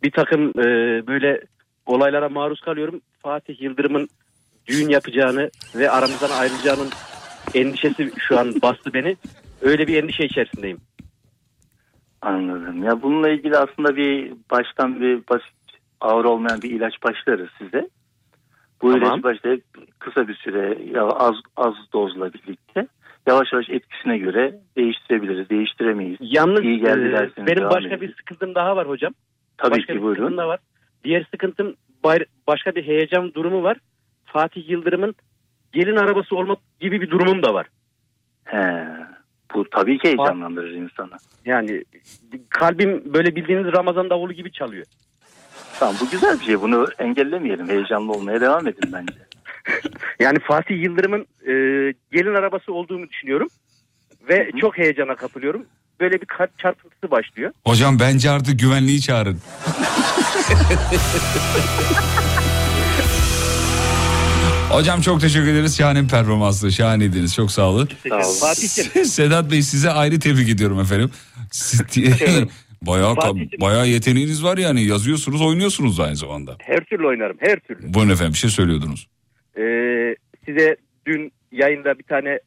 bir 0.02 0.10
takım 0.10 0.48
e, 0.48 0.64
böyle 1.06 1.40
olaylara 1.86 2.28
maruz 2.28 2.60
kalıyorum. 2.60 3.00
Fatih 3.22 3.60
Yıldırım'ın 3.60 4.08
düğün 4.66 4.88
yapacağını 4.88 5.50
ve 5.74 5.90
aramızdan 5.90 6.30
ayrılacağının 6.30 6.88
endişesi 7.54 8.12
şu 8.18 8.38
an 8.38 8.54
bastı 8.62 8.94
beni. 8.94 9.16
Öyle 9.62 9.86
bir 9.86 10.02
endişe 10.02 10.24
içerisindeyim. 10.24 10.78
Anladım. 12.22 12.82
Ya 12.82 13.02
bununla 13.02 13.28
ilgili 13.28 13.56
aslında 13.56 13.96
bir 13.96 14.32
baştan 14.50 15.00
bir 15.00 15.28
basit 15.28 15.54
ağır 16.00 16.24
olmayan 16.24 16.62
bir 16.62 16.70
ilaç 16.70 17.02
başlarız 17.02 17.48
size. 17.58 17.88
Bu 18.82 18.92
Tamam. 18.92 19.08
ilaç 19.08 19.24
başlayıp 19.24 19.64
kısa 19.98 20.28
bir 20.28 20.34
süre 20.34 20.78
ya 20.92 21.02
az 21.02 21.34
az 21.56 21.74
dozla 21.92 22.32
birlikte 22.32 22.88
yavaş 23.26 23.52
yavaş 23.52 23.70
etkisine 23.70 24.18
göre 24.18 24.54
değiştirebiliriz, 24.76 25.50
değiştiremeyiz. 25.50 26.16
Yalnız 26.20 26.62
İyi 26.64 26.80
geldi 26.80 27.30
e, 27.38 27.46
benim 27.46 27.64
başka 27.70 27.88
edin. 27.94 28.00
bir 28.00 28.14
sıkıntım 28.14 28.54
daha 28.54 28.76
var 28.76 28.88
hocam. 28.88 29.12
Tabii 29.58 29.70
başka 29.70 29.92
ki 29.92 29.98
bir 29.98 30.02
buyurun. 30.02 30.14
sıkıntım 30.14 30.38
da 30.38 30.48
var. 30.48 30.60
Diğer 31.04 31.26
sıkıntım 31.30 31.74
başka 32.46 32.74
bir 32.74 32.86
heyecan 32.86 33.34
durumu 33.34 33.62
var. 33.62 33.76
Fatih 34.24 34.68
Yıldırım'ın 34.68 35.14
gelin 35.72 35.96
arabası 35.96 36.36
olmak 36.36 36.58
gibi 36.80 37.00
bir 37.00 37.10
durumum 37.10 37.42
da 37.42 37.54
var. 37.54 37.66
He. 38.44 38.86
Bu 39.54 39.70
tabii 39.70 39.98
ki 39.98 40.08
heyecanlandırır 40.08 40.70
insanı. 40.70 41.10
Yani 41.44 41.84
kalbim 42.50 43.14
böyle 43.14 43.36
bildiğiniz 43.36 43.72
Ramazan 43.72 44.10
davulu 44.10 44.32
gibi 44.32 44.52
çalıyor. 44.52 44.84
Tamam 45.78 45.94
bu 46.00 46.10
güzel 46.10 46.40
bir 46.40 46.44
şey. 46.44 46.60
Bunu 46.60 46.86
engellemeyelim. 46.98 47.68
Heyecanlı 47.68 48.12
olmaya 48.12 48.40
devam 48.40 48.66
edin 48.68 48.92
bence. 48.92 49.14
Yani 50.20 50.38
Fatih 50.38 50.82
Yıldırım'ın 50.82 51.20
e, 51.42 51.52
gelin 52.12 52.34
arabası 52.34 52.72
olduğunu 52.72 53.08
düşünüyorum. 53.08 53.48
Ve 54.28 54.50
çok 54.60 54.78
heyecana 54.78 55.16
kapılıyorum. 55.16 55.66
Böyle 56.00 56.20
bir 56.20 56.26
kalp 56.26 56.58
çarpıntısı 56.58 57.10
başlıyor. 57.10 57.52
Hocam 57.66 57.98
bence 58.00 58.30
artık 58.30 58.60
güvenliği 58.60 59.00
çağırın. 59.00 59.38
Hocam 64.70 65.00
çok 65.00 65.20
teşekkür 65.20 65.46
ederiz. 65.46 65.78
Şahane 65.78 66.02
bir 66.02 66.08
performanstı. 66.08 66.72
Şahaneydiniz. 66.72 67.34
Çok 67.34 67.50
sağ 67.50 67.62
olun. 67.62 67.88
Sağ 68.08 68.14
olun. 68.16 68.54
Sedat 69.04 69.50
Bey 69.50 69.62
size 69.62 69.90
ayrı 69.90 70.20
tebrik 70.20 70.48
ediyorum 70.48 70.80
efendim. 70.80 71.10
Bayağı, 72.82 73.14
Fatih'ciğim. 73.14 73.60
bayağı 73.60 73.88
yeteneğiniz 73.88 74.44
var 74.44 74.58
yani. 74.58 74.82
Yazıyorsunuz, 74.82 75.42
oynuyorsunuz 75.42 76.00
aynı 76.00 76.16
zamanda. 76.16 76.56
Her 76.58 76.80
türlü 76.84 77.06
oynarım. 77.06 77.36
Her 77.40 77.60
türlü. 77.60 77.94
Buyurun 77.94 78.10
efendim 78.12 78.32
bir 78.32 78.38
şey 78.38 78.50
söylüyordunuz. 78.50 79.06
Ee, 79.58 80.16
size 80.46 80.76
dün 81.06 81.32
yayında 81.52 81.98
bir 81.98 82.02
tane 82.04 82.38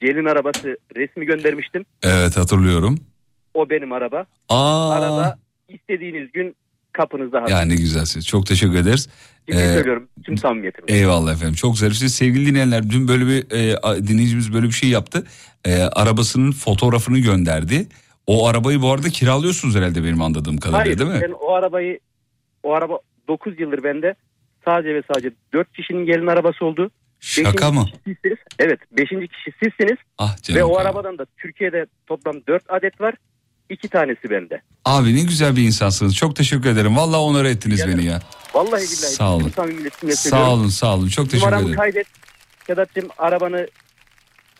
gelin 0.00 0.24
arabası 0.24 0.76
resmi 0.96 1.26
göndermiştim. 1.26 1.84
Evet 2.02 2.36
hatırlıyorum. 2.36 2.98
O 3.54 3.70
benim 3.70 3.92
araba. 3.92 4.26
Aa, 4.48 4.90
Araba 4.90 5.38
istediğiniz 5.68 6.32
gün 6.32 6.56
kapınızda 6.92 7.42
hazır. 7.42 7.52
ya 7.52 7.60
ne 7.62 7.74
güzelsiniz. 7.74 8.26
Çok 8.26 8.46
teşekkür 8.46 8.74
ederiz. 8.74 9.08
Ciddi 9.48 9.56
Ee, 9.60 9.74
söylüyorum 9.74 10.08
tüm 10.24 10.38
samimiyetimle. 10.38 10.94
Eyvallah 10.98 11.32
efendim 11.32 11.54
çok 11.54 11.78
zarifsiniz. 11.78 12.14
Sevgili 12.14 12.46
dinleyenler 12.46 12.90
dün 12.90 13.08
böyle 13.08 13.26
bir 13.26 13.50
e, 13.56 14.06
dinleyicimiz 14.08 14.54
böyle 14.54 14.66
bir 14.66 14.72
şey 14.72 14.90
yaptı. 14.90 15.24
E, 15.64 15.82
arabasının 15.82 16.52
fotoğrafını 16.52 17.18
gönderdi. 17.18 17.86
O 18.26 18.48
arabayı 18.48 18.82
bu 18.82 18.92
arada 18.92 19.08
kiralıyorsunuz 19.08 19.76
herhalde 19.76 20.04
benim 20.04 20.22
anladığım 20.22 20.56
kadarıyla 20.56 20.84
Hayır 20.84 20.98
değil 20.98 21.10
mi? 21.10 21.20
ben 21.28 21.34
o 21.40 21.52
arabayı 21.52 21.98
o 22.62 22.72
araba 22.72 22.98
9 23.28 23.60
yıldır 23.60 23.84
bende 23.84 24.14
sadece 24.64 24.94
ve 24.94 25.02
sadece 25.12 25.30
4 25.52 25.72
kişinin 25.72 26.06
gelin 26.06 26.26
arabası 26.26 26.64
oldu. 26.64 26.90
Şaka 27.20 27.52
Beşinci 27.52 27.74
mı? 27.78 27.86
sizsiniz. 28.06 28.38
Evet 28.58 28.80
5. 28.92 29.08
kişi 29.08 29.52
sizsiniz. 29.62 29.96
Ah 30.18 30.42
canım. 30.42 30.60
Ve 30.60 30.64
o 30.64 30.78
arabadan 30.78 31.18
da 31.18 31.26
Türkiye'de 31.38 31.86
toplam 32.06 32.34
4 32.48 32.62
adet 32.68 33.00
var. 33.00 33.14
2 33.70 33.88
tanesi 33.88 34.30
bende. 34.30 34.62
Abi 34.84 35.16
ne 35.16 35.20
güzel 35.22 35.56
bir 35.56 35.62
insansınız. 35.62 36.16
Çok 36.16 36.36
teşekkür 36.36 36.68
ederim. 36.70 36.96
Vallahi 36.96 37.20
onore 37.20 37.50
ettiniz 37.50 37.78
Rica 37.78 37.88
beni 37.98 38.04
ya. 38.04 38.20
Vallahi 38.54 38.70
billahi. 38.72 38.84
Sağ 38.86 39.34
olun. 39.34 39.52
Sağ 40.14 40.50
olun 40.52 40.68
sağ 40.68 40.94
olun. 40.94 41.08
Çok 41.08 41.24
teşekkür 41.30 41.46
Numaramı 41.46 41.64
ederim. 41.64 41.78
kaydet. 41.78 42.06
Sedat'cığım 42.66 43.08
arabanı 43.18 43.66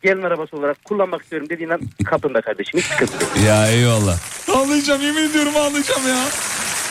gelin 0.03 0.23
arabası 0.23 0.57
olarak 0.57 0.85
kullanmak 0.85 1.23
istiyorum 1.23 1.49
dediğin 1.51 1.71
an 1.71 1.81
kapında 2.05 2.41
kardeşim. 2.41 2.81
Hiç 2.81 2.87
sıkıntı 2.87 3.13
yok. 3.25 3.33
Ya 3.47 3.69
eyvallah. 3.69 4.19
Ağlayacağım 4.57 5.03
yemin 5.03 5.31
ediyorum 5.31 5.57
ağlayacağım 5.57 6.09
ya. 6.09 6.25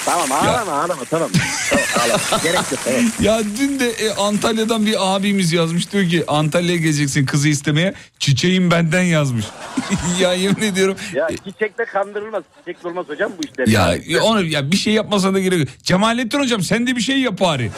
Tamam 0.05 0.31
ağlama 0.31 0.71
ağlama 0.71 1.05
tamam. 1.09 1.29
tamam 1.69 1.85
ağlama. 1.99 2.43
Gerek 2.43 2.71
yok. 2.71 2.79
Evet. 2.87 3.03
Ya 3.21 3.41
dün 3.59 3.79
de 3.79 3.89
e, 3.89 4.13
Antalya'dan 4.13 4.85
bir 4.85 5.15
abimiz 5.15 5.53
yazmış 5.53 5.91
diyor 5.91 6.09
ki 6.09 6.23
Antalya'ya 6.27 6.77
geleceksin 6.77 7.25
kızı 7.25 7.49
istemeye 7.49 7.93
çiçeğim 8.19 8.71
benden 8.71 9.01
yazmış. 9.03 9.45
ya 10.19 10.33
yemin 10.33 10.61
ediyorum. 10.61 10.95
Ya 11.13 11.27
çiçekte 11.45 11.85
kandırılmaz. 11.85 12.43
Çiçekle 12.59 12.89
olmaz 12.89 13.05
hocam 13.09 13.31
bu 13.37 13.47
işler. 13.47 13.67
Ya, 13.67 13.97
ya 14.07 14.23
onu 14.23 14.43
ya 14.43 14.71
bir 14.71 14.77
şey 14.77 14.93
yapmasana 14.93 15.33
da 15.33 15.39
gerek 15.39 15.59
yok. 15.59 15.67
Cemalettin 15.83 16.39
hocam 16.39 16.63
sen 16.63 16.87
de 16.87 16.95
bir 16.95 17.01
şey 17.01 17.19
yap 17.19 17.39
bari. 17.39 17.71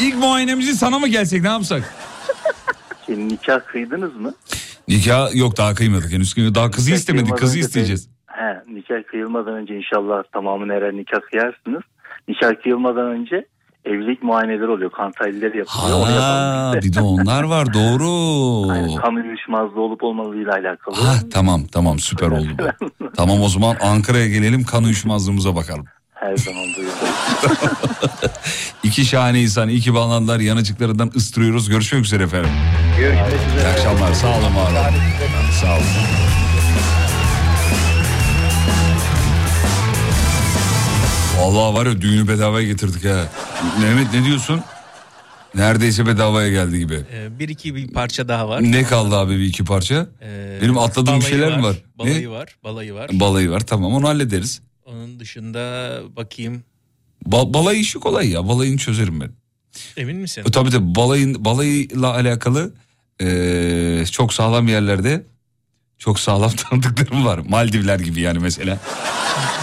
İlk 0.00 0.14
muayenemizi 0.14 0.76
sana 0.76 0.98
mı 0.98 1.08
gelsek 1.08 1.42
ne 1.42 1.48
yapsak? 1.48 1.94
Ki 3.06 3.28
nikah 3.28 3.60
kıydınız 3.72 4.16
mı? 4.16 4.34
Nikah 4.88 5.34
yok 5.34 5.56
daha 5.56 5.74
kıymadık 5.74 6.12
henüz. 6.12 6.36
Daha 6.36 6.70
kızı 6.70 6.90
istemedik 6.92 7.38
kızı 7.38 7.58
isteyeceğiz. 7.58 8.08
He, 8.32 8.74
nikah 8.74 9.02
kıyılmadan 9.10 9.54
önce 9.54 9.76
inşallah 9.76 10.22
tamamını 10.32 10.72
erer 10.74 10.92
nikah 10.92 11.20
kıyarsınız. 11.30 11.82
Nikah 12.28 12.62
kıyılmadan 12.62 13.06
önce 13.06 13.46
evlilik 13.84 14.22
muayeneleri 14.22 14.68
oluyor. 14.70 14.90
Kan 14.90 15.12
tahlilleri 15.12 15.58
yapılıyor. 15.58 16.06
Ha, 16.06 16.72
bir 16.82 16.92
de 16.92 17.00
onlar 17.00 17.42
var 17.42 17.74
doğru. 17.74 18.32
Yani 18.82 18.96
kan 18.96 19.14
uyuşmazlığı 19.14 19.80
olup 19.80 20.02
olmadığıyla 20.02 20.52
alakalı. 20.52 20.94
Ha, 20.94 21.14
tamam 21.32 21.64
tamam 21.72 21.98
süper 21.98 22.28
oldu 22.28 22.48
bu. 22.58 22.90
tamam 23.16 23.40
o 23.40 23.48
zaman 23.48 23.76
Ankara'ya 23.80 24.28
gelelim 24.28 24.64
kan 24.64 24.84
uyuşmazlığımıza 24.84 25.56
bakalım. 25.56 25.84
Her 26.14 26.36
zaman 26.36 26.64
buyurun. 26.76 26.92
İki 28.82 29.04
şahane 29.04 29.40
insan, 29.42 29.68
iki 29.68 29.94
bağlantılar 29.94 30.40
yanıcıklarından 30.40 31.10
ıstırıyoruz. 31.16 31.68
Görüşmek 31.68 32.04
üzere 32.04 32.22
efendim. 32.22 32.50
Görüşmek 32.98 33.26
üzere. 33.26 33.68
İyi 33.68 33.72
akşamlar. 33.72 34.12
Sağ 34.12 34.28
olun 34.28 34.56
var 34.56 34.70
olun. 34.70 35.50
Sağ 35.60 35.72
olun. 35.74 36.51
Vallahi 41.42 41.74
var 41.74 41.86
ya 41.86 42.00
düğünü 42.00 42.28
bedavaya 42.28 42.66
getirdik 42.66 43.04
ha. 43.04 43.28
Mehmet 43.80 44.14
ne 44.14 44.24
diyorsun? 44.24 44.60
Neredeyse 45.54 46.06
bedavaya 46.06 46.48
geldi 46.50 46.78
gibi. 46.78 47.00
Ee, 47.12 47.38
bir 47.38 47.48
iki 47.48 47.74
bir 47.74 47.88
parça 47.88 48.28
daha 48.28 48.48
var. 48.48 48.62
Ne 48.62 48.82
kaldı 48.82 49.16
abi 49.16 49.38
bir 49.38 49.44
iki 49.44 49.64
parça? 49.64 50.06
Ee, 50.22 50.58
Benim 50.62 50.78
atladığım 50.78 51.06
balayı 51.14 51.22
şeyler 51.22 51.56
mi 51.56 51.62
var? 51.62 51.76
Balayı 51.98 52.22
ne? 52.22 52.30
var. 52.30 52.56
Balayı 52.64 52.94
var. 52.94 53.10
Balayı 53.12 53.50
var 53.50 53.60
tamam 53.60 53.94
onu 53.94 54.08
hallederiz. 54.08 54.60
Onun 54.86 55.20
dışında 55.20 55.98
bakayım. 56.16 56.62
Ba- 57.28 57.54
balayı 57.54 57.80
işi 57.80 57.98
kolay 58.00 58.30
ya 58.30 58.48
balayını 58.48 58.78
çözerim 58.78 59.20
ben. 59.20 59.30
Emin 59.96 60.16
misin? 60.16 60.40
E, 60.48 60.50
tabii 60.50 60.70
tabii 60.70 60.94
balayın, 60.94 61.44
balayla 61.44 62.14
alakalı 62.14 62.74
e, 63.20 64.04
çok 64.10 64.34
sağlam 64.34 64.68
yerlerde 64.68 65.26
çok 66.04 66.20
sağlam 66.20 66.50
tanıdıklarım 66.70 67.24
var. 67.24 67.38
Maldivler 67.48 68.00
gibi 68.00 68.20
yani 68.20 68.38
mesela. 68.38 68.78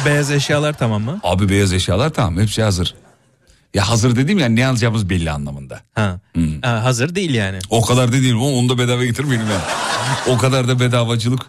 Beyaz 0.05 0.31
eşyalar 0.31 0.77
tamam 0.77 1.01
mı? 1.03 1.19
Abi 1.23 1.49
beyaz 1.49 1.73
eşyalar 1.73 2.09
tamam 2.09 2.39
hepsi 2.41 2.63
hazır. 2.63 2.95
Ya 3.73 3.89
hazır 3.89 4.15
dediğim 4.15 4.39
yani 4.39 4.55
ne 4.55 4.67
alacağımız 4.67 5.09
belli 5.09 5.31
anlamında. 5.31 5.81
Ha. 5.95 6.19
Ha, 6.61 6.83
hazır 6.83 7.15
değil 7.15 7.33
yani. 7.33 7.59
O 7.69 7.81
kadar 7.81 8.07
da 8.07 8.11
değil 8.11 8.33
ama 8.33 8.45
onu 8.47 8.69
da 8.69 8.77
bedava 8.77 9.05
getirmeyelim 9.05 9.47
yani. 9.51 9.61
o 10.27 10.37
kadar 10.37 10.67
da 10.67 10.79
bedavacılık 10.79 11.41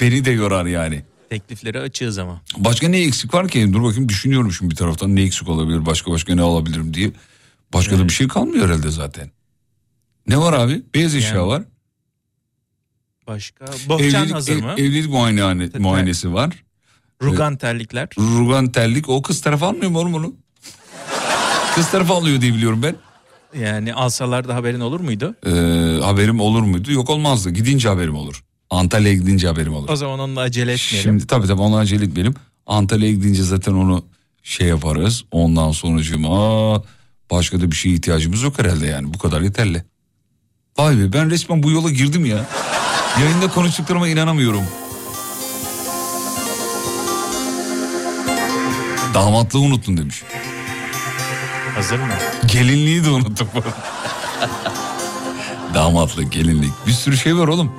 beni 0.00 0.24
de 0.24 0.30
yorar 0.30 0.66
yani. 0.66 1.02
Teklifleri 1.30 1.80
açığız 1.80 2.18
ama. 2.18 2.40
Başka 2.56 2.88
ne 2.88 3.00
eksik 3.02 3.34
var 3.34 3.48
ki? 3.48 3.72
Dur 3.72 3.82
bakayım 3.82 4.08
düşünüyorum 4.08 4.52
şimdi 4.52 4.70
bir 4.70 4.76
taraftan 4.76 5.16
ne 5.16 5.22
eksik 5.22 5.48
olabilir 5.48 5.86
başka 5.86 6.10
başka 6.10 6.34
ne 6.34 6.42
alabilirim 6.42 6.94
diye. 6.94 7.10
Başka 7.72 7.98
da 7.98 8.04
bir 8.04 8.12
şey 8.12 8.28
kalmıyor 8.28 8.68
herhalde 8.68 8.90
zaten. 8.90 9.30
Ne 10.26 10.38
var 10.38 10.52
abi? 10.52 10.82
Beyaz 10.94 11.14
eşya 11.14 11.36
Yani- 11.36 11.46
var. 11.48 11.62
Başka. 13.30 13.64
Bohçan 13.88 14.08
Evlilik- 14.24 14.32
hazır 14.34 14.52
ev- 14.56 14.62
mı? 14.62 14.74
Evlilik 14.78 15.08
muayene, 15.10 15.68
muayenesi 15.78 16.32
var. 16.34 16.64
Rugan 17.22 17.56
terlikler. 17.56 18.08
Rugan 18.18 18.72
terlik 18.72 19.08
o 19.08 19.22
kız 19.22 19.40
tarafı 19.40 19.64
almıyor 19.66 19.90
mu 19.90 19.98
oğlum 19.98 20.14
onu? 20.14 20.34
kız 21.74 21.90
tarafı 21.90 22.12
alıyor 22.12 22.40
diye 22.40 22.54
biliyorum 22.54 22.82
ben. 22.82 22.96
Yani 23.60 23.94
alsalar 23.94 24.48
da 24.48 24.54
haberin 24.54 24.80
olur 24.80 25.00
muydu? 25.00 25.34
Ee, 25.46 25.50
haberim 26.04 26.40
olur 26.40 26.62
muydu? 26.62 26.92
Yok 26.92 27.10
olmazdı. 27.10 27.50
Gidince 27.50 27.88
haberim 27.88 28.14
olur. 28.14 28.44
Antalya'ya 28.70 29.14
gidince 29.18 29.46
haberim 29.46 29.74
olur. 29.74 29.88
O 29.88 29.96
zaman 29.96 30.20
onunla 30.20 30.40
acele 30.40 30.72
etmeyelim. 30.72 31.10
Şimdi 31.12 31.26
tabii 31.26 31.46
tabii 31.46 31.60
ona 31.62 31.78
acele 31.78 32.04
etmeyelim. 32.04 32.34
Antalya'ya 32.66 33.14
gidince 33.14 33.42
zaten 33.42 33.72
onu 33.72 34.04
şey 34.42 34.68
yaparız. 34.68 35.24
Ondan 35.30 35.70
sonucuma 35.70 36.82
başka 37.30 37.60
da 37.60 37.70
bir 37.70 37.76
şeye 37.76 37.94
ihtiyacımız 37.94 38.42
yok 38.42 38.58
herhalde 38.58 38.86
yani. 38.86 39.14
Bu 39.14 39.18
kadar 39.18 39.40
yeterli. 39.40 39.84
Vay 40.78 40.98
be 40.98 41.12
ben 41.12 41.30
resmen 41.30 41.62
bu 41.62 41.70
yola 41.70 41.90
girdim 41.90 42.24
ya. 42.24 42.46
Yayında 43.18 43.48
konuştuklarıma 43.48 44.08
inanamıyorum. 44.08 44.64
Damatlığı 49.14 49.58
unuttun 49.60 49.96
demiş. 49.96 50.22
Hazır 51.74 51.98
mı? 51.98 52.12
Gelinliği 52.46 53.04
de 53.04 53.10
unuttuk. 53.10 53.48
Damatlık, 55.74 56.32
gelinlik 56.32 56.72
bir 56.86 56.92
sürü 56.92 57.16
şey 57.16 57.36
var 57.36 57.48
oğlum. 57.48 57.72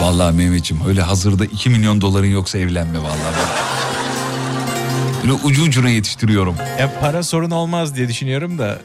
Vallahi 0.00 0.36
Mehmetciğim 0.36 0.86
öyle 0.86 1.02
hazırda 1.02 1.44
2 1.44 1.70
milyon 1.70 2.00
doların 2.00 2.26
yoksa 2.26 2.58
evlenme 2.58 2.98
vallahi. 2.98 3.50
Böyle 5.22 5.32
ucu 5.32 5.62
ucuna 5.62 5.88
yetiştiriyorum. 5.88 6.56
Ya 6.78 7.00
para 7.00 7.22
sorun 7.22 7.50
olmaz 7.50 7.96
diye 7.96 8.08
düşünüyorum 8.08 8.58
da. 8.58 8.78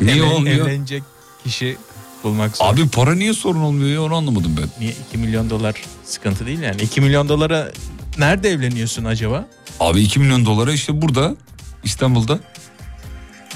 Niye 0.00 0.16
evlen- 0.16 0.32
olmuyor? 0.34 0.66
Evlenecek 0.68 1.02
kişi 1.44 1.76
bulmak 2.24 2.56
zor. 2.56 2.64
Abi 2.66 2.88
para 2.88 3.14
niye 3.14 3.32
sorun 3.34 3.60
olmuyor 3.60 3.90
ya 3.90 4.02
onu 4.02 4.14
anlamadım 4.14 4.56
ben. 4.60 4.68
Niye 4.80 4.94
2 5.08 5.18
milyon 5.18 5.50
dolar 5.50 5.74
sıkıntı 6.04 6.46
değil 6.46 6.60
yani. 6.60 6.82
2 6.82 7.00
milyon 7.00 7.28
dolara 7.28 7.72
nerede 8.18 8.50
evleniyorsun 8.50 9.04
acaba? 9.04 9.46
Abi 9.80 10.00
2 10.00 10.20
milyon 10.20 10.46
dolara 10.46 10.72
işte 10.72 11.02
burada 11.02 11.34
İstanbul'da. 11.84 12.38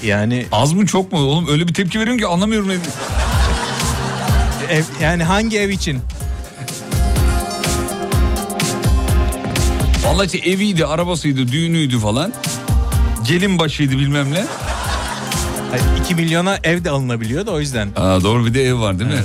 Yani 0.03 0.45
Az 0.51 0.73
mı 0.73 0.85
çok 0.85 1.11
mu 1.11 1.19
oğlum 1.19 1.47
öyle 1.49 1.67
bir 1.67 1.73
tepki 1.73 1.99
veriyorum 1.99 2.19
ki 2.21 2.27
anlamıyorum. 2.27 2.71
ev, 4.69 4.83
yani 5.01 5.23
hangi 5.23 5.59
ev 5.59 5.69
için? 5.69 6.01
Vallahi 10.03 10.25
işte 10.25 10.49
eviydi, 10.49 10.85
arabasıydı, 10.85 11.47
düğünüydü 11.51 11.99
falan. 11.99 12.33
Gelin 13.27 13.59
başıydı 13.59 13.97
bilmem 13.97 14.33
ne. 14.33 14.45
2 16.03 16.15
milyona 16.15 16.59
ev 16.63 16.83
de 16.83 16.89
alınabiliyor 16.89 17.45
da 17.45 17.51
o 17.51 17.59
yüzden. 17.59 17.89
Aa, 17.95 18.23
doğru 18.23 18.45
bir 18.45 18.53
de 18.53 18.63
ev 18.63 18.79
var 18.79 18.99
değil 18.99 19.11
mi? 19.11 19.17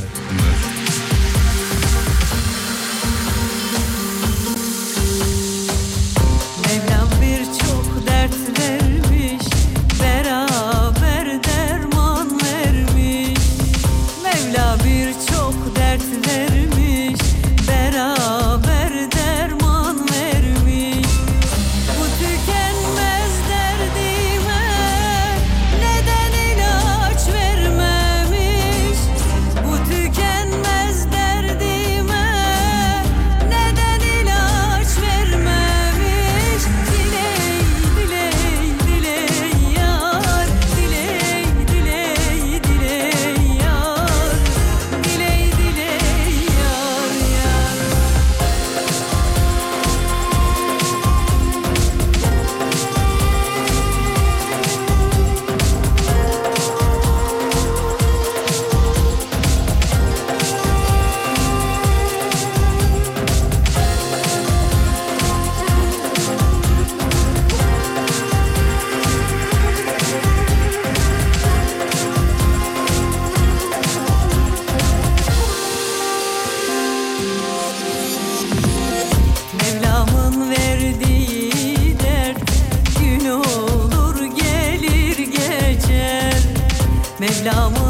Mevlamın 87.44 87.81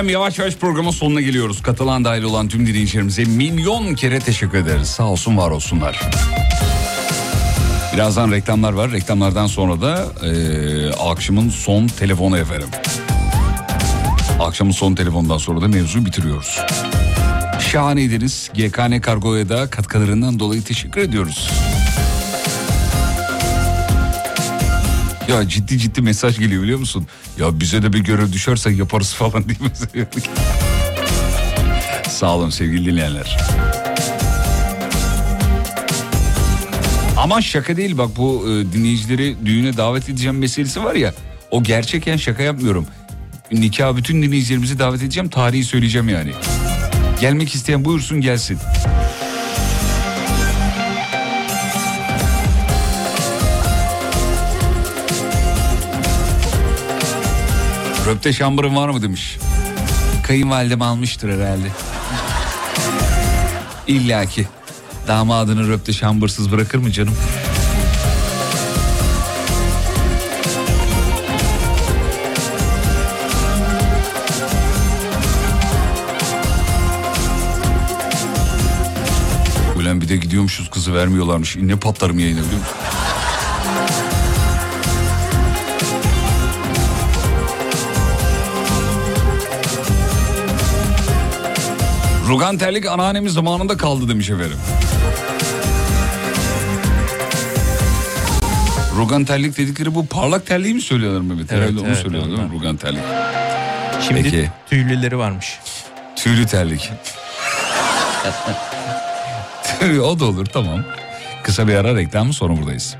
Efendim 0.00 0.12
yavaş 0.12 0.38
yavaş 0.38 0.56
programın 0.56 0.90
sonuna 0.90 1.20
geliyoruz. 1.20 1.62
Katılan 1.62 2.04
dahil 2.04 2.22
olan 2.22 2.48
tüm 2.48 2.66
dinleyicilerimize 2.66 3.24
milyon 3.24 3.94
kere 3.94 4.20
teşekkür 4.20 4.58
ederiz. 4.58 4.88
Sağ 4.88 5.04
olsun 5.04 5.36
var 5.36 5.50
olsunlar. 5.50 6.00
Birazdan 7.94 8.32
reklamlar 8.32 8.72
var. 8.72 8.92
Reklamlardan 8.92 9.46
sonra 9.46 9.80
da 9.80 10.06
eee, 10.22 10.90
akşamın 10.92 11.48
son 11.48 11.86
telefonu 11.86 12.38
efendim. 12.38 12.68
Akşamın 14.40 14.72
son 14.72 14.94
telefondan 14.94 15.38
sonra 15.38 15.60
da 15.60 15.68
mevzuyu 15.68 16.06
bitiriyoruz. 16.06 16.60
Şahaneydiniz. 17.72 18.50
GKN 18.54 19.00
Kargo'ya 19.00 19.48
da 19.48 19.70
katkılarından 19.70 20.38
dolayı 20.38 20.62
teşekkür 20.62 21.00
ediyoruz. 21.00 21.50
Ya 25.30 25.48
ciddi 25.48 25.78
ciddi 25.78 26.02
mesaj 26.02 26.38
geliyor 26.38 26.62
biliyor 26.62 26.78
musun? 26.78 27.06
Ya 27.38 27.60
bize 27.60 27.82
de 27.82 27.92
bir 27.92 27.98
görev 27.98 28.32
düşerse 28.32 28.70
yaparız 28.70 29.14
falan 29.14 29.44
diye. 29.94 30.06
Sağ 32.08 32.36
olun 32.36 32.50
sevgili 32.50 32.86
dinleyenler. 32.92 33.38
Ama 37.16 37.42
şaka 37.42 37.76
değil 37.76 37.98
bak 37.98 38.08
bu 38.16 38.44
e, 38.48 38.72
dinleyicileri 38.72 39.36
düğüne 39.46 39.76
davet 39.76 40.08
edeceğim 40.08 40.38
meselesi 40.38 40.84
var 40.84 40.94
ya. 40.94 41.14
O 41.50 41.62
gerçeken 41.62 42.16
şaka 42.16 42.42
yapmıyorum. 42.42 42.86
Nikah 43.52 43.96
bütün 43.96 44.22
dinleyicilerimizi 44.22 44.78
davet 44.78 45.02
edeceğim 45.02 45.28
tarihi 45.28 45.64
söyleyeceğim 45.64 46.08
yani. 46.08 46.32
Gelmek 47.20 47.54
isteyen 47.54 47.84
buyursun 47.84 48.20
gelsin. 48.20 48.58
Röpte 58.10 58.32
şambırın 58.32 58.76
var 58.76 58.88
mı 58.88 59.02
demiş. 59.02 59.38
Kayınvalidem 60.22 60.82
almıştır 60.82 61.28
herhalde. 61.28 61.66
İlla 63.86 64.26
ki. 64.26 64.46
Damadını 65.08 65.68
röpte 65.68 65.92
şambırsız 65.92 66.52
bırakır 66.52 66.78
mı 66.78 66.92
canım? 66.92 67.14
Ulan 79.76 80.00
bir 80.00 80.08
de 80.08 80.16
gidiyormuşuz 80.16 80.70
kızı 80.70 80.94
vermiyorlarmış. 80.94 81.56
Ne 81.56 81.76
patlarım 81.76 82.18
yayına 82.18 82.40
biliyor 82.40 82.58
musun? 82.60 82.76
Rugan 92.30 92.58
terlik 92.58 92.86
anneannemin 92.86 93.28
zamanında 93.28 93.76
kaldı 93.76 94.08
demiş 94.08 94.30
efendim. 94.30 94.56
Rugan 98.96 99.24
terlik 99.24 99.58
dedikleri 99.58 99.94
bu 99.94 100.06
parlak 100.06 100.46
terliği 100.46 100.74
mi 100.74 100.80
söylüyorlar 100.80 101.20
Mehmet? 101.20 101.52
Evet, 101.52 101.62
Herhalde 101.62 101.80
onu 101.80 101.88
evet, 101.88 101.98
söylüyorlar 101.98 102.36
değil 102.36 102.48
mi? 102.48 102.54
Rugan 102.58 102.76
terlik. 102.76 103.00
Şimdi 104.08 104.22
Peki. 104.22 104.50
tüylüleri 104.70 105.18
varmış. 105.18 105.58
Tüylü 106.16 106.46
terlik. 106.46 106.90
Tüylü, 109.80 110.00
o 110.00 110.20
da 110.20 110.24
olur 110.24 110.46
tamam. 110.46 110.84
Kısa 111.42 111.68
bir 111.68 111.74
ara 111.74 111.96
reklam 111.96 112.32
sonra 112.32 112.56
buradayız. 112.56 112.96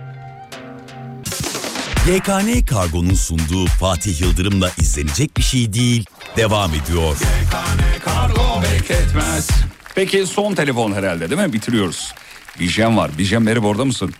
YKN 2.09 2.66
Kargo'nun 2.66 3.15
sunduğu 3.15 3.66
Fatih 3.66 4.20
Yıldırım'la 4.20 4.70
izlenecek 4.78 5.36
bir 5.36 5.43
şey 5.43 5.73
değil. 5.73 6.05
Devam 6.36 6.70
ediyor. 6.70 7.16
Kargo 8.05 8.30
bekletmez. 8.30 8.30
Peki 10.01 10.27
son 10.27 10.55
telefon 10.55 10.93
herhalde 10.93 11.31
değil 11.31 11.40
mi? 11.40 11.52
Bitiriyoruz. 11.52 12.14
Bijem 12.60 12.97
var. 12.97 13.10
Bijem 13.18 13.43
merhaba 13.44 13.66
orada 13.66 13.85
mısın? 13.85 14.10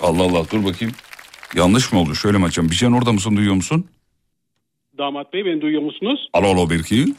Allah 0.00 0.22
Allah 0.22 0.44
dur 0.52 0.64
bakayım. 0.64 0.94
Yanlış 1.54 1.92
mı 1.92 2.00
oldu? 2.00 2.14
Şöyle 2.14 2.38
mi 2.38 2.44
açacağım? 2.44 2.70
Bijen 2.70 2.92
orada 2.92 3.12
mısın? 3.12 3.36
Duyuyor 3.36 3.54
musun? 3.54 3.86
Damat 4.98 5.32
Bey 5.32 5.44
beni 5.44 5.60
duyuyor 5.60 5.82
musunuz? 5.82 6.28
Alo 6.32 6.46
alo 6.46 6.70
1 6.70 6.78
2. 6.78 7.14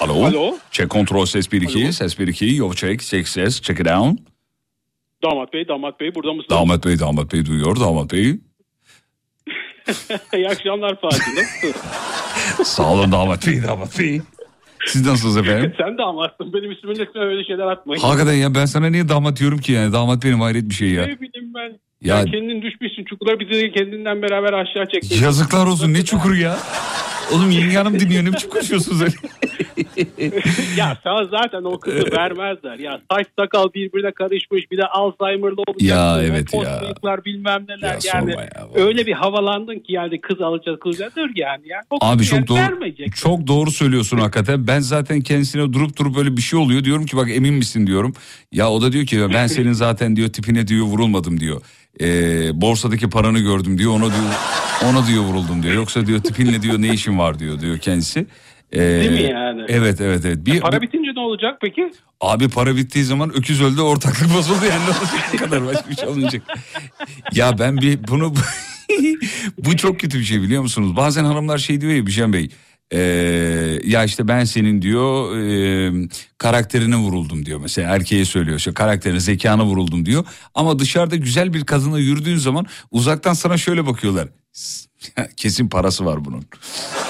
Alo. 0.00 0.24
Alo. 0.24 0.58
Check 0.70 0.90
kontrol 0.90 1.26
ses 1.26 1.52
1 1.52 1.62
2. 1.62 1.84
Alo. 1.84 1.92
Ses 1.92 2.18
1 2.18 2.28
2. 2.28 2.54
Yo 2.54 2.72
check 2.72 3.02
check 3.02 3.28
ses. 3.28 3.60
Check 3.60 3.80
it 3.80 3.86
down. 3.86 4.16
Damat 5.24 5.52
Bey, 5.52 5.68
Damat 5.68 6.00
Bey 6.00 6.14
burada 6.14 6.32
mısınız? 6.32 6.50
Damat 6.60 6.84
Bey 6.84 6.98
damat 6.98 7.32
bey 7.32 7.46
duyuyor 7.46 7.80
damat 7.80 8.12
bey. 8.12 8.24
İyi 10.34 10.48
akşamlar 10.48 11.00
Fatih. 11.00 11.72
Sağ 12.64 12.92
olun 12.92 13.12
damat 13.12 13.46
bey 13.46 13.62
damat 13.62 13.98
bey. 13.98 14.20
Siz 14.86 15.06
nasılsınız 15.06 15.36
efendim? 15.36 15.72
Sen 15.78 15.98
damatsın. 15.98 16.52
Benim 16.52 16.70
lütfen 16.98 17.22
öyle 17.22 17.44
şeyler 17.44 17.66
atmayın. 17.66 18.02
Hakikaten 18.02 18.32
ya 18.32 18.54
ben 18.54 18.64
sana 18.64 18.90
niye 18.90 19.08
damat 19.08 19.38
diyorum 19.38 19.58
ki 19.58 19.72
yani 19.72 19.92
damat 19.92 20.24
benim 20.24 20.40
hayret 20.40 20.68
bir 20.68 20.74
şey 20.74 20.90
ya. 20.90 21.06
Ne 21.06 21.20
bileyim 21.20 21.54
ben. 21.54 21.78
Ya- 22.06 22.18
Ya, 22.18 22.24
kendin 22.24 22.62
düşmüşsün 22.62 23.04
çukura 23.04 23.40
bizi 23.40 23.50
de 23.50 23.70
kendinden 23.70 24.22
beraber 24.22 24.52
aşağı 24.52 24.86
çektin. 24.92 25.22
Yazıklar 25.22 25.66
olsun 25.66 25.94
ne 25.94 26.04
çukuru 26.04 26.36
ya. 26.36 26.58
Oğlum 27.32 27.50
yenge 27.50 27.76
hanım 27.76 28.00
dinliyor 28.00 28.24
ne 28.24 28.32
biçim 28.32 28.50
konuşuyorsunuz 28.50 29.02
öyle. 29.02 29.14
ya 30.76 30.98
sana 31.04 31.24
zaten 31.24 31.64
o 31.64 31.78
kızı 31.80 32.12
vermezler. 32.12 32.78
Ya 32.78 33.00
saç 33.12 33.26
sakal 33.38 33.68
birbirine 33.74 34.12
karışmış 34.12 34.70
bir 34.70 34.78
de 34.78 34.84
Alzheimer'lı 34.86 35.62
olacak. 35.68 35.82
Ya, 35.82 36.22
evet 36.22 36.54
ya. 36.54 36.82
bilmem 37.24 37.64
neler. 37.68 37.88
Ya 37.88 37.98
yani 38.14 38.30
ya, 38.32 38.68
öyle 38.74 39.06
bir 39.06 39.12
havalandın 39.12 39.78
ki 39.78 39.92
yani 39.92 40.20
kız 40.20 40.40
alacak 40.40 40.86
dur 40.86 41.30
yani. 41.36 41.68
ya. 41.68 41.80
O 41.90 41.98
Abi 42.00 42.24
çok 42.24 42.36
yani 42.38 42.46
doğru 42.46 42.58
vermeyecek. 42.58 43.16
çok 43.16 43.46
doğru 43.46 43.70
söylüyorsun 43.70 44.18
hakikaten. 44.18 44.66
Ben 44.66 44.80
zaten 44.80 45.20
kendisine 45.20 45.72
durup 45.72 45.96
durup 45.98 46.16
böyle 46.16 46.36
bir 46.36 46.42
şey 46.42 46.58
oluyor. 46.58 46.84
Diyorum 46.84 47.06
ki 47.06 47.16
bak 47.16 47.28
emin 47.30 47.54
misin 47.54 47.86
diyorum. 47.86 48.14
Ya 48.52 48.70
o 48.70 48.82
da 48.82 48.92
diyor 48.92 49.06
ki 49.06 49.20
ben 49.34 49.46
senin 49.46 49.72
zaten 49.72 50.16
diyor 50.16 50.28
tipine 50.28 50.68
diyor 50.68 50.86
vurulmadım 50.86 51.40
diyor. 51.40 51.60
Ee, 52.00 52.60
borsadaki 52.60 53.10
paranı 53.10 53.38
gördüm 53.38 53.78
diyor. 53.78 53.92
Ona 53.92 54.04
diyor 54.04 54.34
ona 54.84 55.06
diyor 55.06 55.22
vuruldum 55.22 55.62
diyor. 55.62 55.74
Yoksa 55.74 56.06
diyor 56.06 56.20
tipinle 56.22 56.62
diyor 56.62 56.82
ne 56.82 56.88
işin 56.88 57.18
var 57.18 57.38
diyor 57.38 57.60
diyor 57.60 57.78
kendisi. 57.78 58.26
Ee, 58.72 58.78
Değil 58.80 59.10
mi 59.10 59.22
yani? 59.22 59.62
Evet 59.68 60.00
evet 60.00 60.24
evet. 60.24 60.46
Bir, 60.46 60.60
Para 60.60 60.82
bitince 60.82 61.10
ne 61.16 61.20
olacak 61.20 61.58
peki? 61.60 61.90
Abi 62.20 62.48
para 62.48 62.76
bittiği 62.76 63.04
zaman 63.04 63.30
öküz 63.36 63.62
öldü 63.62 63.80
ortaklık 63.80 64.34
bozuldu 64.34 64.64
yani 64.64 64.82
ne 64.84 64.88
olacak 64.88 65.38
kadar 65.38 65.66
başka 65.66 65.90
bir 65.90 65.96
şey 65.96 66.08
olmayacak. 66.08 66.42
ya 67.32 67.58
ben 67.58 67.76
bir 67.76 67.98
bunu 68.08 68.34
bu 69.58 69.76
çok 69.76 70.00
kötü 70.00 70.18
bir 70.18 70.24
şey 70.24 70.42
biliyor 70.42 70.62
musunuz? 70.62 70.96
Bazen 70.96 71.24
hanımlar 71.24 71.58
şey 71.58 71.80
diyor 71.80 71.92
ya 71.92 72.06
Bijan 72.06 72.32
Bey. 72.32 72.50
Eee, 72.92 73.80
ya 73.84 74.04
işte 74.04 74.28
ben 74.28 74.44
senin 74.44 74.82
diyor 74.82 75.36
eee, 75.38 76.08
karakterine 76.38 76.96
vuruldum 76.96 77.46
diyor 77.46 77.60
mesela 77.60 77.94
erkeğe 77.94 78.24
söylüyor 78.24 78.58
işte 78.58 78.74
karakterine 78.74 79.20
zekana 79.20 79.64
vuruldum 79.64 80.06
diyor 80.06 80.24
ama 80.54 80.78
dışarıda 80.78 81.16
güzel 81.16 81.54
bir 81.54 81.64
kadınla 81.64 81.98
yürüdüğün 81.98 82.36
zaman 82.36 82.66
uzaktan 82.90 83.32
sana 83.34 83.56
şöyle 83.56 83.86
bakıyorlar 83.86 84.28
kesin 85.36 85.68
parası 85.68 86.04
var 86.04 86.24
bunun 86.24 86.44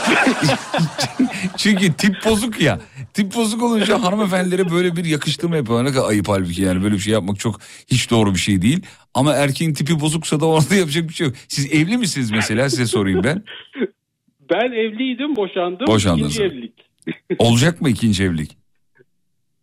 çünkü 1.57 1.93
tip 1.93 2.24
bozuk 2.24 2.61
ya. 2.61 2.81
Tip 3.15 3.35
bozuk 3.35 3.62
olunca 3.62 4.03
hanımefendilere 4.03 4.70
böyle 4.70 4.97
bir 4.97 5.05
yakıştırma 5.05 5.57
yapıyorlar. 5.57 5.85
Ne 5.85 5.93
kadar 5.94 6.09
ayıp 6.09 6.28
halbuki 6.28 6.62
yani 6.62 6.82
böyle 6.82 6.94
bir 6.94 7.01
şey 7.01 7.12
yapmak 7.12 7.39
çok 7.39 7.61
hiç 7.86 8.11
doğru 8.11 8.35
bir 8.35 8.39
şey 8.39 8.62
değil. 8.62 8.82
Ama 9.15 9.32
erkeğin 9.32 9.74
tipi 9.74 10.01
bozuksa 10.01 10.40
da 10.40 10.47
orada 10.47 10.74
yapacak 10.74 11.09
bir 11.09 11.15
şey 11.15 11.27
yok. 11.27 11.36
Siz 11.48 11.73
evli 11.73 11.98
misiniz 11.98 12.31
mesela 12.31 12.70
size 12.70 12.86
sorayım 12.86 13.24
ben. 13.24 13.44
Ben 14.51 14.73
evliydim 14.73 15.36
boşandım. 15.36 15.86
Boşandınız. 15.86 16.36
İkinci 16.36 16.44
evlilik. 16.44 16.73
Olacak 17.39 17.81
mı 17.81 17.89
ikinci 17.89 18.24
evlilik? 18.24 18.56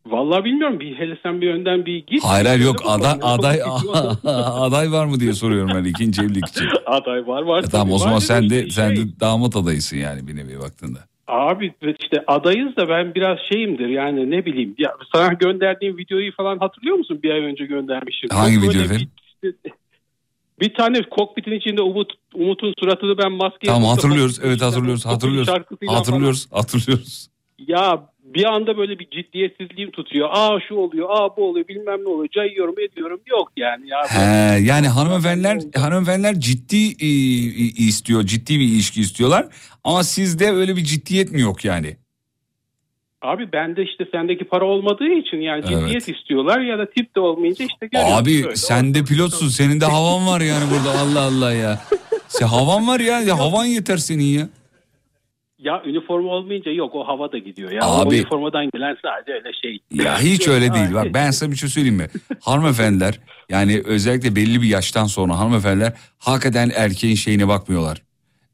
Vallahi 0.06 0.44
bilmiyorum. 0.44 0.80
Bir 0.80 0.96
hele 0.96 1.18
sen 1.24 1.42
bir 1.42 1.54
önden 1.54 1.86
bir 1.86 2.06
git. 2.06 2.24
Hayır 2.24 2.46
hayır 2.46 2.62
yok 2.62 2.76
aday 2.86 3.20
aday 3.22 3.60
aday 4.66 4.92
var 4.92 5.06
mı 5.06 5.20
diye 5.20 5.34
soruyorum 5.34 5.72
ben 5.76 5.84
ikinci 5.84 6.22
evlilik 6.22 6.48
için. 6.48 6.66
Aday 6.86 7.28
var 7.28 7.42
var. 7.42 7.64
E 7.64 7.68
tamam 7.68 7.92
o 7.92 7.98
zaman 7.98 8.20
sen 8.20 8.50
de 8.50 8.60
işte, 8.60 8.72
sen 8.72 8.96
şey, 8.96 9.06
de 9.06 9.20
damat 9.20 9.56
adayısın 9.56 9.98
yani 9.98 10.28
bir 10.28 10.36
nevi 10.36 10.60
baktığında. 10.60 11.00
Abi 11.28 11.74
işte 11.84 12.24
adayız 12.28 12.78
da 12.78 12.90
ben 12.90 13.16
biraz 13.16 13.38
şeyimdir 13.52 13.88
yani 13.88 14.32
ne 14.32 14.46
bileyim. 14.46 14.76
Ya 14.78 14.92
sana 15.14 15.34
gönderdiğim 15.34 15.98
videoyu 15.98 16.32
falan 16.32 16.58
hatırlıyor 16.58 16.98
musun? 16.98 17.20
Bir 17.24 17.32
ay 17.32 17.40
önce 17.40 17.66
göndermişim. 17.66 18.30
Hangi 18.30 18.56
Çok 18.56 18.64
video 18.64 18.82
efendim? 18.82 19.08
Bir, 19.44 19.54
bir 20.60 20.74
tane 20.74 21.02
kokpitin 21.02 21.52
içinde 21.52 21.82
Umut 21.82 22.14
Umut'un 22.34 22.74
suratını 22.80 23.18
ben 23.18 23.32
maskeye 23.32 23.68
Tamam 23.68 23.84
hatırlıyoruz 23.84 24.40
evet 24.44 24.62
hatırlıyoruz 24.62 25.04
Kokpitin 25.04 25.14
hatırlıyoruz 25.14 25.50
şarkısıyla 25.50 25.96
hatırlıyoruz 25.96 26.48
hatırlıyoruz. 26.52 27.28
Ya 27.68 28.10
bir 28.24 28.46
anda 28.46 28.78
böyle 28.78 29.00
bir 29.00 29.10
ciddiyetsizliğim 29.10 29.92
tutuyor. 29.92 30.30
Aa 30.32 30.60
şu 30.68 30.76
oluyor, 30.76 31.08
aa 31.10 31.38
bu 31.38 31.50
oluyor, 31.50 31.68
bilmem 31.68 32.04
ne 32.04 32.08
oluyor. 32.08 32.30
Cayıyorum, 32.30 32.76
ediyorum. 32.80 33.22
Yok 33.26 33.52
yani. 33.58 33.90
Ya. 33.90 33.98
He, 34.08 34.64
yani 34.64 34.88
hanımefendiler 34.88 35.60
hanımefendiler 35.76 36.40
ciddi 36.40 36.86
e, 37.00 37.08
istiyor, 37.88 38.24
ciddi 38.24 38.60
bir 38.60 38.66
ilişki 38.66 39.02
istiyorlar. 39.02 39.48
Ama 39.84 40.04
sizde 40.04 40.52
öyle 40.52 40.76
bir 40.76 40.84
ciddiyet 40.84 41.32
mi 41.32 41.42
yok 41.42 41.66
yani? 41.66 41.98
Abi 43.24 43.52
bende 43.52 43.84
işte 43.84 44.06
sendeki 44.12 44.44
para 44.44 44.66
olmadığı 44.66 45.08
için 45.08 45.38
yani 45.38 45.64
Evet. 45.68 45.80
ciddiyet 45.80 46.10
istiyorlar 46.18 46.60
ya 46.60 46.78
da 46.80 46.90
tip 46.90 47.16
de 47.16 47.20
olmayınca 47.20 47.66
işte 47.66 47.88
görüyorsun. 47.88 48.18
Abi 48.18 48.44
böyle. 48.44 48.56
sen 48.56 48.94
de 48.94 49.04
pilotsun, 49.04 49.48
senin 49.48 49.82
de 49.82 49.86
havan 49.86 50.28
var 50.28 50.42
yani 50.42 50.64
burada 50.72 51.00
Allah 51.00 51.22
Allah 51.22 51.54
ya. 51.54 51.82
Sen 52.28 52.48
havan 52.48 52.88
var 52.88 53.00
ya, 53.00 53.20
ya 53.22 53.40
havan 53.40 53.66
yeter 53.66 53.98
senin 53.98 54.24
ya. 54.24 54.50
Ya 55.60 55.84
üniforma 55.86 56.30
olmayınca 56.30 56.72
yok 56.72 56.96
o 56.96 57.08
hava 57.08 57.32
da 57.32 57.38
gidiyor. 57.38 57.72
Ya 57.72 57.82
Abi- 57.84 58.10
o 58.10 58.14
üniformadan 58.14 58.70
gelen 58.74 58.98
sadece 59.02 59.34
öyle 59.34 59.54
şey. 59.62 59.80
Ya 59.94 60.20
hiç 60.22 60.48
öyle 60.48 60.74
değil. 60.74 60.94
Bak 60.94 61.08
ben 61.14 61.32
sana 61.32 61.52
bir 61.52 61.56
şey 61.56 61.70
söyleyeyim 61.70 61.98
mi? 61.98 62.08
Hanımefendiler 62.42 63.20
yani 63.50 63.82
özellikle 63.86 64.36
belli 64.36 64.62
bir 64.62 64.68
yaştan 64.68 65.06
sonra 65.06 65.40
hanımefendiler 65.40 65.94
hakikaten 66.20 66.72
erkeğin 66.76 67.16
şeyine 67.16 67.48
bakmıyorlar. 67.48 68.02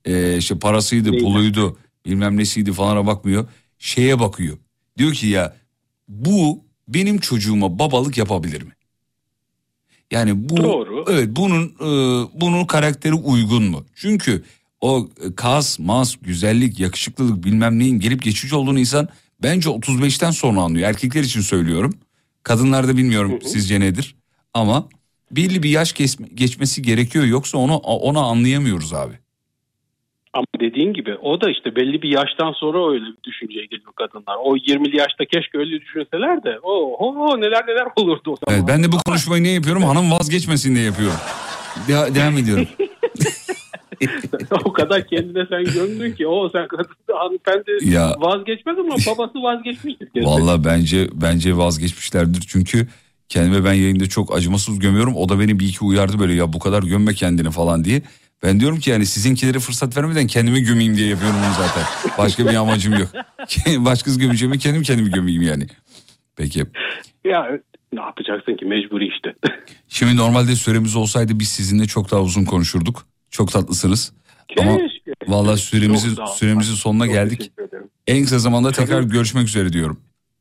Ee, 0.06 0.38
işte 0.38 0.60
parasıydı, 0.60 1.18
puluydu, 1.18 1.78
bilmem 2.06 2.38
nesiydi 2.38 2.74
falana 2.74 3.08
bakmıyor. 3.08 3.48
Şeye 3.80 4.20
bakıyor. 4.20 4.58
Diyor 4.98 5.14
ki 5.14 5.28
ya 5.28 5.56
bu 6.08 6.64
benim 6.88 7.20
çocuğuma 7.20 7.80
babalık 7.80 8.18
yapabilir 8.18 8.62
mi? 8.62 8.72
Yani 10.12 10.50
bu 10.50 10.58
Doğru. 10.58 11.06
evet 11.10 11.30
bunun 11.32 11.66
e, 11.66 11.90
bunun 12.42 12.66
karakteri 12.66 13.14
uygun 13.14 13.64
mu? 13.64 13.86
Çünkü 13.96 14.44
o 14.82 15.10
kas, 15.36 15.80
mas, 15.80 16.16
güzellik, 16.22 16.80
yakışıklılık 16.80 17.44
bilmem 17.44 17.80
neyin 17.80 18.00
gelip 18.00 18.24
geçici 18.24 18.56
olduğunu 18.56 18.80
insan 18.80 19.10
bence 19.44 19.70
35'ten 19.70 20.32
sonra 20.32 20.62
anlıyor. 20.62 20.90
Erkekler 20.90 21.24
için 21.24 21.42
söylüyorum. 21.42 21.94
Kadınlarda 22.44 22.98
bilmiyorum 22.98 23.40
sizce 23.44 23.80
nedir? 23.80 24.16
Ama 24.54 24.90
belli 25.32 25.64
bir 25.64 25.70
yaş 25.70 25.94
geçmesi 26.34 26.82
gerekiyor 26.82 27.26
yoksa 27.26 27.58
onu 27.58 27.76
ona 27.76 28.20
anlayamıyoruz 28.20 28.94
abi. 28.94 29.20
Ama 30.34 30.46
dediğin 30.62 30.94
gibi 30.94 31.16
o 31.16 31.42
da 31.42 31.52
işte 31.52 31.76
belli 31.76 32.02
bir 32.02 32.10
yaştan 32.10 32.52
sonra 32.52 32.92
öyle 32.92 33.06
bir 33.06 33.24
düşünceye 33.24 33.66
geliyor 33.66 33.94
kadınlar. 33.96 34.36
O 34.44 34.58
20'li 34.58 34.98
yaşta 34.98 35.26
keşke 35.26 35.58
öyle 35.58 35.82
düşünseler 35.82 36.44
de 36.44 36.60
o 36.64 37.42
neler 37.42 37.68
neler 37.68 37.88
olurdu 37.96 38.32
o 38.32 38.36
zaman. 38.36 38.60
Evet, 38.60 38.64
ben 38.68 38.84
de 38.84 38.92
bu 38.92 38.98
konuşmayı 39.06 39.44
ne 39.44 39.50
yapıyorum? 39.50 39.84
Hanım 39.84 40.12
vazgeçmesin 40.12 40.76
diye 40.76 40.86
yapıyorum. 40.86 41.20
De- 41.88 42.16
devam 42.16 42.38
ediyorum. 42.38 42.68
o 44.66 44.74
kadar 44.74 45.08
kendine 45.08 45.46
sen 45.50 45.64
gömdün 45.64 46.12
ki 46.12 46.28
o 46.28 46.50
sen 46.50 46.68
hanımefendi 47.14 47.94
Ya. 47.96 48.16
vazgeçmez 48.20 48.80
ama 48.80 48.96
babası 49.08 49.44
vazgeçmiştir. 49.44 50.10
Vallahi 50.24 50.66
bence 50.66 51.08
bence 51.14 51.58
vazgeçmişlerdir. 51.58 52.42
Çünkü 52.48 52.88
kendime 53.30 53.66
ben 53.66 53.74
yayında 53.74 54.10
çok 54.10 54.36
acımasız 54.36 54.80
gömüyorum. 54.80 55.16
O 55.16 55.30
da 55.30 55.40
beni 55.40 55.60
bir 55.60 55.68
iki 55.68 55.86
uyardı 55.86 56.20
böyle 56.20 56.34
ya 56.34 56.54
bu 56.54 56.60
kadar 56.60 56.84
gömme 56.84 57.14
kendini 57.14 57.52
falan 57.52 57.86
diye. 57.86 58.02
Ben 58.44 58.60
diyorum 58.60 58.80
ki 58.80 58.90
yani 58.90 59.06
sizinkilere 59.06 59.60
fırsat 59.60 59.98
vermeden 59.98 60.28
kendimi 60.28 60.62
gömeyim 60.64 60.96
diye 60.98 61.08
yapıyorum 61.08 61.38
bunu 61.46 61.54
zaten. 61.68 61.84
Başka 62.18 62.46
bir 62.50 62.56
amacım 62.56 62.94
yok. 62.94 63.10
Başkası 63.86 64.20
gömeceğimi 64.20 64.60
kendim 64.60 64.82
kendimi 64.84 65.12
gömeyim 65.12 65.42
yani. 65.42 65.68
Peki. 66.36 66.60
Ya 67.26 67.46
ne 67.94 68.02
yapacaksın 68.02 68.56
ki 68.56 68.66
mecburi 68.66 69.08
işte. 69.08 69.34
Şimdi 69.88 70.16
normalde 70.18 70.56
süremiz 70.56 70.96
olsaydı 70.96 71.40
biz 71.40 71.50
sizinle 71.50 71.86
çok 71.86 72.12
daha 72.12 72.22
uzun 72.22 72.46
konuşurduk. 72.46 73.06
Çok 73.32 73.52
tatlısınız. 73.52 74.14
Ama 74.60 74.78
Keşke. 74.78 75.12
Vallahi 75.28 75.58
süremizin, 75.58 76.16
Çok 76.16 76.28
sağ 76.28 76.32
ol. 76.34 76.36
süremizin 76.36 76.74
sonuna 76.76 77.08
geldik. 77.08 77.52
En 78.08 78.24
kısa 78.24 78.40
zamanda 78.40 78.72
tekrar 78.72 79.02
görüşmek 79.16 79.48
üzere 79.48 79.74
diyorum. 79.74 80.00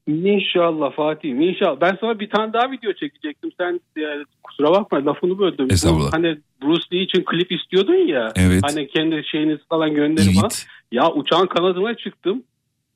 İnşallah 0.09 0.93
Fatih 0.97 1.31
inşallah. 1.31 1.81
Ben 1.81 1.99
sana 2.01 2.21
bir 2.21 2.31
tane 2.31 2.53
daha 2.53 2.71
video 2.71 2.93
çekecektim. 2.93 3.51
Sen 3.61 3.81
e, 3.97 4.03
kusura 4.43 4.71
bakma 4.71 5.07
lafını 5.07 5.39
böldüm. 5.39 5.67
Estağfurullah. 5.71 6.13
hani 6.13 6.39
Bruce 6.63 6.83
Lee 6.93 7.03
için 7.03 7.25
klip 7.25 7.53
istiyordun 7.53 8.07
ya. 8.09 8.33
Evet. 8.37 8.63
Hani 8.69 8.89
kendi 8.89 9.23
şeyinizi 9.31 9.63
falan 9.69 9.95
gönderin 9.95 10.33
bana. 10.37 10.49
Ya 10.93 11.13
uçağın 11.13 11.47
kanadına 11.47 11.95
çıktım. 11.95 12.43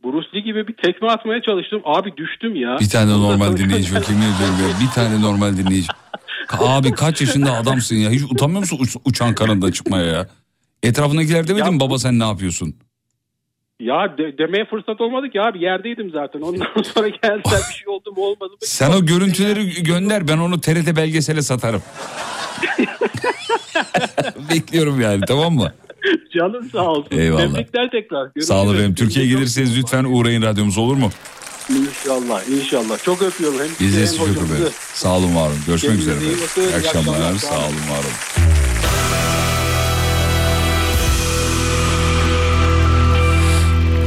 Bruce 0.05 0.29
Lee 0.35 0.41
gibi 0.41 0.69
bir 0.69 0.75
tekme 0.85 1.09
atmaya 1.09 1.43
çalıştım. 1.43 1.83
Abi 1.85 2.17
düştüm 2.17 2.57
ya. 2.57 2.77
Bir 2.81 2.89
tane 2.89 3.13
normal 3.13 3.57
dinleyici 3.57 3.95
yok 3.95 4.09
yemin 4.11 4.23
ediyorum 4.23 4.55
ya. 4.63 4.87
Bir 4.87 4.91
tane 4.95 5.23
normal 5.23 5.57
dinleyici. 5.57 5.89
Abi 6.59 6.93
kaç 6.93 7.21
yaşında 7.21 7.53
adamsın 7.53 7.97
ya. 7.97 8.11
Hiç 8.11 8.23
utanmıyor 8.23 8.61
musun 8.61 8.79
uç- 8.81 8.97
uçağın 9.05 9.35
kanadına 9.35 9.73
çıkmaya 9.73 10.05
ya? 10.05 10.27
Etrafındakiler 10.83 11.49
demedi 11.49 11.71
mi 11.71 11.81
baba 11.81 11.99
sen 11.99 12.19
ne 12.19 12.25
yapıyorsun? 12.25 12.75
Ya 13.83 14.19
de- 14.19 14.39
demeye 14.39 14.65
fırsat 14.65 15.01
olmadı 15.01 15.31
ki 15.31 15.41
abi 15.41 15.63
yerdeydim 15.65 16.11
zaten. 16.11 16.41
Ondan 16.41 16.67
sonra 16.95 17.09
geldiler 17.09 17.61
bir 17.71 17.75
şey 17.75 17.89
oldu 17.89 18.13
mu 18.17 18.23
olmadı 18.23 18.51
mı? 18.53 18.57
Sen 18.61 18.91
o 18.91 19.07
görüntüleri 19.07 19.83
gönder 19.83 20.29
ben 20.29 20.39
onu 20.39 20.61
TRT 20.61 20.97
belgesele 20.97 21.43
satarım. 21.43 21.83
Bekliyorum 24.51 25.01
yani 25.01 25.21
tamam 25.29 25.55
mı? 25.55 25.73
Canın 26.39 26.69
sağ 26.69 26.87
olsun. 26.91 27.19
Eyvallah. 27.19 27.41
Tebrikler 27.55 27.91
tekrar. 27.91 28.25
Görüşürüz. 28.25 28.47
Sağ 28.47 28.63
olun 28.63 28.75
efendim. 28.75 28.95
Türkiye'ye 28.95 29.31
gelirseniz 29.33 29.79
lütfen 29.79 30.05
uğrayın 30.05 30.43
radyomuza 30.43 30.81
olur 30.81 30.97
mu? 30.97 31.11
İnşallah 31.71 32.49
inşallah. 32.49 33.05
Çok 33.05 33.23
öpüyorum. 33.23 33.59
Hem 33.59 33.69
Biz 33.81 33.97
de 33.97 34.07
sizi 34.07 34.19
çok 34.19 34.29
öperiz. 34.29 34.73
Sağ 34.95 35.17
olun 35.17 35.35
var 35.37 35.47
olun. 35.49 35.59
Görüşmek 35.67 35.99
üzere 35.99 36.15
Kendinize 36.19 36.41
iyi 36.41 36.43
bakın. 36.49 36.63
İyi 36.63 36.69
İyi 36.69 36.77
akşamlar. 36.77 37.13
akşamlar. 37.21 37.39
Sağ 37.39 37.55
olun 37.59 37.65
var 37.91 37.99
olun. 37.99 38.43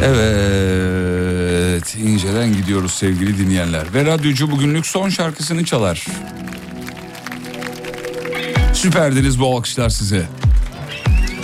Evet, 0.08 1.96
inceden 1.96 2.54
gidiyoruz 2.54 2.94
sevgili 2.94 3.38
dinleyenler. 3.38 3.94
Ve 3.94 4.06
radyocu 4.06 4.52
bugünlük 4.52 4.86
son 4.86 5.10
şarkısını 5.10 5.66
çalar. 5.66 6.06
Süperdiniz 8.74 9.40
bu 9.40 9.56
alkışlar 9.56 9.90
size. 9.90 10.26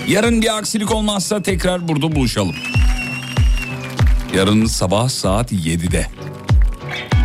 Yarın 0.07 0.41
bir 0.41 0.57
aksilik 0.57 0.91
olmazsa 0.91 1.41
tekrar 1.41 1.87
burada 1.87 2.15
buluşalım. 2.15 2.55
Yarın 4.35 4.65
sabah 4.65 5.09
saat 5.09 5.51
7'de. 5.51 6.07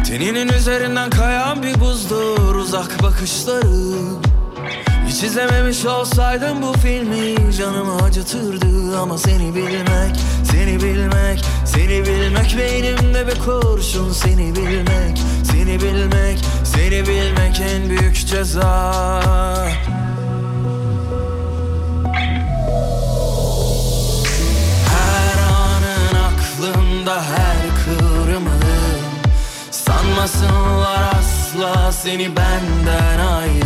Teninin 0.07 0.49
üzerinden 0.49 1.11
kayan 1.11 1.63
bir 1.63 1.81
buzdur 1.81 2.55
uzak 2.55 3.03
bakışları 3.03 4.27
Hiç 5.07 5.23
izlememiş 5.23 5.87
olsaydım 5.87 6.63
bu 6.63 6.73
filmi 6.73 7.53
canımı 7.53 7.97
acıtırdı 8.03 8.99
Ama 8.99 9.19
seni 9.19 9.55
bilmek, 9.55 10.17
seni 10.45 10.83
bilmek, 10.83 11.45
seni 11.65 12.05
bilmek 12.05 12.57
Beynimde 12.59 13.27
bir 13.27 13.39
kurşun 13.41 14.13
seni 14.13 14.57
bilmek, 14.57 15.19
seni 15.53 15.81
bilmek, 15.81 16.39
seni 16.65 17.07
bilmek 17.07 17.61
en 17.61 17.89
büyük 17.89 18.27
ceza. 18.27 18.93
Her 24.89 25.39
anın 25.39 26.17
aklımda 26.27 27.23
her 27.23 27.57
kıvrımın 27.85 28.63
Sanmasınlar 29.71 31.15
asla 31.19 31.93
seni 31.93 32.37
benden 32.37 33.19
ayrı 33.19 33.66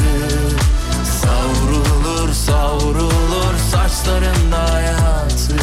Savrulur 2.45 3.57
saçlarında 3.71 4.73
hayatı 4.73 5.55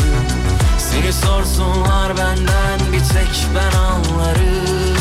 Seni 0.79 1.13
sorsunlar 1.13 2.17
benden 2.17 2.93
bir 2.93 2.99
tek 2.99 3.47
ben 3.55 3.79
anlarım 3.79 4.97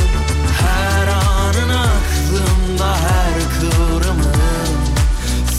Her 0.62 1.08
anın 1.08 1.70
aklımda 1.70 2.96
her 2.96 3.34
kıvrımın 3.60 4.68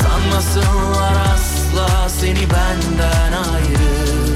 Sanmasınlar 0.02 1.16
asla 1.34 2.08
seni 2.08 2.40
benden 2.40 3.32
ayrı 3.32 4.34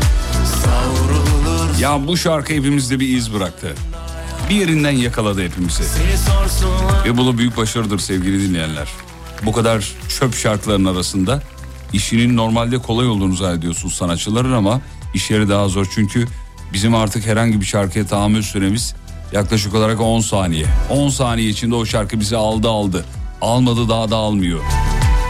Savrulur 0.62 1.78
Ya 1.80 2.06
bu 2.06 2.16
şarkı 2.16 2.52
hepimizde 2.52 3.00
bir 3.00 3.16
iz 3.16 3.34
bıraktı. 3.34 3.74
Bir 4.50 4.54
yerinden 4.54 4.90
yakaladı 4.90 5.42
hepimizi. 5.42 5.82
Ve 7.04 7.16
bu 7.16 7.26
da 7.26 7.38
büyük 7.38 7.56
başarıdır 7.56 7.98
sevgili 7.98 8.48
dinleyenler. 8.48 8.88
Bu 9.42 9.52
kadar 9.52 9.92
çöp 10.08 10.34
şarkıların 10.34 10.84
arasında 10.84 11.42
işinin 11.92 12.36
normalde 12.36 12.78
kolay 12.78 13.08
olduğunu 13.08 13.34
zannediyorsunuz 13.34 13.94
sanatçıların 13.94 14.52
ama 14.52 14.80
iş 15.14 15.30
yeri 15.30 15.48
daha 15.48 15.68
zor. 15.68 15.86
Çünkü 15.94 16.26
bizim 16.72 16.94
artık 16.94 17.26
herhangi 17.26 17.60
bir 17.60 17.66
şarkıya 17.66 18.06
tahammül 18.06 18.42
süremiz 18.42 18.94
yaklaşık 19.32 19.74
olarak 19.74 20.00
10 20.00 20.20
saniye. 20.20 20.66
10 20.90 21.08
saniye 21.08 21.48
içinde 21.48 21.74
o 21.74 21.84
şarkı 21.84 22.20
bizi 22.20 22.36
aldı 22.36 22.68
aldı. 22.68 23.04
Almadı 23.40 23.88
daha 23.88 24.10
da 24.10 24.16
almıyor. 24.16 24.60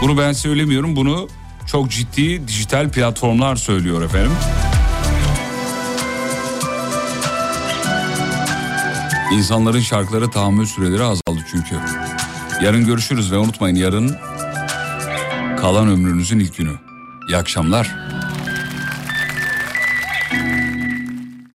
Bunu 0.01 0.17
ben 0.17 0.33
söylemiyorum 0.33 0.95
bunu 0.95 1.27
çok 1.67 1.91
ciddi 1.91 2.47
dijital 2.47 2.89
platformlar 2.89 3.55
söylüyor 3.55 4.01
efendim. 4.01 4.31
İnsanların 9.33 9.79
şarkılara 9.79 10.29
tahammül 10.29 10.65
süreleri 10.65 11.03
azaldı 11.03 11.45
çünkü. 11.51 11.75
Yarın 12.61 12.85
görüşürüz 12.85 13.31
ve 13.31 13.37
unutmayın 13.37 13.75
yarın 13.75 14.17
kalan 15.63 15.87
ömrünüzün 15.87 16.39
ilk 16.39 16.57
günü. 16.57 16.73
İyi 17.29 17.37
akşamlar. 17.37 18.02